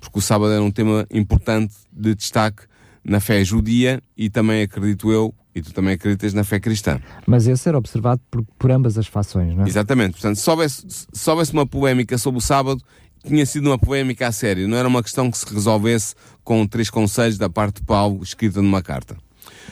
porque 0.00 0.18
o 0.18 0.22
sábado 0.22 0.50
era 0.54 0.62
um 0.62 0.70
tema 0.70 1.06
importante 1.10 1.74
de 1.92 2.14
destaque 2.14 2.62
na 3.04 3.20
fé 3.20 3.44
judia 3.44 4.02
e 4.16 4.30
também 4.30 4.62
acredito 4.62 5.12
eu, 5.12 5.34
e 5.54 5.60
tu 5.60 5.74
também 5.74 5.92
acreditas 5.92 6.32
na 6.32 6.44
fé 6.44 6.58
cristã. 6.58 6.98
Mas 7.26 7.46
esse 7.46 7.68
era 7.68 7.76
observado 7.76 8.22
por, 8.30 8.42
por 8.58 8.70
ambas 8.70 8.96
as 8.96 9.06
fações, 9.06 9.54
não 9.54 9.64
é? 9.64 9.68
Exatamente. 9.68 10.12
Portanto, 10.12 10.36
se 10.36 10.48
houvesse, 10.48 10.86
se 11.12 11.30
houvesse 11.30 11.52
uma 11.52 11.66
polémica 11.66 12.16
sobre 12.16 12.38
o 12.38 12.42
sábado, 12.42 12.82
tinha 13.22 13.44
sido 13.44 13.66
uma 13.66 13.78
polémica 13.78 14.28
a 14.28 14.32
sério, 14.32 14.66
não 14.66 14.78
era 14.78 14.88
uma 14.88 15.02
questão 15.02 15.30
que 15.30 15.36
se 15.36 15.46
resolvesse 15.52 16.14
com 16.42 16.66
três 16.66 16.88
conselhos 16.88 17.36
da 17.36 17.50
parte 17.50 17.76
de 17.76 17.82
Paulo 17.82 18.22
escrita 18.22 18.62
numa 18.62 18.82
carta. 18.82 19.14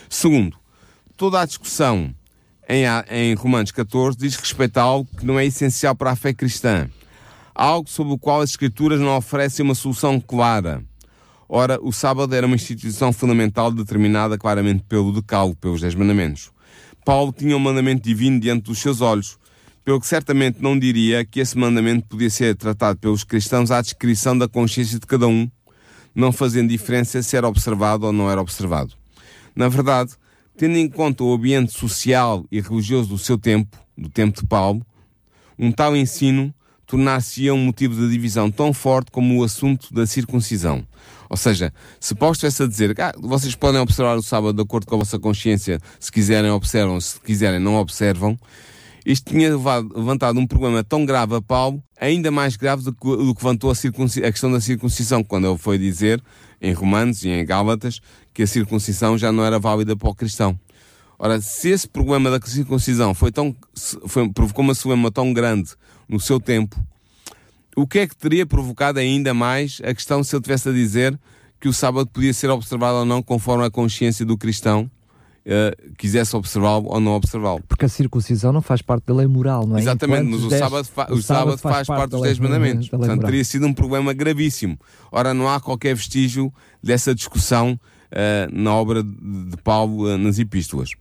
Segundo, 0.07 0.55
toda 1.17 1.41
a 1.41 1.45
discussão 1.45 2.13
em, 2.67 2.83
em 3.09 3.33
Romanos 3.33 3.71
14 3.71 4.17
diz 4.17 4.35
respeito 4.35 4.77
a 4.77 4.83
algo 4.83 5.09
que 5.17 5.25
não 5.25 5.39
é 5.39 5.45
essencial 5.45 5.95
para 5.95 6.11
a 6.11 6.15
fé 6.15 6.33
cristã, 6.33 6.89
algo 7.53 7.89
sobre 7.89 8.13
o 8.13 8.17
qual 8.17 8.41
as 8.41 8.51
Escrituras 8.51 8.99
não 8.99 9.15
oferecem 9.15 9.63
uma 9.63 9.75
solução 9.75 10.19
clara. 10.19 10.83
Ora, 11.47 11.79
o 11.81 11.91
sábado 11.91 12.33
era 12.33 12.47
uma 12.47 12.55
instituição 12.55 13.13
fundamental 13.13 13.71
determinada 13.71 14.37
claramente 14.37 14.83
pelo 14.89 15.13
decálogo, 15.13 15.55
pelos 15.55 15.81
dez 15.81 15.93
mandamentos. 15.93 16.51
Paulo 17.05 17.31
tinha 17.31 17.55
um 17.55 17.59
mandamento 17.59 18.01
divino 18.01 18.39
diante 18.39 18.63
dos 18.63 18.79
seus 18.79 18.99
olhos, 18.99 19.37
pelo 19.83 20.01
que 20.01 20.07
certamente 20.07 20.57
não 20.59 20.77
diria 20.77 21.23
que 21.23 21.39
esse 21.39 21.55
mandamento 21.55 22.07
podia 22.07 22.31
ser 22.31 22.55
tratado 22.55 22.99
pelos 22.99 23.23
cristãos 23.23 23.69
à 23.69 23.79
descrição 23.79 24.35
da 24.35 24.47
consciência 24.47 24.99
de 24.99 25.05
cada 25.05 25.27
um, 25.27 25.47
não 26.15 26.31
fazendo 26.31 26.69
diferença 26.69 27.21
se 27.21 27.37
era 27.37 27.47
observado 27.47 28.07
ou 28.07 28.11
não 28.11 28.29
era 28.29 28.41
observado. 28.41 28.93
Na 29.55 29.69
verdade, 29.69 30.13
tendo 30.57 30.77
em 30.77 30.87
conta 30.87 31.23
o 31.23 31.33
ambiente 31.33 31.73
social 31.73 32.45
e 32.51 32.59
religioso 32.61 33.09
do 33.09 33.17
seu 33.17 33.37
tempo, 33.37 33.77
do 33.97 34.09
tempo 34.09 34.41
de 34.41 34.47
Paulo, 34.47 34.85
um 35.57 35.71
tal 35.71 35.95
ensino 35.95 36.53
tornar-se-ia 36.85 37.53
um 37.53 37.57
motivo 37.57 37.95
de 37.95 38.09
divisão 38.11 38.51
tão 38.51 38.71
forte 38.71 39.11
como 39.11 39.39
o 39.39 39.43
assunto 39.43 39.93
da 39.93 40.05
circuncisão. 40.05 40.85
Ou 41.29 41.37
seja, 41.37 41.73
se 41.99 42.13
Paulo 42.13 42.33
estivesse 42.33 42.63
a 42.63 42.67
dizer 42.67 42.93
que 42.93 43.01
ah, 43.01 43.13
vocês 43.19 43.55
podem 43.55 43.81
observar 43.81 44.15
o 44.15 44.21
sábado 44.21 44.53
de 44.53 44.61
acordo 44.61 44.85
com 44.85 44.95
a 44.95 44.99
vossa 44.99 45.17
consciência, 45.17 45.79
se 45.99 46.11
quiserem 46.11 46.51
observam, 46.51 47.01
se 47.01 47.19
quiserem 47.19 47.59
não 47.59 47.75
observam, 47.75 48.37
isto 49.05 49.31
tinha 49.31 49.49
levantado 49.55 50.39
um 50.39 50.47
problema 50.47 50.83
tão 50.83 51.05
grave 51.05 51.35
a 51.35 51.41
Paulo, 51.41 51.81
ainda 51.99 52.31
mais 52.31 52.55
grave 52.55 52.83
do 52.83 52.91
que, 52.91 53.05
do 53.05 53.35
que 53.35 53.45
levantou 53.45 53.69
a, 53.69 53.73
a, 53.73 54.31
questão 54.31 54.51
da 54.51 54.59
circuncisão, 54.59 55.23
quando 55.23 55.47
ele 55.47 55.57
foi 55.57 55.77
dizer, 55.77 56.21
em 56.59 56.73
Romanos 56.73 57.23
e 57.23 57.29
em 57.29 57.45
Gálatas, 57.45 57.99
que 58.33 58.41
a 58.41 58.47
circuncisão 58.47 59.17
já 59.17 59.31
não 59.31 59.45
era 59.45 59.59
válida 59.59 59.95
para 59.95 60.09
o 60.09 60.15
cristão. 60.15 60.59
Ora, 61.19 61.39
se 61.39 61.69
esse 61.69 61.87
problema 61.87 62.31
da 62.31 62.45
circuncisão 62.45 63.13
foi 63.13 63.31
tão, 63.31 63.55
foi, 64.07 64.27
provocou 64.29 64.65
uma 64.65 64.73
problema 64.73 65.11
tão 65.11 65.31
grande 65.31 65.71
no 66.09 66.19
seu 66.19 66.39
tempo, 66.39 66.75
o 67.75 67.85
que 67.85 67.99
é 67.99 68.07
que 68.07 68.15
teria 68.15 68.45
provocado 68.45 68.99
ainda 68.99 69.33
mais 69.33 69.81
a 69.83 69.93
questão 69.93 70.23
se 70.23 70.35
ele 70.35 70.41
tivesse 70.41 70.69
a 70.69 70.71
dizer 70.71 71.17
que 71.59 71.67
o 71.67 71.73
sábado 71.73 72.09
podia 72.09 72.33
ser 72.33 72.49
observado 72.49 72.99
ou 72.99 73.05
não 73.05 73.21
conforme 73.21 73.65
a 73.65 73.69
consciência 73.69 74.25
do 74.25 74.37
cristão 74.37 74.89
uh, 75.45 75.93
quisesse 75.97 76.35
observá-lo 76.35 76.87
ou 76.87 76.99
não 76.99 77.13
observá-lo? 77.13 77.61
Porque 77.67 77.85
a 77.85 77.89
circuncisão 77.89 78.51
não 78.51 78.61
faz 78.61 78.81
parte 78.81 79.05
da 79.05 79.13
lei 79.13 79.27
moral, 79.27 79.65
não 79.65 79.77
é? 79.77 79.81
Exatamente, 79.81 80.23
mas 80.23 80.43
o, 80.43 80.49
dez, 80.49 80.59
sábado, 80.59 80.85
fa 80.85 81.07
o, 81.11 81.21
sábado, 81.21 81.57
faz, 81.57 81.75
faz 81.75 81.87
parte 81.87 82.11
dos 82.11 82.21
10 82.21 82.39
mandamentos. 82.39 82.89
Portanto, 82.89 83.25
teria 83.25 83.43
sido 83.43 83.65
um 83.65 83.73
problema 83.73 84.13
gravíssimo. 84.13 84.77
Ora, 85.11 85.33
não 85.33 85.49
há 85.49 85.59
qualquer 85.59 85.95
vestígio 85.95 86.53
dessa 86.81 87.13
discussão 87.13 87.79
Uh, 88.05 88.47
na 88.53 88.73
obra 88.73 89.03
de 89.03 89.57
Paulo 89.61 90.05
uh, 90.05 90.17
nas 90.17 90.39
epístolas. 90.39 90.91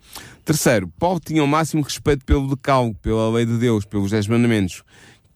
Terceiro, 0.44 0.88
Paulo 0.98 1.20
tinha 1.20 1.44
o 1.44 1.46
máximo 1.46 1.82
respeito 1.82 2.24
pelo 2.24 2.48
decálogo, 2.48 2.96
pela 3.00 3.30
lei 3.30 3.46
de 3.46 3.56
Deus, 3.56 3.84
pelos 3.84 4.10
dez 4.10 4.26
mandamentos, 4.26 4.82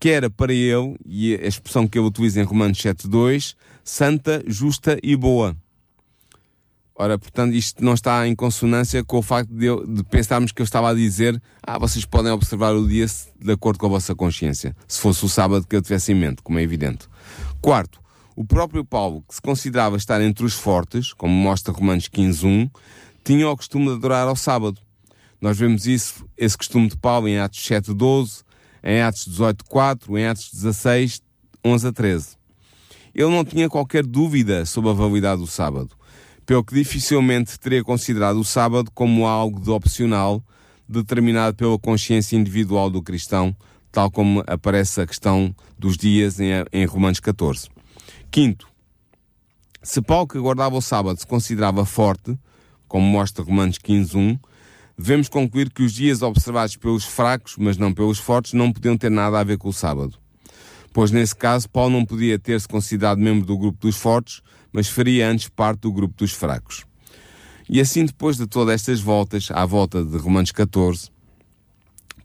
que 0.00 0.08
era 0.08 0.28
para 0.28 0.52
ele, 0.52 0.96
e 1.06 1.34
a 1.34 1.46
expressão 1.46 1.86
que 1.86 1.96
ele 1.96 2.06
utiliza 2.06 2.40
em 2.40 2.42
Romanos 2.42 2.78
7.2, 2.78 3.54
santa, 3.84 4.42
justa 4.46 4.98
e 5.02 5.14
boa. 5.14 5.56
Ora, 7.00 7.16
portanto, 7.16 7.54
isto 7.54 7.84
não 7.84 7.94
está 7.94 8.26
em 8.26 8.34
consonância 8.34 9.04
com 9.04 9.18
o 9.18 9.22
facto 9.22 9.50
de, 9.50 9.66
eu, 9.66 9.86
de 9.86 10.02
pensarmos 10.02 10.50
que 10.50 10.60
eu 10.60 10.64
estava 10.64 10.90
a 10.90 10.94
dizer 10.94 11.40
ah, 11.62 11.78
vocês 11.78 12.04
podem 12.04 12.32
observar 12.32 12.74
o 12.74 12.88
dia 12.88 13.06
de 13.40 13.52
acordo 13.52 13.78
com 13.78 13.86
a 13.86 13.90
vossa 13.90 14.16
consciência, 14.16 14.74
se 14.88 15.00
fosse 15.00 15.24
o 15.24 15.28
sábado 15.28 15.64
que 15.64 15.76
eu 15.76 15.80
tivesse 15.80 16.10
em 16.10 16.16
mente, 16.16 16.42
como 16.42 16.58
é 16.58 16.62
evidente. 16.62 17.08
Quarto, 17.62 18.00
o 18.34 18.44
próprio 18.44 18.84
Paulo, 18.84 19.22
que 19.28 19.36
se 19.36 19.40
considerava 19.40 19.96
estar 19.96 20.20
entre 20.20 20.44
os 20.44 20.54
fortes, 20.54 21.12
como 21.12 21.32
mostra 21.32 21.72
Romanos 21.72 22.08
15.1, 22.08 22.68
tinha 23.22 23.48
o 23.48 23.56
costume 23.56 23.86
de 23.86 23.92
adorar 23.92 24.26
ao 24.26 24.34
sábado. 24.34 24.80
Nós 25.40 25.56
vemos 25.56 25.86
isso, 25.86 26.26
esse 26.36 26.58
costume 26.58 26.88
de 26.88 26.96
Paulo 26.96 27.28
em 27.28 27.38
Atos 27.38 27.60
7.12, 27.60 28.42
em 28.82 29.02
Atos 29.02 29.28
18.4, 29.28 30.18
em 30.18 30.26
Atos 30.26 30.50
16, 30.52 31.22
11 31.64 31.86
a 31.86 31.92
13. 31.92 32.28
Ele 33.14 33.30
não 33.30 33.44
tinha 33.44 33.68
qualquer 33.68 34.04
dúvida 34.04 34.66
sobre 34.66 34.90
a 34.90 34.94
validade 34.94 35.40
do 35.40 35.46
sábado 35.46 35.97
pelo 36.48 36.64
que 36.64 36.72
dificilmente 36.72 37.60
teria 37.60 37.84
considerado 37.84 38.40
o 38.40 38.44
sábado 38.44 38.90
como 38.94 39.26
algo 39.26 39.60
de 39.60 39.68
opcional, 39.68 40.42
determinado 40.88 41.54
pela 41.54 41.78
consciência 41.78 42.36
individual 42.36 42.88
do 42.88 43.02
cristão, 43.02 43.54
tal 43.92 44.10
como 44.10 44.42
aparece 44.46 44.98
a 44.98 45.06
questão 45.06 45.54
dos 45.78 45.98
dias 45.98 46.38
em, 46.40 46.86
Romanos 46.86 47.20
14. 47.20 47.68
Quinto, 48.30 48.66
se 49.82 50.00
Paulo 50.00 50.26
que 50.26 50.38
guardava 50.38 50.74
o 50.74 50.80
sábado 50.80 51.20
se 51.20 51.26
considerava 51.26 51.84
forte, 51.84 52.34
como 52.88 53.04
mostra 53.04 53.44
Romanos 53.44 53.76
15.1, 53.76 54.40
devemos 54.96 55.28
concluir 55.28 55.70
que 55.70 55.82
os 55.82 55.92
dias 55.92 56.22
observados 56.22 56.76
pelos 56.76 57.04
fracos, 57.04 57.56
mas 57.58 57.76
não 57.76 57.92
pelos 57.92 58.18
fortes, 58.18 58.54
não 58.54 58.72
podiam 58.72 58.96
ter 58.96 59.10
nada 59.10 59.38
a 59.38 59.44
ver 59.44 59.58
com 59.58 59.68
o 59.68 59.72
sábado. 59.72 60.14
Pois 60.94 61.10
nesse 61.10 61.36
caso, 61.36 61.68
Paulo 61.68 61.90
não 61.90 62.06
podia 62.06 62.38
ter-se 62.38 62.66
considerado 62.66 63.18
membro 63.18 63.44
do 63.44 63.58
grupo 63.58 63.78
dos 63.82 63.98
fortes, 63.98 64.40
mas 64.78 64.86
faria 64.86 65.28
antes 65.28 65.48
parte 65.48 65.80
do 65.80 65.92
grupo 65.92 66.14
dos 66.18 66.30
fracos. 66.30 66.84
E 67.68 67.80
assim, 67.80 68.04
depois 68.04 68.36
de 68.36 68.46
todas 68.46 68.76
estas 68.76 69.00
voltas, 69.00 69.48
à 69.50 69.66
volta 69.66 70.04
de 70.04 70.16
Romanos 70.16 70.52
14, 70.52 71.10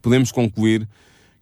podemos 0.03 0.31
concluir 0.31 0.87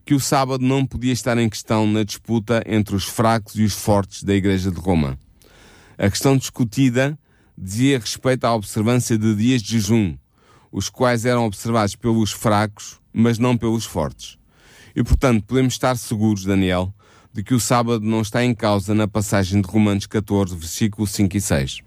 que 0.05 0.13
o 0.13 0.21
sábado 0.21 0.65
não 0.65 0.85
podia 0.85 1.11
estar 1.11 1.37
em 1.37 1.49
questão 1.49 1.85
na 1.85 2.03
disputa 2.03 2.63
entre 2.65 2.95
os 2.95 3.03
fracos 3.03 3.55
e 3.55 3.63
os 3.63 3.73
fortes 3.73 4.23
da 4.23 4.33
Igreja 4.33 4.71
de 4.71 4.79
Roma. 4.79 5.19
A 5.97 6.09
questão 6.09 6.37
discutida 6.37 7.19
dizia 7.57 7.99
respeito 7.99 8.45
à 8.45 8.55
observância 8.55 9.17
de 9.17 9.35
dias 9.35 9.61
de 9.61 9.81
jejum, 9.81 10.15
os 10.71 10.87
quais 10.87 11.25
eram 11.25 11.45
observados 11.45 11.93
pelos 11.93 12.31
fracos, 12.31 13.01
mas 13.11 13.37
não 13.37 13.57
pelos 13.57 13.83
fortes. 13.83 14.37
E 14.95 15.03
portanto, 15.03 15.43
podemos 15.43 15.73
estar 15.73 15.97
seguros, 15.97 16.45
Daniel, 16.45 16.95
de 17.33 17.43
que 17.43 17.53
o 17.53 17.59
sábado 17.59 18.05
não 18.05 18.21
está 18.21 18.43
em 18.43 18.53
causa 18.53 18.93
na 18.93 19.07
passagem 19.07 19.61
de 19.61 19.67
Romanos 19.67 20.05
14, 20.05 20.55
versículos 20.55 21.11
5 21.11 21.37
e 21.37 21.41
6. 21.41 21.79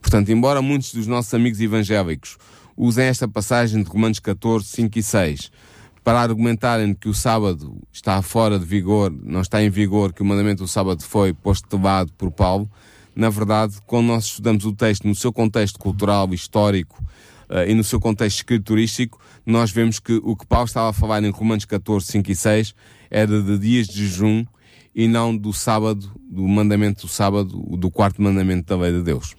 Portanto, 0.00 0.30
embora 0.30 0.60
muitos 0.60 0.92
dos 0.92 1.06
nossos 1.06 1.32
amigos 1.32 1.60
evangélicos 1.60 2.36
usem 2.76 3.06
esta 3.06 3.28
passagem 3.28 3.82
de 3.82 3.88
Romanos 3.88 4.18
14, 4.18 4.66
5 4.66 4.98
e 4.98 5.02
6 5.02 5.52
para 6.04 6.20
argumentarem 6.20 6.94
que 6.94 7.08
o 7.08 7.14
sábado 7.14 7.80
está 7.92 8.20
fora 8.22 8.58
de 8.58 8.64
vigor, 8.64 9.14
não 9.22 9.40
está 9.40 9.62
em 9.62 9.70
vigor, 9.70 10.12
que 10.12 10.20
o 10.20 10.24
mandamento 10.24 10.64
do 10.64 10.68
sábado 10.68 11.02
foi 11.02 11.32
postulado 11.32 12.12
por 12.14 12.30
Paulo, 12.32 12.68
na 13.14 13.28
verdade, 13.28 13.76
quando 13.86 14.06
nós 14.06 14.24
estudamos 14.24 14.64
o 14.64 14.72
texto 14.72 15.06
no 15.06 15.14
seu 15.14 15.32
contexto 15.32 15.78
cultural, 15.78 16.32
histórico 16.32 17.02
uh, 17.48 17.68
e 17.68 17.74
no 17.74 17.84
seu 17.84 18.00
contexto 18.00 18.38
escriturístico, 18.38 19.20
nós 19.44 19.70
vemos 19.70 20.00
que 20.00 20.14
o 20.24 20.34
que 20.34 20.46
Paulo 20.46 20.66
estava 20.66 20.88
a 20.88 20.92
falar 20.92 21.22
em 21.22 21.30
Romanos 21.30 21.64
14, 21.66 22.06
5 22.06 22.30
e 22.30 22.34
6 22.34 22.74
era 23.10 23.42
de 23.42 23.58
dias 23.58 23.86
de 23.86 24.08
jejum 24.08 24.44
e 24.94 25.08
não 25.08 25.36
do 25.36 25.52
sábado, 25.52 26.10
do 26.30 26.46
mandamento 26.46 27.02
do 27.02 27.08
sábado, 27.08 27.58
do 27.76 27.90
quarto 27.90 28.20
mandamento 28.20 28.66
da 28.66 28.76
lei 28.82 28.92
de 28.92 29.02
Deus. 29.02 29.34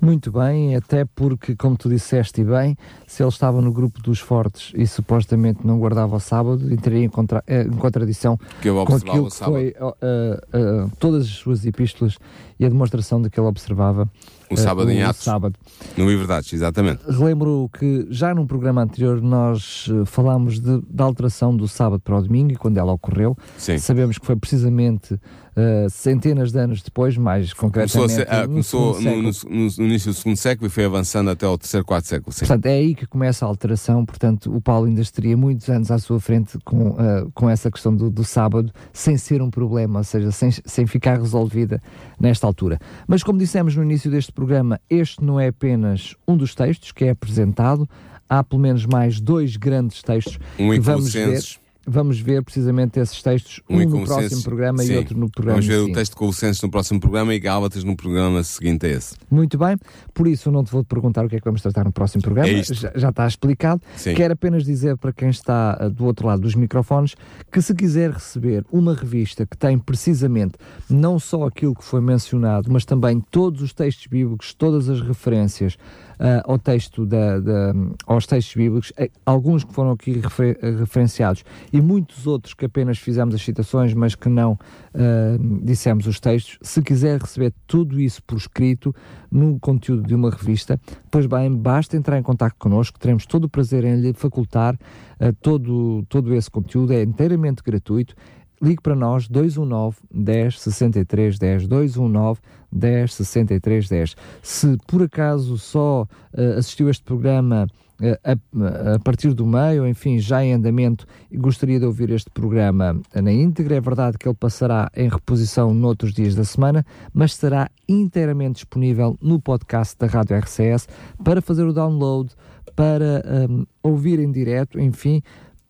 Muito 0.00 0.30
bem, 0.30 0.76
até 0.76 1.04
porque, 1.04 1.56
como 1.56 1.76
tu 1.76 1.88
disseste 1.88 2.44
bem, 2.44 2.76
se 3.06 3.22
ele 3.22 3.30
estava 3.30 3.60
no 3.60 3.72
grupo 3.72 4.00
dos 4.00 4.20
fortes 4.20 4.72
e 4.74 4.86
supostamente 4.86 5.66
não 5.66 5.78
guardava 5.78 6.16
o 6.16 6.20
sábado, 6.20 6.72
entraria 6.72 7.04
em, 7.04 7.08
contra, 7.08 7.42
eh, 7.46 7.62
em 7.62 7.76
contradição 7.76 8.38
com 8.86 8.94
aquilo 8.94 9.28
que 9.28 9.36
foi 9.36 9.74
uh, 9.80 9.88
uh, 9.88 10.90
todas 10.98 11.24
as 11.24 11.30
suas 11.30 11.66
epístolas 11.66 12.16
e 12.60 12.64
a 12.64 12.68
demonstração 12.68 13.20
de 13.20 13.28
que 13.28 13.38
ele 13.38 13.46
observava 13.46 14.08
o 14.50 14.56
sábado 14.56 14.88
uh, 14.88 14.90
em 14.90 15.02
Atos. 15.02 15.24
Sábado. 15.24 15.54
No 15.96 16.08
Liberdades, 16.08 16.52
exatamente. 16.52 17.02
Relembro 17.08 17.68
que 17.76 18.06
já 18.08 18.34
num 18.34 18.46
programa 18.46 18.82
anterior 18.82 19.20
nós 19.20 19.88
falámos 20.06 20.60
de, 20.60 20.80
da 20.88 21.04
alteração 21.04 21.56
do 21.56 21.66
sábado 21.68 22.00
para 22.00 22.16
o 22.16 22.22
domingo 22.22 22.52
e 22.52 22.56
quando 22.56 22.78
ela 22.78 22.92
ocorreu. 22.92 23.36
Sim. 23.56 23.78
Sabemos 23.78 24.16
que 24.16 24.24
foi 24.24 24.36
precisamente 24.36 25.18
Uh, 25.58 25.90
centenas 25.90 26.52
de 26.52 26.58
anos 26.60 26.82
depois, 26.82 27.16
mais 27.16 27.52
concretamente. 27.52 27.92
Começou, 27.92 28.08
ser, 28.08 28.28
uh, 28.28 28.46
começou 28.46 29.00
no, 29.00 29.22
no, 29.22 29.30
no, 29.76 29.84
início 29.84 30.12
do 30.12 30.14
segundo 30.14 30.36
século 30.36 30.68
e 30.68 30.70
foi 30.70 30.84
avançando 30.84 31.30
até 31.30 31.48
o 31.48 31.58
terceiro, 31.58 31.84
quarto 31.84 32.06
século. 32.06 32.32
Sim. 32.32 32.46
Portanto, 32.46 32.66
é 32.66 32.74
aí 32.74 32.94
que 32.94 33.08
começa 33.08 33.44
a 33.44 33.48
alteração. 33.48 34.06
Portanto, 34.06 34.54
o 34.54 34.60
Paulo 34.60 34.86
ainda 34.86 35.00
estaria 35.00 35.36
muitos 35.36 35.68
anos 35.68 35.90
à 35.90 35.98
sua 35.98 36.20
frente 36.20 36.56
com, 36.64 36.90
uh, 36.90 37.28
com 37.34 37.50
essa 37.50 37.72
questão 37.72 37.92
do, 37.92 38.08
do, 38.08 38.22
sábado, 38.22 38.72
sem 38.92 39.16
ser 39.16 39.42
um 39.42 39.50
problema, 39.50 39.98
ou 39.98 40.04
seja, 40.04 40.30
sem, 40.30 40.52
sem 40.64 40.86
ficar 40.86 41.18
resolvida 41.18 41.82
nesta 42.20 42.46
altura. 42.46 42.78
Mas, 43.08 43.24
como 43.24 43.36
dissemos 43.36 43.74
no 43.74 43.82
início 43.82 44.08
deste 44.08 44.30
programa, 44.30 44.80
este 44.88 45.24
não 45.24 45.40
é 45.40 45.48
apenas 45.48 46.14
um 46.28 46.36
dos 46.36 46.54
textos 46.54 46.92
que 46.92 47.06
é 47.06 47.10
apresentado, 47.10 47.88
há 48.28 48.44
pelo 48.44 48.62
menos 48.62 48.86
mais 48.86 49.20
dois 49.20 49.56
grandes 49.56 50.02
textos 50.02 50.38
um 50.56 50.70
que 50.70 50.78
vamos 50.78 51.12
ver 51.12 51.40
vamos 51.88 52.20
ver 52.20 52.42
precisamente 52.42 53.00
esses 53.00 53.22
textos, 53.22 53.60
um, 53.68 53.76
um 53.76 53.88
no 53.88 54.04
próximo 54.04 54.42
programa 54.42 54.82
sim. 54.82 54.92
e 54.92 54.96
outro 54.96 55.18
no 55.18 55.30
programa 55.30 55.60
Vamos 55.60 55.66
ver 55.66 55.74
seguinte. 55.74 55.92
o 55.92 55.94
texto 55.94 56.12
de 56.12 56.16
Colossenses 56.16 56.62
no 56.62 56.70
próximo 56.70 57.00
programa 57.00 57.34
e 57.34 57.38
Gálatas 57.38 57.84
no 57.84 57.96
programa 57.96 58.42
seguinte 58.42 58.86
a 58.86 58.90
esse. 58.90 59.16
Muito 59.30 59.56
bem, 59.56 59.76
por 60.12 60.28
isso 60.28 60.50
não 60.50 60.62
te 60.62 60.70
vou 60.70 60.84
perguntar 60.84 61.24
o 61.24 61.28
que 61.28 61.36
é 61.36 61.38
que 61.38 61.44
vamos 61.44 61.62
tratar 61.62 61.84
no 61.84 61.92
próximo 61.92 62.22
programa, 62.22 62.48
é 62.48 62.62
já, 62.62 62.92
já, 62.94 63.08
está 63.08 63.26
explicado. 63.26 63.80
Sim. 63.96 64.14
Quero 64.14 64.34
apenas 64.34 64.64
dizer 64.64 64.96
para 64.96 65.12
quem 65.12 65.30
está 65.30 65.78
uh, 65.80 65.90
do 65.90 66.04
outro 66.04 66.26
lado 66.26 66.42
dos 66.42 66.54
microfones 66.54 67.14
que 67.50 67.62
se 67.62 67.74
quiser 67.74 68.10
receber 68.10 68.64
uma 68.70 68.94
revista 68.94 69.46
que 69.46 69.56
tem 69.56 69.78
precisamente 69.78 70.54
não 70.88 71.18
só 71.18 71.44
aquilo 71.44 71.74
que 71.74 71.84
foi 71.84 72.00
mencionado, 72.00 72.70
mas 72.70 72.84
também 72.84 73.20
todos 73.30 73.62
os 73.62 73.72
textos 73.72 74.06
bíblicos, 74.06 74.52
todas 74.52 74.88
as 74.88 75.00
referências 75.00 75.78
uh, 76.18 76.50
ao 76.50 76.58
texto 76.58 77.06
da, 77.06 77.38
da, 77.38 77.74
aos 78.06 78.26
textos 78.26 78.54
bíblicos, 78.54 78.92
eh, 78.96 79.10
alguns 79.24 79.64
que 79.64 79.72
foram 79.72 79.92
aqui 79.92 80.12
refer, 80.12 80.58
referenciados. 80.78 81.44
E 81.72 81.80
muitos 81.80 82.26
outros 82.26 82.54
que 82.54 82.66
apenas 82.66 82.98
fizemos 82.98 83.34
as 83.34 83.42
citações, 83.42 83.94
mas 83.94 84.14
que 84.14 84.28
não 84.28 84.52
uh, 84.52 85.60
dissemos 85.62 86.06
os 86.06 86.20
textos. 86.20 86.58
Se 86.62 86.82
quiser 86.82 87.20
receber 87.20 87.52
tudo 87.66 88.00
isso 88.00 88.22
por 88.22 88.36
escrito 88.36 88.94
no 89.30 89.58
conteúdo 89.58 90.02
de 90.02 90.14
uma 90.14 90.30
revista, 90.30 90.80
pois 91.10 91.26
bem, 91.26 91.54
basta 91.54 91.96
entrar 91.96 92.18
em 92.18 92.22
contato 92.22 92.54
connosco, 92.58 92.98
teremos 92.98 93.26
todo 93.26 93.44
o 93.44 93.48
prazer 93.48 93.84
em 93.84 94.00
lhe 94.00 94.12
facultar 94.12 94.74
uh, 94.74 95.32
todo, 95.40 96.04
todo 96.08 96.34
esse 96.34 96.50
conteúdo, 96.50 96.92
é 96.92 97.02
inteiramente 97.02 97.62
gratuito 97.62 98.14
ligue 98.60 98.82
para 98.82 98.94
nós 98.94 99.28
219 99.28 99.96
10 100.10 100.60
63 100.60 101.38
10 101.38 101.66
219 101.66 102.40
10 102.70 103.14
63 103.14 103.88
10. 103.88 104.16
Se 104.42 104.76
por 104.86 105.02
acaso 105.02 105.56
só 105.58 106.02
uh, 106.02 106.58
assistiu 106.58 106.88
este 106.90 107.02
programa 107.04 107.66
uh, 108.00 108.18
a, 108.24 108.94
a, 108.94 108.98
partir 108.98 109.32
do 109.32 109.46
meio, 109.46 109.86
enfim, 109.86 110.18
já 110.18 110.44
em 110.44 110.52
andamento, 110.52 111.06
gostaria 111.32 111.78
de 111.78 111.86
ouvir 111.86 112.10
este 112.10 112.30
programa 112.30 113.00
na 113.14 113.32
íntegra, 113.32 113.76
é 113.76 113.80
verdade 113.80 114.18
que 114.18 114.28
ele 114.28 114.36
passará 114.36 114.90
em 114.94 115.08
reposição 115.08 115.72
noutros 115.72 116.12
dias 116.12 116.34
da 116.34 116.44
semana, 116.44 116.84
mas 117.12 117.32
estará 117.32 117.70
inteiramente 117.88 118.56
disponível 118.56 119.16
no 119.20 119.40
podcast 119.40 119.96
da 119.98 120.06
Rádio 120.06 120.36
RCS 120.36 120.88
para 121.24 121.40
fazer 121.40 121.64
o 121.64 121.72
download, 121.72 122.34
para 122.76 123.24
um, 123.50 123.64
ouvir 123.82 124.20
em 124.20 124.30
direto, 124.30 124.78
enfim, 124.78 125.22